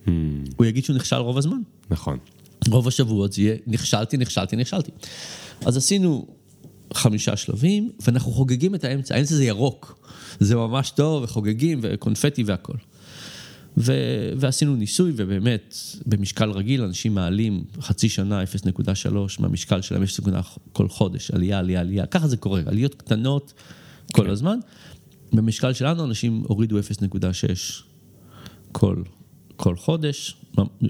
[0.05, 0.09] Hmm,
[0.57, 1.57] הוא יגיד שהוא נכשל רוב הזמן.
[1.89, 2.17] נכון.
[2.69, 4.91] רוב השבועות זה יהיה נכשלתי, נכשלתי, נכשלתי.
[5.65, 6.27] אז עשינו
[6.93, 9.15] חמישה שלבים, ואנחנו חוגגים את האמצע.
[9.15, 10.05] האמצע זה ירוק.
[10.39, 12.77] זה ממש טוב, וחוגגים, וקונפטי והכל.
[13.77, 13.93] ו...
[14.37, 15.75] ועשינו ניסוי, ובאמת,
[16.05, 19.09] במשקל רגיל, אנשים מעלים חצי שנה 0.3
[19.39, 22.05] מהמשקל שלהם, 0.3 כל חודש, עלייה, עלייה, עלייה.
[22.05, 23.53] ככה זה קורה, עליות קטנות
[24.11, 24.59] כל הזמן.
[25.33, 26.83] במשקל שלנו, אנשים הורידו 0.6
[28.71, 29.03] כל,
[29.55, 30.35] כל חודש.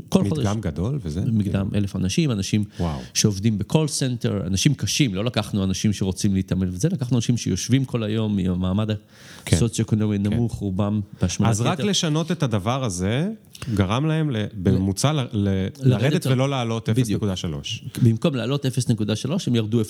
[0.09, 0.39] כל חודש.
[0.39, 1.21] מדגם גדול וזה?
[1.25, 2.99] מדגם אלף אנשים, אנשים וואו.
[3.13, 7.85] שעובדים ב call center, אנשים קשים, לא לקחנו אנשים שרוצים להתעמל וזה, לקחנו אנשים שיושבים
[7.85, 8.89] כל היום מהמעמד
[9.45, 9.55] כן.
[9.55, 11.83] הסוציו-אקונומי נמוך, רובם בהשמנת אז רק יתר.
[11.89, 13.29] לשנות את הדבר הזה,
[13.73, 17.23] גרם להם בממוצע ל- ל- לרדת ולא לעלות בדיוק.
[17.23, 17.83] 0.3.
[18.03, 18.69] במקום לעלות 0.3,
[19.47, 19.85] הם ירדו 0.6.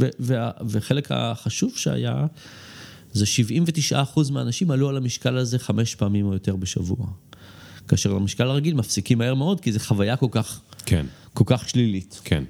[0.00, 2.26] ו- וה- וחלק החשוב שהיה,
[3.12, 3.24] זה
[3.92, 3.94] 79%
[4.30, 7.06] מהאנשים עלו על המשקל הזה חמש פעמים או יותר בשבוע.
[7.88, 12.20] כאשר המשקל הרגיל מפסיקים מהר מאוד, כי זו חוויה כל כך, כן, כל כך שלילית.
[12.24, 12.44] כן,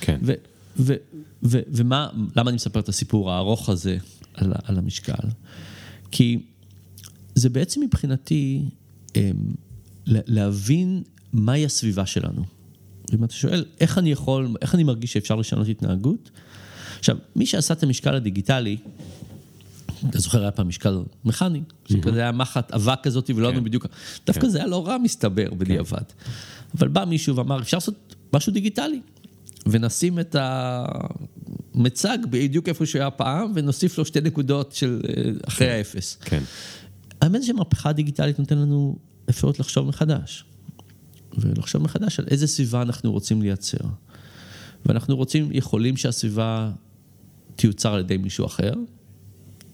[0.00, 0.18] כן.
[0.22, 0.32] ו-
[0.78, 0.94] ו-
[1.42, 3.96] ו- ומה, למה אני מספר את הסיפור הארוך הזה
[4.34, 5.28] על, על המשקל?
[6.10, 6.38] כי
[7.34, 8.62] זה בעצם מבחינתי
[9.16, 9.22] אמ,
[10.06, 11.02] לה- להבין
[11.32, 12.44] מהי הסביבה שלנו.
[13.14, 16.30] אם אתה שואל, איך אני יכול, איך אני מרגיש שאפשר לשנות התנהגות?
[16.98, 18.76] עכשיו, מי שעשה את המשקל הדיגיטלי,
[20.08, 23.86] אתה זוכר, היה פעם משקל מכני, שכזה היה מחט אבק כזאת ולא ידענו בדיוק,
[24.26, 26.02] דווקא זה היה לא רע מסתבר בדיעבד.
[26.78, 29.00] אבל בא מישהו ואמר, אפשר לעשות משהו דיגיטלי,
[29.66, 30.36] ונשים את
[31.74, 36.18] המצג בדיוק איפה שהוא היה פעם, ונוסיף לו שתי נקודות של אה, אחרי האפס.
[36.20, 36.42] כן,
[37.20, 38.98] האמת שהמהפכה הדיגיטלית נותן לנו
[39.30, 40.44] אפשרות לחשוב מחדש.
[41.38, 43.78] ולחשוב מחדש על איזה סביבה אנחנו רוצים לייצר.
[44.86, 46.70] ואנחנו רוצים, יכולים שהסביבה
[47.56, 48.72] תיוצר על ידי מישהו אחר,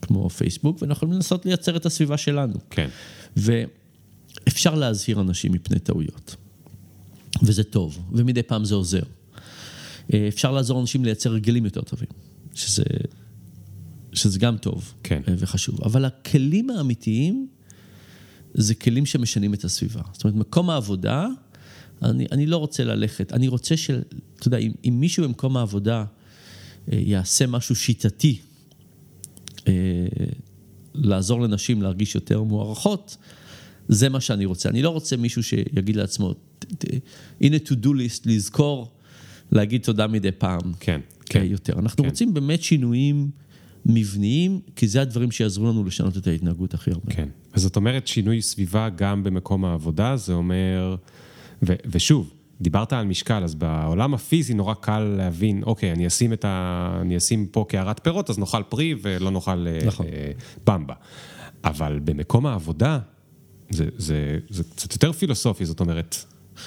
[0.02, 2.54] כמו פייסבוק, ואנחנו יכולים לנסות לייצר את הסביבה שלנו.
[2.70, 2.88] כן.
[3.36, 6.36] ואפשר להזהיר אנשים מפני טעויות.
[7.42, 9.02] וזה טוב, ומדי פעם זה עוזר.
[10.14, 12.08] אה, אפשר לעזור לאנשים לייצר הרגלים יותר טובים,
[12.54, 12.84] שזה,
[14.12, 15.22] שזה גם טוב כן.
[15.28, 15.82] אה, וחשוב.
[15.84, 17.48] אבל הכלים האמיתיים
[18.54, 20.00] זה כלים שמשנים את הסביבה.
[20.12, 21.26] זאת אומרת, מקום העבודה,
[22.02, 24.02] אני, אני לא רוצה ללכת, אני רוצה של,
[24.38, 26.04] אתה יודע, אם, אם מישהו במקום העבודה
[26.92, 28.40] אה, יעשה משהו שיטתי,
[30.94, 33.16] לעזור לנשים להרגיש יותר מוערכות,
[33.88, 34.68] זה מה שאני רוצה.
[34.68, 36.38] אני לא רוצה מישהו שיגיד לעצמו, "ת-
[36.84, 36.84] ת-
[37.40, 38.90] הנה to do list, לזכור,
[39.52, 40.60] להגיד תודה מדי פעם.
[40.80, 41.40] כן, כן.
[41.40, 41.46] כן.
[41.50, 41.78] יותר.
[41.78, 42.08] אנחנו כן.
[42.10, 43.30] רוצים באמת שינויים
[43.86, 47.12] מבניים, כי זה הדברים שיעזרו לנו לשנות את ההתנהגות הכי הרבה.
[47.14, 47.28] כן.
[47.52, 50.96] אז זאת אומרת, שינוי סביבה גם במקום העבודה, זה אומר...
[51.62, 52.30] ו- ושוב,
[52.60, 56.98] דיברת על משקל, אז בעולם הפיזי נורא קל להבין, אוקיי, אני אשים, ה...
[57.00, 60.06] אני אשים פה קערת פירות, אז נאכל פרי ולא נאכל אה, נכון.
[60.06, 60.30] אה,
[60.66, 60.94] במבה.
[61.64, 62.98] אבל במקום העבודה,
[63.70, 66.16] זה, זה, זה קצת יותר פילוסופי, זאת אומרת,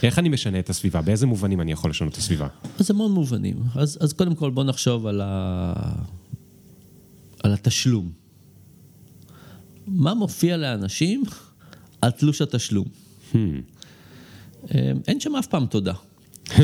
[0.04, 1.02] איך אני משנה את הסביבה?
[1.02, 2.48] באיזה מובנים אני יכול לשנות את הסביבה?
[2.80, 3.56] אז המון מובנים.
[3.76, 5.74] אז, אז קודם כל בוא נחשוב על, ה...
[7.44, 8.12] על התשלום.
[9.88, 11.24] מה מופיע לאנשים
[12.02, 12.86] על תלוש התשלום?
[13.34, 13.36] Hmm,
[15.08, 15.94] אין שם אף פעם תודה.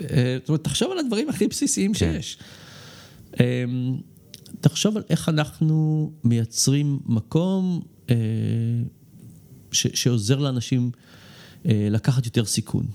[0.00, 1.98] אה, זאת אומרת, תחשוב על הדברים הכי בסיסיים כן.
[1.98, 2.38] שיש.
[3.40, 3.64] אה,
[4.60, 8.14] תחשוב על איך אנחנו מייצרים מקום אה,
[9.72, 10.90] ש- שעוזר לאנשים
[11.66, 12.86] אה, לקחת יותר סיכון.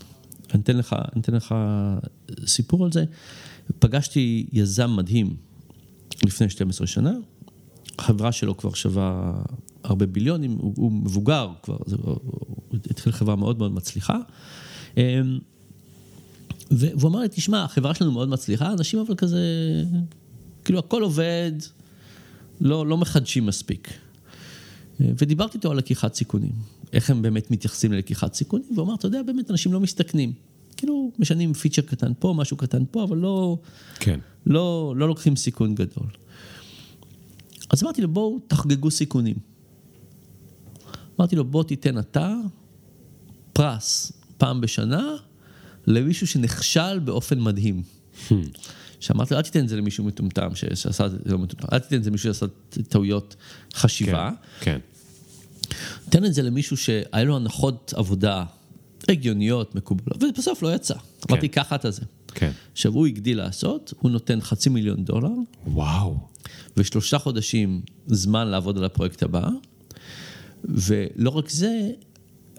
[0.53, 1.55] אני אתן לך, אני אתן לך
[2.45, 3.05] סיפור על זה.
[3.79, 5.35] פגשתי יזם מדהים
[6.25, 7.11] לפני 12 שנה,
[7.99, 9.41] החברה שלו כבר שווה
[9.89, 14.17] הרבה ביליונים, הוא, הוא מבוגר כבר, זה, הוא התחיל חברה מאוד מאוד מצליחה.
[14.97, 15.03] אמ,
[16.71, 19.39] והוא אמר לי, תשמע, החברה שלנו מאוד מצליחה, אנשים אבל כזה,
[20.65, 21.51] כאילו הכל עובד,
[22.61, 23.93] לא, לא מחדשים מספיק.
[24.99, 26.51] ודיברתי איתו על לקיחת סיכונים,
[26.93, 30.33] איך הם באמת מתייחסים ללקיחת סיכונים, והוא אמר, אתה יודע, באמת אנשים לא מסתכנים.
[30.77, 33.57] כאילו, משנים פיצ'ר קטן פה, משהו קטן פה, אבל לא,
[33.99, 36.07] כן, לא, לא לוקחים סיכון גדול.
[37.69, 39.35] אז אמרתי לו, בואו תחגגו סיכונים.
[41.19, 42.33] אמרתי לו, בוא תיתן אתה
[43.53, 45.15] פרס פעם בשנה
[45.87, 47.83] למישהו שנכשל באופן מדהים.
[48.99, 51.95] שאמרתי לו, אל תיתן את זה למישהו מטומטם שעשה את זה לא מטומטם, אל תיתן
[51.95, 52.45] את זה למישהו שעשה
[52.89, 53.35] טעויות
[53.73, 54.31] חשיבה.
[54.59, 54.79] כן,
[56.09, 58.43] תן את זה למישהו שהיה לו הנחות עבודה
[59.09, 60.95] הגיוניות, מקובלות, ובסוף לא יצא.
[61.31, 62.01] אמרתי, ככה אתה זה.
[62.27, 62.51] כן.
[62.71, 65.29] עכשיו, הוא הגדיל לעשות, הוא נותן חצי מיליון דולר,
[65.67, 66.17] וואו.
[66.77, 69.49] ושלושה חודשים זמן לעבוד על הפרויקט הבא,
[70.63, 71.91] ולא רק זה,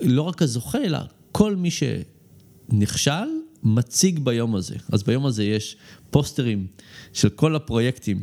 [0.01, 0.99] לא רק הזוכה, אלא
[1.33, 3.29] כל מי שנכשל,
[3.63, 4.75] מציג ביום הזה.
[4.93, 5.77] אז ביום הזה יש
[6.11, 6.67] פוסטרים
[7.13, 8.23] של כל הפרויקטים,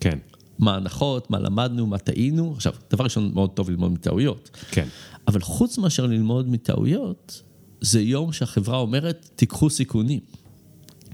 [0.00, 0.18] כן,
[0.58, 2.52] מה ההנחות, מה למדנו, מה טעינו.
[2.52, 4.50] עכשיו, דבר ראשון, מאוד טוב ללמוד מטעויות.
[4.70, 4.88] כן.
[5.28, 7.42] אבל חוץ מאשר ללמוד מטעויות,
[7.80, 10.20] זה יום שהחברה אומרת, תיקחו סיכונים.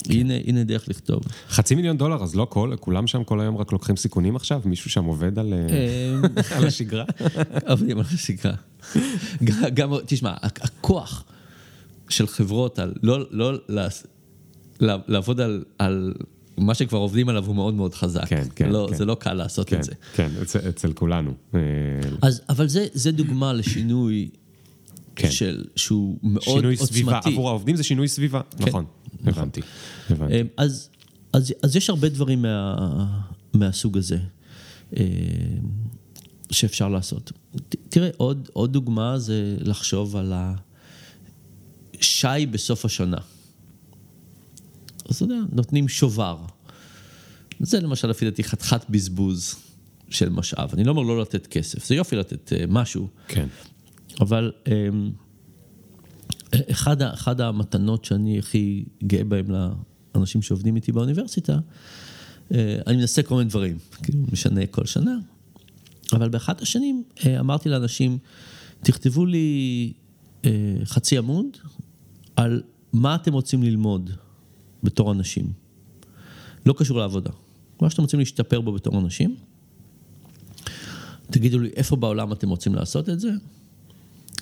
[0.09, 1.23] הנה, הנה דרך לכתוב.
[1.49, 4.61] חצי מיליון דולר, אז לא כל, כולם שם כל היום רק לוקחים סיכונים עכשיו?
[4.65, 7.05] מישהו שם עובד על, אה, על השגרה?
[7.71, 8.55] עובדים על השגרה.
[9.45, 11.25] גם, גם, תשמע, הכוח
[12.09, 13.53] של חברות על לא, לא
[14.81, 16.15] לעבוד על, על
[16.59, 18.25] מה שכבר עובדים עליו הוא מאוד מאוד חזק.
[18.27, 18.97] כן, כן, לא, כן.
[18.97, 19.93] זה לא קל לעשות כן, את זה.
[20.15, 21.35] כן, אצל, אצל כולנו.
[21.55, 21.61] אה,
[22.23, 24.29] אז, אבל זה, זה דוגמה לשינוי
[25.17, 25.31] כן.
[25.31, 26.93] של, שהוא מאוד שינוי עוצמתי.
[26.93, 28.85] סביבה, עבור העובדים זה שינוי סביבה, נכון,
[29.25, 29.61] הבנתי,
[30.11, 30.41] הבנתי.
[30.41, 30.89] אמ, אז,
[31.33, 33.23] אז, אז יש הרבה דברים מה,
[33.55, 34.19] מהסוג הזה
[34.97, 35.03] אמ,
[36.51, 37.33] שאפשר לעשות.
[37.89, 40.33] תראה, עוד, עוד דוגמה זה לחשוב על
[41.95, 43.19] השי בסוף השנה.
[45.09, 46.39] אז אתה יודע, נותנים שובר.
[47.61, 49.55] זה למשל, לפי דעתי, חתיכת בזבוז
[50.11, 50.71] של משאב.
[50.73, 53.47] אני לא אומר לא לתת כסף, זה יופי לתת אה, משהו, כן,
[54.21, 54.53] אבל
[56.55, 59.47] אחד, אחד המתנות שאני הכי גאה בהם
[60.15, 61.59] לאנשים שעובדים איתי באוניברסיטה,
[62.55, 65.19] אה, אני מנסה כל מיני דברים, כאילו משנה כל שנה,
[66.13, 68.19] אבל באחת השנים אה, אמרתי לאנשים,
[68.83, 69.93] תכתבו לי
[70.45, 70.51] אה,
[70.85, 71.47] חצי עמוד
[72.37, 72.63] על
[72.93, 74.11] מה אתם רוצים ללמוד
[74.83, 75.53] בתור אנשים.
[76.67, 77.31] לא קשור לעבודה.
[77.81, 79.37] מה שאתם רוצים להשתפר בו בתור אנשים.
[81.31, 83.31] תגידו לי איפה בעולם אתם רוצים לעשות את זה,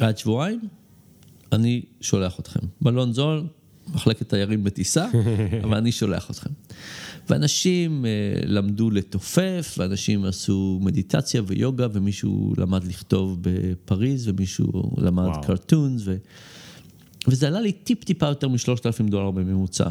[0.01, 0.61] עד שבועיים,
[1.53, 2.61] אני שולח אתכם.
[2.81, 3.47] בלון זול,
[3.95, 5.07] מחלקת תיירים בטיסה,
[5.65, 6.51] אבל אני שולח אתכם.
[7.29, 8.11] ואנשים אה,
[8.45, 15.43] למדו לתופף, ואנשים עשו מדיטציה ויוגה, ומישהו למד לכתוב בפריז, ומישהו למד וואו.
[15.43, 16.17] קרטונס, ו...
[17.29, 19.91] וזה עלה לי טיפ-טיפה יותר משלושת אלפים דולר בממוצע.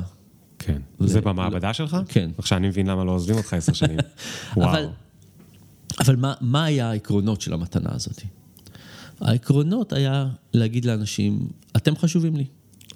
[0.60, 0.82] כן.
[1.00, 1.98] זה במעבדה שלך?
[2.08, 2.30] כן.
[2.38, 3.98] עכשיו אני מבין למה לא עוזבים אותך עשר שנים.
[4.56, 4.90] אבל, וואו.
[6.00, 8.22] אבל מה, מה היה העקרונות של המתנה הזאת?
[9.22, 12.46] העקרונות היה להגיד לאנשים, אתם חשובים לי,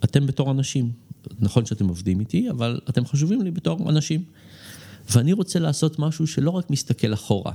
[0.04, 0.92] אתם בתור אנשים.
[1.40, 4.24] נכון שאתם עובדים איתי, אבל אתם חשובים לי בתור אנשים.
[5.12, 7.54] ואני רוצה לעשות משהו שלא רק מסתכל אחורה.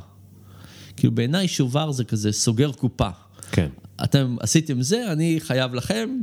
[0.96, 3.08] כאילו בעיניי שובר זה כזה סוגר קופה.
[3.50, 3.68] כן,
[4.04, 6.20] אתם עשיתם זה, אני חייב לכם.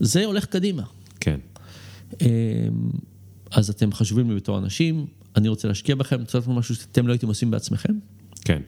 [0.00, 0.82] זה הולך קדימה.
[1.20, 1.40] כן,
[2.20, 2.26] אמ,
[3.50, 7.12] אז אתם חשובים לי בתור אנשים, אני רוצה להשקיע בכם, רוצה לעשות משהו שאתם לא
[7.12, 7.92] הייתם עושים בעצמכם.
[8.40, 8.62] כן.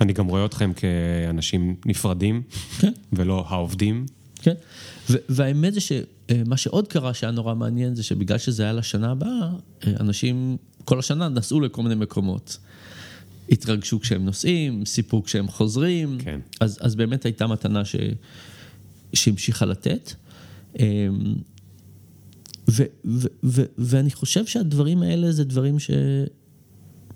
[0.00, 2.42] אני גם רואה אתכם כאנשים נפרדים,
[2.78, 2.92] כן.
[3.12, 4.06] ולא העובדים.
[4.42, 4.54] כן,
[5.08, 9.50] והאמת זה שמה שעוד קרה שהיה נורא מעניין זה שבגלל שזה היה לשנה הבאה,
[9.86, 12.58] אה, אנשים כל השנה נסעו לכל מיני מקומות.
[13.50, 16.40] התרגשו כשהם נוסעים, סיפרו כשהם חוזרים, כן.
[16.60, 17.96] אז, אז באמת הייתה מתנה ש,
[19.12, 20.12] שהמשיכה לתת.
[20.78, 20.84] אמ,
[22.70, 25.76] ו, ו, ו, ואני חושב שהדברים האלה זה דברים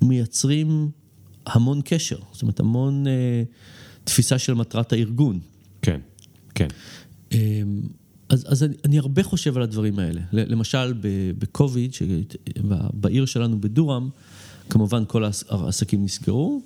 [0.02, 0.90] שמייצרים
[1.46, 3.42] המון קשר, זאת אומרת המון אה,
[4.04, 5.40] תפיסה של מטרת הארגון.
[5.82, 6.00] כן,
[6.54, 6.68] כן,
[7.32, 7.82] אמ,
[8.28, 10.20] אז, אז אני, אני הרבה חושב על הדברים האלה.
[10.32, 10.94] למשל,
[11.38, 11.92] בקוביד,
[12.94, 14.08] בעיר שלנו בדורם,
[14.70, 16.62] כמובן כל העס- העסקים נסגרו,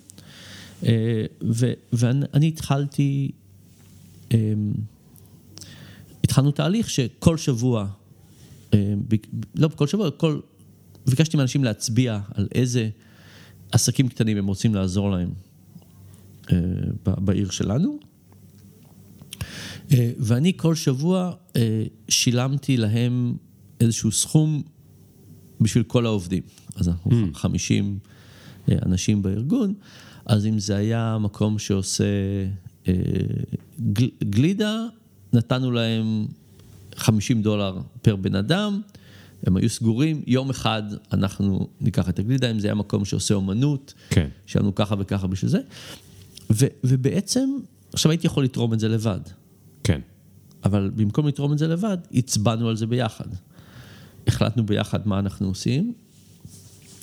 [0.86, 3.30] אה, ו- ואני התחלתי,
[4.34, 4.72] אמ,
[6.24, 7.86] התחלנו תהליך שכל שבוע,
[8.74, 9.14] אה, ב-
[9.54, 10.40] לא כל שבוע, כל,
[11.06, 12.88] ביקשתי מאנשים להצביע על איזה
[13.72, 15.30] עסקים קטנים הם רוצים לעזור להם
[16.52, 16.56] אה,
[17.04, 17.98] בעיר שלנו.
[19.92, 23.36] אה, ואני כל שבוע אה, שילמתי להם
[23.80, 24.62] איזשהו סכום
[25.60, 26.42] בשביל כל העובדים.
[26.76, 27.98] אז אנחנו 50
[28.68, 29.74] אה, אנשים בארגון,
[30.26, 32.04] אז אם זה היה מקום שעושה
[32.88, 32.92] אה,
[33.92, 34.86] גל- גלידה,
[35.32, 36.26] נתנו להם
[36.96, 38.80] 50 דולר פר בן אדם,
[39.46, 40.82] הם היו סגורים, יום אחד
[41.12, 44.28] אנחנו ניקח את הגלידה, אם זה היה מקום שעושה אומנות, כן.
[44.46, 45.60] שלנו ככה וככה בשביל זה.
[46.50, 47.50] ו, ובעצם,
[47.92, 49.20] עכשיו הייתי יכול לתרום את זה לבד.
[49.84, 50.00] כן,
[50.64, 53.28] אבל במקום לתרום את זה לבד, הצבענו על זה ביחד.
[54.26, 55.92] החלטנו ביחד מה אנחנו עושים.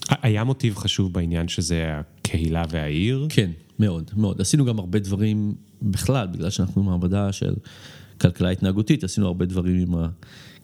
[0.10, 3.28] היה מוטיב חשוב בעניין שזה הקהילה והעיר?
[3.30, 4.42] כן, מאוד, מאוד.
[4.42, 7.54] עשינו גם הרבה דברים בכלל, בגלל שאנחנו מעבדה של
[8.22, 9.94] כלכלה התנהגותית, עשינו הרבה דברים עם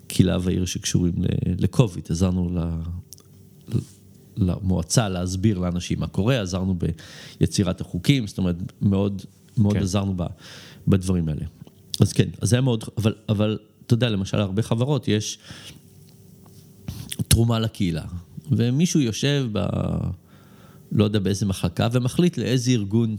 [0.10, 1.14] הקהילה והעיר שקשורים
[1.58, 2.08] לקוביד.
[2.10, 2.60] עזרנו ל...
[4.38, 6.76] למועצה להסביר לאנשים מה קורה, עזרנו
[7.40, 9.22] ביצירת החוקים, זאת אומרת, מאוד,
[9.58, 9.74] מאוד.
[9.74, 9.82] כן.
[9.82, 10.24] עזרנו ב,
[10.88, 11.46] בדברים האלה.
[12.00, 15.40] אז כן, אז זה היה מאוד, אבל, אבל אתה יודע, למשל, הרבה חברות יש
[17.28, 18.06] תרומה לקהילה,
[18.52, 19.68] ומישהו יושב ב...
[20.92, 23.16] לא יודע באיזה מחלקה, ומחליט לאיזה ארגון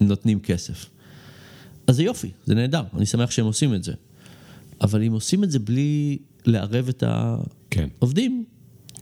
[0.00, 0.86] נותנים כסף.
[1.86, 3.92] אז זה יופי, זה נהדר, אני שמח שהם עושים את זה.
[4.80, 7.02] אבל אם עושים את זה בלי לערב את
[7.70, 8.44] כן, העובדים,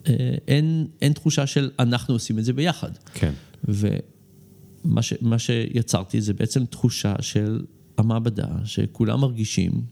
[0.06, 2.90] אה, אין, אין תחושה של אנחנו עושים את זה ביחד.
[3.14, 3.32] כן,
[3.64, 7.64] ומה ש, מה שיצרתי זה בעצם תחושה של
[7.98, 9.82] המעבדה, שכולם מרגישים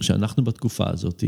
[0.00, 1.24] שאנחנו בתקופה הזאת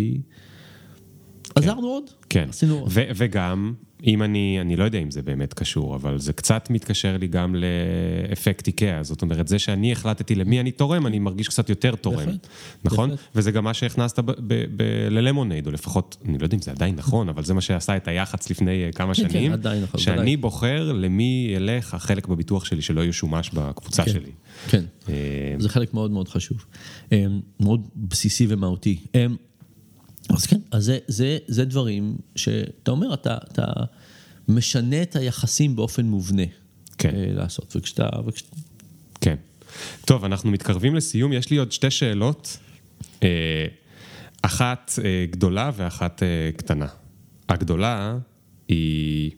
[1.55, 2.05] עזרנו עוד.
[2.29, 2.47] כן.
[2.49, 2.93] עשינו עוד.
[2.95, 3.75] וגם
[4.05, 7.55] אם אני, אני לא יודע אם זה באמת קשור, אבל זה קצת מתקשר לי גם
[7.55, 9.03] לאפקט איקאה.
[9.03, 12.17] זאת אומרת, זה שאני החלטתי למי אני תורם, אני מרגיש קצת יותר תורם.
[12.17, 12.47] בהחלט,
[12.85, 13.11] נכון?
[13.11, 13.29] בהחלט.
[13.35, 14.19] וזה גם מה שהכנסת
[15.11, 18.09] ללמונייד, או לפחות, אני לא יודע אם זה עדיין נכון, אבל זה מה שעשה את
[18.09, 19.53] היח"צ לפני אה, כמה כן, כן, שנים.
[19.53, 20.37] עדיין נכון, שאני ודאי.
[20.37, 24.11] בוחר למי ילך החלק בביטוח שלי שלא ישומש בקבוצה כן.
[24.13, 24.31] שלי.
[24.69, 25.15] כן, אה,
[25.59, 26.65] זה חלק מאוד מאוד חשוב,
[27.13, 27.27] אה,
[27.61, 28.99] מאוד בסיסי ומהותי.
[30.31, 33.65] אז כן, אז זה, זה, זה דברים שאתה אומר, אתה, אתה
[34.49, 36.43] משנה את היחסים באופן מובנה
[36.99, 37.15] כן.
[37.15, 38.57] אה, לעשות, וכשאתה, וכשאתה
[39.21, 39.37] כן.
[40.05, 42.59] טוב, אנחנו מתקרבים לסיום, יש לי עוד שתי שאלות.
[43.23, 43.67] אה,
[44.43, 46.23] אחת אה, גדולה ואחת
[46.57, 46.87] קטנה.
[47.49, 48.19] הגדולה
[48.69, 49.31] היא...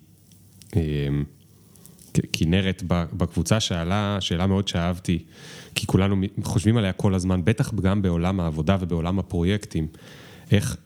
[2.33, 5.25] כנרת בקבוצה שאלה שאלה מאוד שאהבתי,
[5.75, 9.87] כי כולנו חושבים עליה כל הזמן, בטח גם בעולם העבודה ובעולם הפרויקטים,
[10.51, 10.77] איך,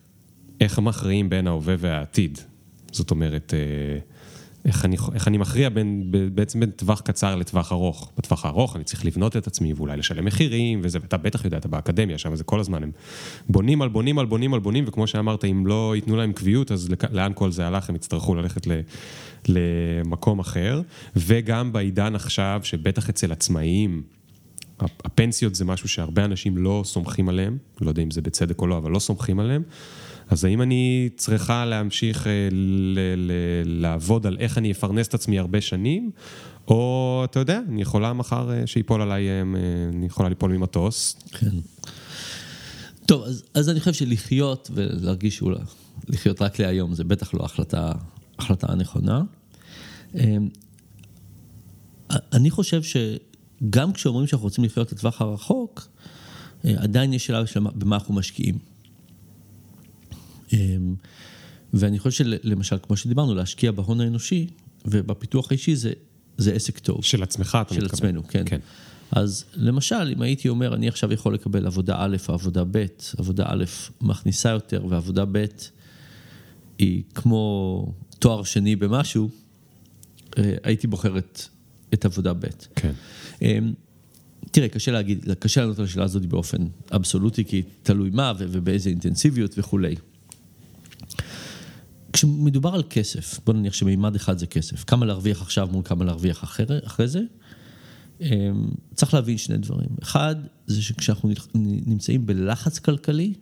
[0.61, 2.39] איך מכריעים בין ההווה והעתיד.
[2.93, 3.99] זאת אומרת, אה,
[4.65, 8.13] איך אני, איך אני מכריע בין, בעצם בין טווח קצר לטווח ארוך.
[8.19, 11.69] בטווח הארוך אני צריך לבנות את עצמי ואולי לשלם מחירים וזה, ואתה בטח יודע, אתה
[11.69, 12.91] באקדמיה שם, זה כל הזמן, הם
[13.49, 16.89] בונים על בונים על בונים על בונים, וכמו שאמרת, אם לא ייתנו להם קביעות, אז
[17.11, 18.67] לאן כל זה הלך, הם יצטרכו ללכת
[19.49, 20.83] למקום אחר.
[21.17, 24.03] וגם בעידן עכשיו, שבטח אצל עצמאים,
[25.05, 28.79] הפנסיות זה משהו שהרבה אנשים לא סומכים עליהם, לא יודע אם זה בצדק או לא,
[28.79, 29.63] אבל לא סומכים עליהם.
[30.29, 35.39] אז האם אני צריכה להמשיך אה, ל- ל- לעבוד על איך אני אפרנס את עצמי
[35.39, 36.11] הרבה שנים,
[36.69, 39.43] או אתה יודע, אני יכולה מחר אה, שיפול עליי, אה,
[39.93, 41.17] אני יכולה ליפול ממטוס.
[41.33, 41.57] כן.
[43.07, 45.59] טוב, אז, אז אני חושב שלחיות ולהרגיש שאולי
[46.09, 47.93] לחיות רק להיום זה בטח לא החלטה,
[48.39, 49.23] החלטה הנכונה.
[50.15, 50.49] אמ,
[52.33, 52.83] אני חושב
[53.63, 55.89] שגם כשאומרים שאנחנו רוצים לחיות לטווח הרחוק,
[56.65, 58.59] אה, עדיין יש שאלה שלמה במה אנחנו משקיעים.
[60.53, 60.95] אמ,
[61.75, 64.47] ואני חושב שלמשל, כמו שדיברנו, להשקיע בהון האנושי
[64.85, 65.93] ובפיתוח האישי זה,
[66.39, 67.05] זה עסק טוב.
[67.05, 68.09] של עצמך, אתה של מתכוון.
[68.09, 68.43] עצמנו, כן.
[68.47, 68.59] כן.
[69.11, 72.87] אז למשל, אם הייתי אומר, אני עכשיו יכול לקבל עבודה א' או עבודה ב',
[73.19, 73.65] עבודה א'
[74.01, 75.45] מכניסה יותר ועבודה ב'
[76.79, 77.87] היא כמו
[78.19, 79.29] תואר שני במשהו,
[80.39, 81.43] אה, הייתי בוחר את,
[81.95, 82.47] את עבודה ב'.
[82.77, 82.93] כן.
[83.43, 83.73] אמ,
[84.51, 89.59] תראה, קשה להגיד, קשה לענות על השאלה הזאת באופן אבסולוטי, כי תלוי מה ובאיזה אינטנסיביות
[89.59, 89.95] וכולי.
[92.13, 96.45] כשמדובר על כסף, בוא נניח שמימד אחד זה כסף, כמה להרוויח עכשיו מול כמה להרוויח
[96.45, 97.21] אחרי, אחרי זה,
[98.21, 98.27] אמ,
[98.95, 99.89] צריך להבין שני דברים.
[100.03, 100.37] אחד,
[100.67, 103.35] זה שכשאנחנו נמצאים בלחץ כלכלי,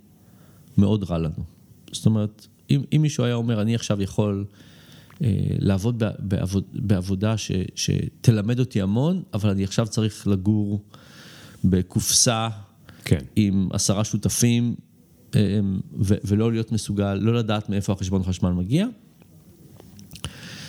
[0.78, 1.44] מאוד רע לנו.
[1.92, 4.44] זאת אומרת, אם, אם מישהו היה אומר, אני עכשיו יכול
[5.58, 10.84] לעבוד ב- בעבוד, בעבודה ש, שתלמד אותי המון, אבל אני עכשיו צריך לגור
[11.64, 12.48] בקופסה
[13.04, 13.20] כן.
[13.36, 14.74] עם עשרה שותפים,
[15.34, 18.86] אמ, ו- ולא להיות מסוגל, לא לדעת מאיפה החשבון חשמל מגיע,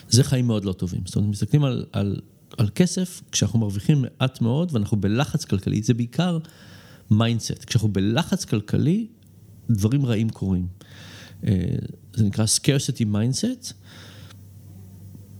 [0.10, 1.02] זה חיים מאוד לא טובים.
[1.06, 2.20] זאת אומרת, מסתכלים על, על,
[2.58, 6.38] על כסף, כשאנחנו מרוויחים מעט מאוד ואנחנו בלחץ כלכלי, זה בעיקר
[7.12, 7.66] mindset.
[7.66, 9.08] כשאנחנו בלחץ כלכלי,
[9.70, 10.68] דברים רעים קורים.
[11.48, 11.54] אה,
[12.14, 13.74] זה נקרא scarcity mindset,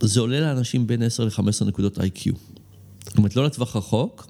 [0.08, 2.32] זה עולה לאנשים בין 10 ל-15 נקודות IQ.
[3.06, 4.28] זאת אומרת, לא לטווח רחוק,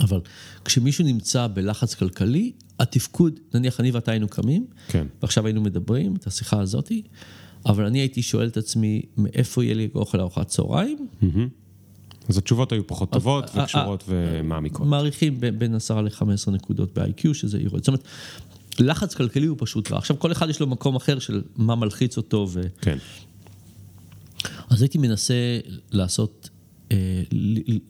[0.00, 0.20] אבל
[0.64, 5.06] כשמישהו נמצא בלחץ כלכלי, התפקוד, נניח אני ואתה היינו קמים, כן.
[5.22, 7.02] ועכשיו היינו מדברים את השיחה הזאתי,
[7.66, 11.08] אבל אני הייתי שואל את עצמי, מאיפה יהיה לי אוכל לארוחת צהריים?
[12.28, 14.86] אז התשובות היו פחות טובות וקשורות ומעמיקות.
[14.86, 17.78] מעריכים בין- בין 10 ל-15 נקודות ב-IQ, שזה יורד.
[17.78, 18.02] זאת אומרת,
[18.78, 19.98] לחץ כלכלי הוא פשוט רע.
[19.98, 22.60] עכשיו, כל אחד יש לו מקום אחר של מה מלחיץ אותו, ו...
[22.80, 22.98] כן.
[24.70, 25.58] אז הייתי מנסה
[25.92, 26.50] לעשות,
[26.92, 27.22] אה,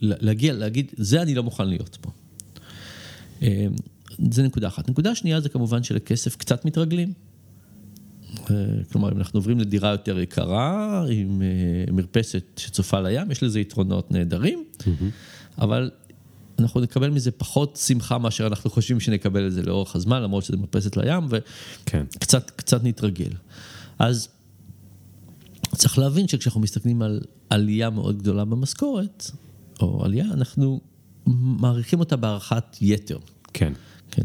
[0.01, 2.11] להגיע, להגיד, זה אני לא מוכן להיות פה.
[3.41, 3.67] אה,
[4.31, 4.89] זה נקודה אחת.
[4.89, 7.13] נקודה שנייה זה כמובן שלכסף קצת מתרגלים.
[8.51, 8.55] אה,
[8.91, 11.41] כלומר, אם אנחנו עוברים לדירה יותר יקרה, עם
[11.91, 14.63] מרפסת שצופה לים, יש לזה יתרונות נהדרים,
[15.57, 15.91] אבל
[16.59, 20.57] אנחנו נקבל מזה פחות שמחה מאשר אנחנו חושבים שנקבל את זה לאורך הזמן, למרות שזה
[20.57, 21.23] מרפסת לים,
[21.85, 22.03] כן.
[22.15, 23.31] וקצת קצת נתרגל.
[23.99, 24.27] אז
[25.75, 29.31] צריך להבין שכשאנחנו מסתכלים על עלייה מאוד גדולה במשכורת,
[29.81, 30.81] או עלייה, אנחנו
[31.25, 33.17] מעריכים אותה בהערכת יתר.
[33.53, 33.73] כן.
[34.11, 34.23] כן.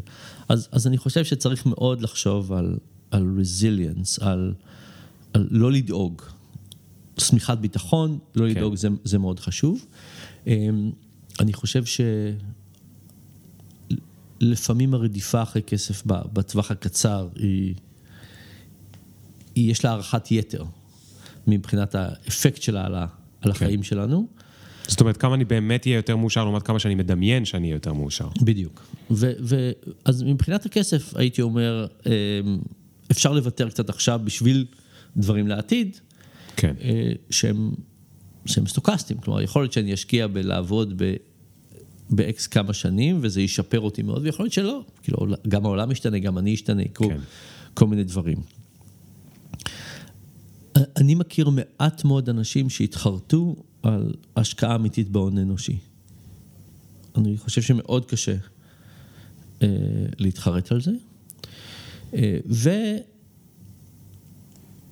[0.48, 2.78] אז, אז אני חושב שצריך מאוד לחשוב על,
[3.10, 4.54] על resilience, על,
[5.32, 6.22] על לא לדאוג.
[7.18, 8.50] שמיכת ביטחון, לא כן.
[8.50, 9.86] לדאוג, זה, זה מאוד חשוב.
[10.46, 10.90] אמ,
[11.40, 11.82] אני חושב
[14.40, 17.74] שלפעמים הרדיפה אחרי כסף בטווח הקצר היא,
[19.54, 20.64] היא יש לה הערכת יתר
[21.48, 23.06] מבחינת האפקט שלה על, ה,
[23.40, 24.28] על החיים שלנו.
[24.88, 27.92] זאת אומרת, כמה אני באמת אהיה יותר מאושר לעומת כמה שאני מדמיין שאני אהיה יותר
[27.92, 28.28] מאושר.
[28.42, 28.86] בדיוק.
[29.10, 29.70] ו, ו,
[30.04, 32.12] אז מבחינת הכסף, הייתי אומר, אמ,
[33.10, 34.66] אפשר לוותר קצת עכשיו בשביל
[35.16, 35.96] דברים לעתיד,
[36.56, 36.74] כן.
[36.80, 37.70] אה, שהם,
[38.46, 41.14] שהם סטוקסטיים, כלומר, יכול להיות שאני אשקיע בלעבוד ב...
[42.10, 44.84] ב-X כמה שנים, וזה ישפר אותי מאוד, ויכול להיות שלא.
[45.02, 45.18] כאילו,
[45.48, 47.18] גם העולם משתנה, גם אני אשתנה, יקרו כן.
[47.74, 48.38] כל מיני דברים.
[50.96, 55.78] אני מכיר מעט מאוד אנשים שהתחרטו על השקעה אמיתית בהון אנושי.
[57.16, 58.36] אני חושב שמאוד קשה
[59.62, 59.68] אה,
[60.18, 60.90] להתחרט על זה.
[62.14, 62.38] אה,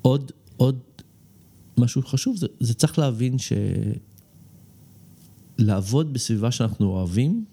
[0.02, 0.78] ועוד עוד
[1.78, 3.36] משהו חשוב, זה, זה צריך להבין
[5.58, 7.44] שלעבוד בסביבה שאנחנו אוהבים,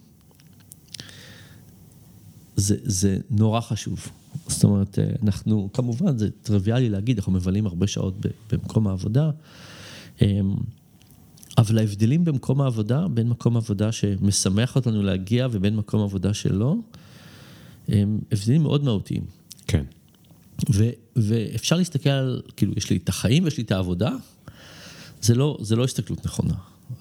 [2.55, 4.07] זה, זה נורא חשוב.
[4.47, 8.13] זאת אומרת, אה, אנחנו, כמובן, זה טריוויאלי להגיד, אנחנו מבלים הרבה שעות
[8.51, 9.29] במקום העבודה,
[10.21, 10.55] אמ,
[11.57, 16.75] אבל ההבדלים במקום העבודה, בין מקום עבודה שמשמח אותנו להגיע ובין מקום עבודה שלא,
[17.87, 19.23] הם הבדלים מאוד מהותיים.
[19.67, 19.83] כן.
[20.73, 24.11] ו, ואפשר להסתכל על, כאילו, יש לי את החיים ויש לי את העבודה,
[25.21, 26.53] זה לא, זה לא הסתכלות נכונה.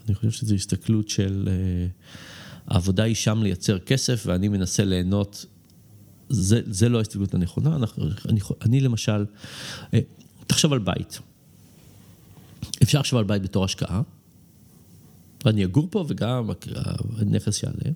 [0.07, 1.93] אני חושב שזו הסתכלות של, uh,
[2.67, 5.47] העבודה היא שם לייצר כסף ואני מנסה ליהנות
[6.33, 7.77] זה, זה לא ההסתכלות הנכונה.
[7.77, 9.25] אנחנו, אני, אני למשל,
[9.95, 10.01] אה,
[10.47, 11.19] תחשוב על בית.
[12.83, 14.03] אפשר לחשוב על בית בתור השקעה.
[15.47, 16.51] אני אגור פה וגם
[17.17, 17.91] הנכס יעלה.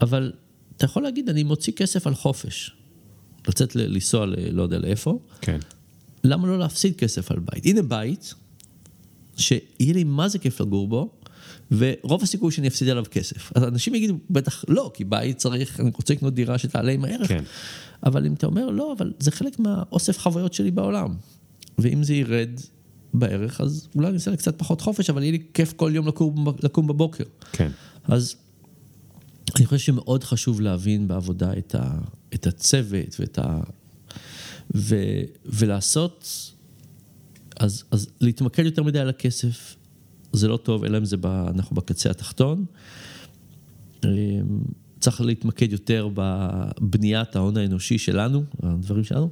[0.00, 0.32] אבל
[0.76, 2.70] אתה יכול להגיד, אני מוציא כסף על חופש.
[3.48, 4.34] לצאת לנסוע ל...
[4.50, 5.18] לא יודע לאיפה.
[5.40, 5.58] כן.
[6.24, 7.66] למה לא להפסיד כסף על בית?
[7.66, 8.34] הנה בית,
[9.36, 11.10] שיהיה לי מה זה כיף לגור בו,
[11.70, 13.52] ורוב הסיכוי שאני אפסיד עליו כסף.
[13.54, 17.28] אז אנשים יגידו, בטח לא, כי בית צריך, אני רוצה לקנות דירה שתעלה עם הערך.
[17.28, 17.44] כן.
[18.06, 21.14] אבל אם אתה אומר, לא, אבל זה חלק מהאוסף חוויות שלי בעולם.
[21.78, 22.60] ואם זה ירד
[23.14, 26.08] בערך, אז אולי אני אעשה לי קצת פחות חופש, אבל יהיה לי כיף כל יום
[26.08, 27.24] לקום, לקום בבוקר.
[27.52, 27.70] כן.
[28.04, 28.36] אז
[29.56, 31.98] אני חושב שמאוד חשוב להבין בעבודה את, ה,
[32.34, 33.60] את הצוות ואת ה...
[34.74, 34.96] ו,
[35.44, 36.50] ולעשות,
[37.60, 39.76] אז, אז להתמקד יותר מדי על הכסף,
[40.36, 42.64] זה לא טוב, אלא אם זה, ב, אנחנו בקצה התחתון.
[44.04, 44.08] אמ,
[45.00, 49.30] צריך להתמקד יותר בבניית ההון האנושי שלנו, הדברים שלנו,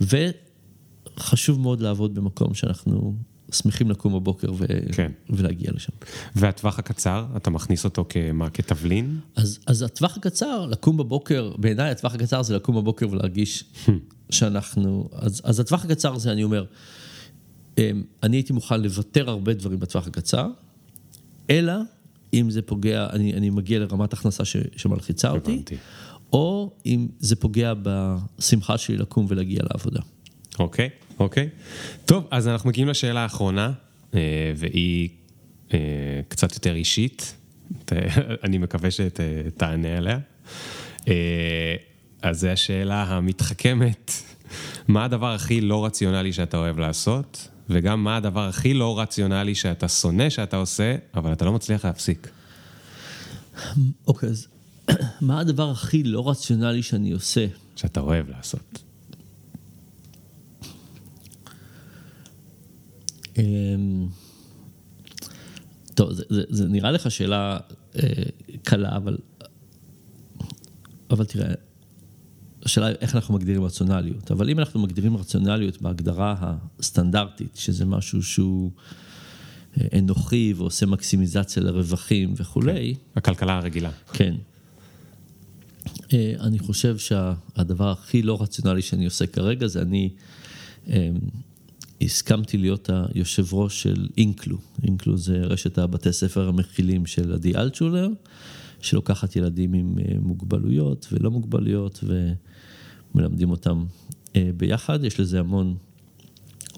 [0.00, 3.14] וחשוב מאוד לעבוד במקום שאנחנו
[3.52, 4.66] שמחים לקום בבוקר ו...
[4.92, 5.12] כן.
[5.30, 5.92] ולהגיע לשם.
[6.36, 9.20] והטווח הקצר, אתה מכניס אותו כמה, כתבלין?
[9.36, 13.64] אז, אז הטווח הקצר, לקום בבוקר, בעיניי הטווח הקצר זה לקום בבוקר ולהרגיש
[14.30, 16.64] שאנחנו, אז, אז הטווח הקצר זה, אני אומר,
[18.22, 20.46] אני הייתי מוכן לוותר הרבה דברים בטווח הקצר,
[21.50, 21.72] אלא
[22.34, 25.76] אם זה פוגע, אני, אני מגיע לרמת הכנסה ש, שמלחיצה אותי, הבנתי.
[26.32, 30.00] או אם זה פוגע בשמחה שלי לקום ולהגיע לעבודה.
[30.58, 30.88] אוקיי,
[31.18, 31.48] אוקיי.
[32.04, 33.72] טוב, אז אנחנו מגיעים לשאלה האחרונה,
[34.14, 35.08] אה, והיא
[35.74, 35.78] אה,
[36.28, 37.34] קצת יותר אישית.
[38.44, 40.18] אני מקווה שתענה עליה.
[41.08, 41.74] אה,
[42.22, 44.12] אז זו השאלה המתחכמת,
[44.88, 49.88] מה הדבר הכי לא רציונלי שאתה אוהב לעשות, וגם מה הדבר הכי לא רציונלי שאתה
[49.88, 52.30] שונא שאתה עושה, אבל אתה לא מצליח להפסיק.
[54.06, 54.46] אוקיי, אז
[55.20, 57.46] מה הדבר הכי לא רציונלי שאני עושה?
[57.76, 58.82] שאתה אוהב לעשות.
[63.38, 64.06] אמ,
[65.94, 67.58] טוב, זה, זה, זה נראה לך שאלה
[67.96, 68.02] אה,
[68.62, 69.18] קלה, אבל,
[71.10, 71.54] אבל תראה,
[72.62, 74.30] השאלה היא איך אנחנו מגדירים רציונליות.
[74.30, 78.70] אבל אם אנחנו מגדירים רציונליות בהגדרה הסטנדרטית, שזה משהו שהוא
[79.80, 83.90] אה, אנוכי ועושה מקסימיזציה לרווחים וכולי, הכלכלה הרגילה.
[84.12, 84.34] כן.
[86.12, 90.10] אה, אני חושב שהדבר הכי לא רציונלי שאני עושה כרגע זה אני
[90.88, 91.10] אה,
[92.02, 94.58] הסכמתי להיות היושב ראש של אינקלו.
[94.82, 98.08] אינקלו זה רשת הבתי ספר המכילים של עדי אלטשולר,
[98.80, 102.04] שלוקחת ילדים עם אה, מוגבלויות ולא מוגבלויות
[103.14, 103.84] ומלמדים אותם
[104.56, 105.04] ביחד.
[105.04, 105.76] יש לזה המון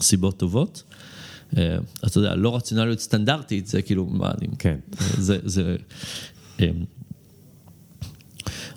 [0.00, 0.82] סיבות טובות.
[2.06, 4.48] אתה יודע, לא רציונליות סטנדרטית זה כאילו, מה אני...
[4.58, 4.78] כן.
[4.98, 5.76] זה, זה,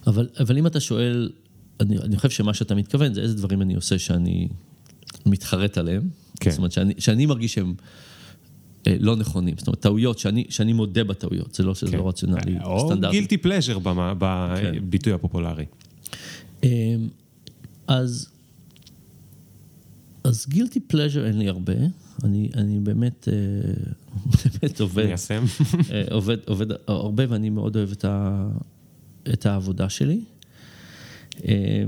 [0.08, 1.32] אבל, אבל אם אתה שואל,
[1.80, 4.48] אני, אני חושב שמה שאתה מתכוון זה איזה דברים אני עושה שאני
[5.26, 6.10] מתחרט עליהם.
[6.40, 6.50] כן.
[6.50, 7.74] זאת אומרת, שאני, שאני מרגיש שהם
[8.88, 9.56] אה, לא נכונים.
[9.58, 11.98] זאת אומרת, טעויות, שאני, שאני מודה בטעויות, זה לא שזה כן.
[11.98, 13.18] לא רציונלי או סטנדרטי.
[13.18, 15.66] גילטי פלז'ר בביטוי הפופולרי.
[17.88, 18.30] אז,
[20.24, 21.74] אז גילטי פלז'ר אין לי הרבה.
[22.24, 23.34] אני, אני באמת, אה,
[24.62, 25.44] באמת עובד, מיישם.
[25.92, 28.48] אה, עובד, עובד הרבה ואני מאוד אוהב את, ה,
[29.34, 30.22] את העבודה שלי.
[31.48, 31.84] אה,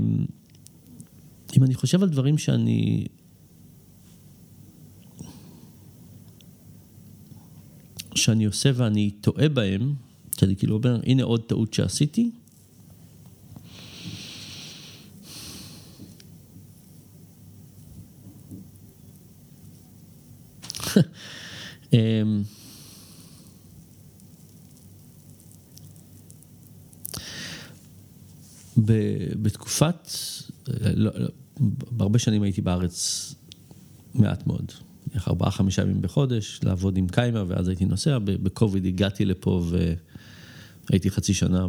[1.56, 3.06] אם אני חושב על דברים שאני...
[8.14, 9.94] שאני עושה ואני טועה בהם,
[10.38, 12.30] שאני כאילו אומר, הנה עוד טעות שעשיתי,
[29.42, 30.08] בתקופת,
[30.68, 31.28] לא, לא,
[31.90, 33.34] בהרבה שנים הייתי בארץ
[34.14, 34.72] מעט מאוד,
[35.28, 39.64] ארבעה חמישה ימים בחודש, לעבוד עם קיימה ואז הייתי נוסע, בקוביד הגעתי לפה
[40.90, 41.66] והייתי חצי שנה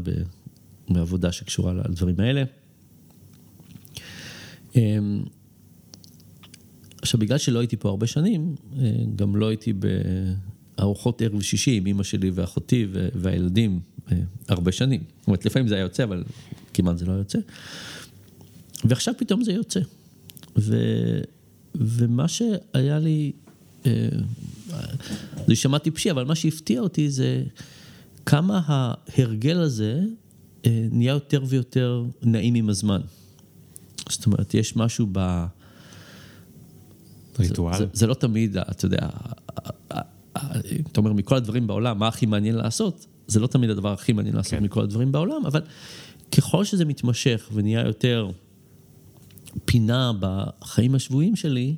[0.90, 2.44] בעבודה שקשורה לדברים האלה.
[7.02, 9.74] עכשיו, בגלל שלא הייתי פה הרבה שנים, אה, גם לא הייתי
[10.78, 13.80] בארוחות ערב שישי עם אמא שלי ואחותי והילדים
[14.12, 14.18] אה,
[14.48, 15.04] הרבה שנים.
[15.20, 16.24] זאת אומרת, לפעמים זה היה יוצא, אבל
[16.74, 17.40] כמעט זה לא יוצא.
[18.84, 19.80] ועכשיו פתאום זה יוצא.
[20.58, 20.78] ו,
[21.76, 23.32] ומה שהיה לי,
[23.86, 24.10] אה,
[25.36, 27.44] זה יישמע טיפשי, אבל מה שהפתיע אותי זה
[28.26, 30.02] כמה ההרגל הזה
[30.68, 33.02] נהיה יותר ויותר נעים עם הזמן.
[34.10, 35.46] זאת אומרת, יש משהו ב...
[37.40, 37.74] ריטואל?
[37.74, 39.10] זה, זה, זה לא תמיד, אתה יודע,
[40.92, 43.06] אתה אומר, מכל הדברים בעולם, מה הכי מעניין לעשות?
[43.28, 44.64] זה לא תמיד הדבר הכי מעניין לעשות כן.
[44.64, 45.62] מכל הדברים בעולם, אבל
[46.38, 48.30] ככל שזה מתמשך ונהיה יותר
[49.66, 51.76] פינה בחיים השבועיים שלי,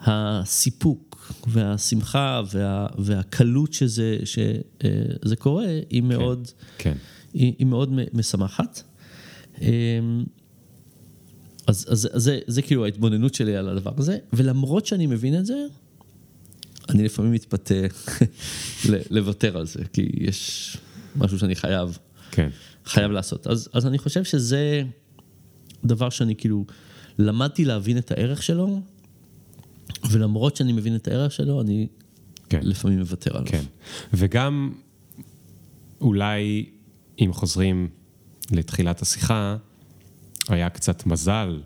[0.00, 6.48] הסיפוק והשמחה וה, והקלות שזה, שזה קורה, היא כן, מאוד,
[6.78, 6.96] כן.
[7.32, 8.82] היא, היא מאוד משמחת.
[11.70, 15.46] אז, אז אז זה, זה כאילו ההתבוננות שלי על הדבר הזה, ולמרות שאני מבין את
[15.46, 15.66] זה,
[16.88, 17.74] אני לפעמים מתפתה
[19.10, 20.76] לוותר על זה, כי יש
[21.16, 21.98] משהו שאני חייב,
[22.30, 22.50] כן.
[22.84, 23.46] חייב לעשות.
[23.46, 24.82] אז, אז אני חושב שזה
[25.84, 26.64] דבר שאני כאילו
[27.18, 28.82] למדתי להבין את הערך שלו,
[30.10, 31.86] ולמרות שאני מבין את הערך שלו, אני
[32.48, 32.60] כן.
[32.62, 33.50] לפעמים מוותר עליו.
[33.50, 33.64] כן,
[34.12, 34.72] וגם
[36.00, 36.70] אולי
[37.18, 37.88] אם חוזרים
[38.50, 39.56] לתחילת השיחה,
[40.52, 41.60] היה קצת מזל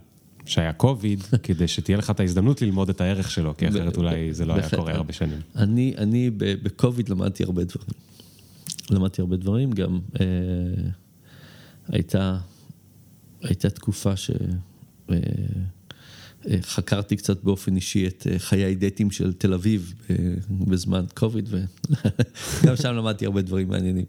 [0.46, 4.44] שהיה קוביד, כדי שתהיה לך את ההזדמנות ללמוד את הערך שלו, כי אחרת אולי זה
[4.44, 5.40] לא היה קורה הרבה שנים.
[5.56, 7.88] אני, אני בקוביד למדתי הרבה דברים.
[8.90, 10.26] למדתי הרבה דברים, גם אה,
[11.88, 12.38] הייתה,
[13.42, 14.30] הייתה תקופה ש...
[15.10, 15.16] אה,
[16.50, 20.16] אה חקרתי קצת באופן אישי את אה, חיי דייטים של תל אביב אה,
[20.50, 24.04] בזמן קוביד, וגם שם למדתי הרבה דברים מעניינים.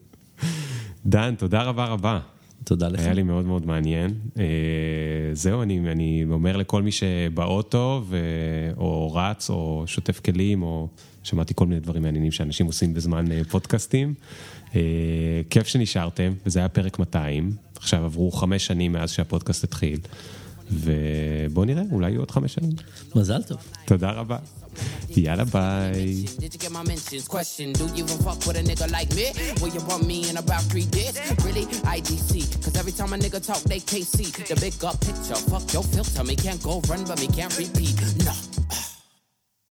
[1.06, 2.20] דן, תודה רבה רבה.
[2.64, 3.00] תודה לך.
[3.00, 4.14] היה לי מאוד מאוד מעניין.
[4.38, 4.44] אה,
[5.34, 8.18] זהו, אני, אני אומר לכל מי שבאוטו, ו...
[8.78, 10.88] או רץ, או שוטף כלים, או
[11.24, 14.14] שמעתי כל מיני דברים מעניינים שאנשים עושים בזמן אה, פודקאסטים.
[14.76, 14.82] אה,
[15.50, 17.52] כיף שנשארתם, וזה היה פרק 200.
[17.76, 20.00] עכשיו עברו חמש שנים מאז שהפודקאסט התחיל,
[20.72, 22.72] ובואו נראה, אולי יהיו עוד חמש שנים.
[23.16, 23.58] מזל טוב.
[23.86, 24.38] תודה רבה.
[25.10, 25.92] Yada bye.
[26.40, 27.28] Did you get my mentions?
[27.28, 29.32] Question, do you even fuck with a nigga like me?
[29.62, 31.20] Will you bump me in about three days?
[31.46, 31.66] Really?
[31.66, 32.64] IDC.
[32.64, 35.36] Cause every time a nigga talk, they can't see the big up picture.
[35.50, 37.96] Fuck your filter, me can't go run, but me can't repeat.
[38.26, 38.55] No.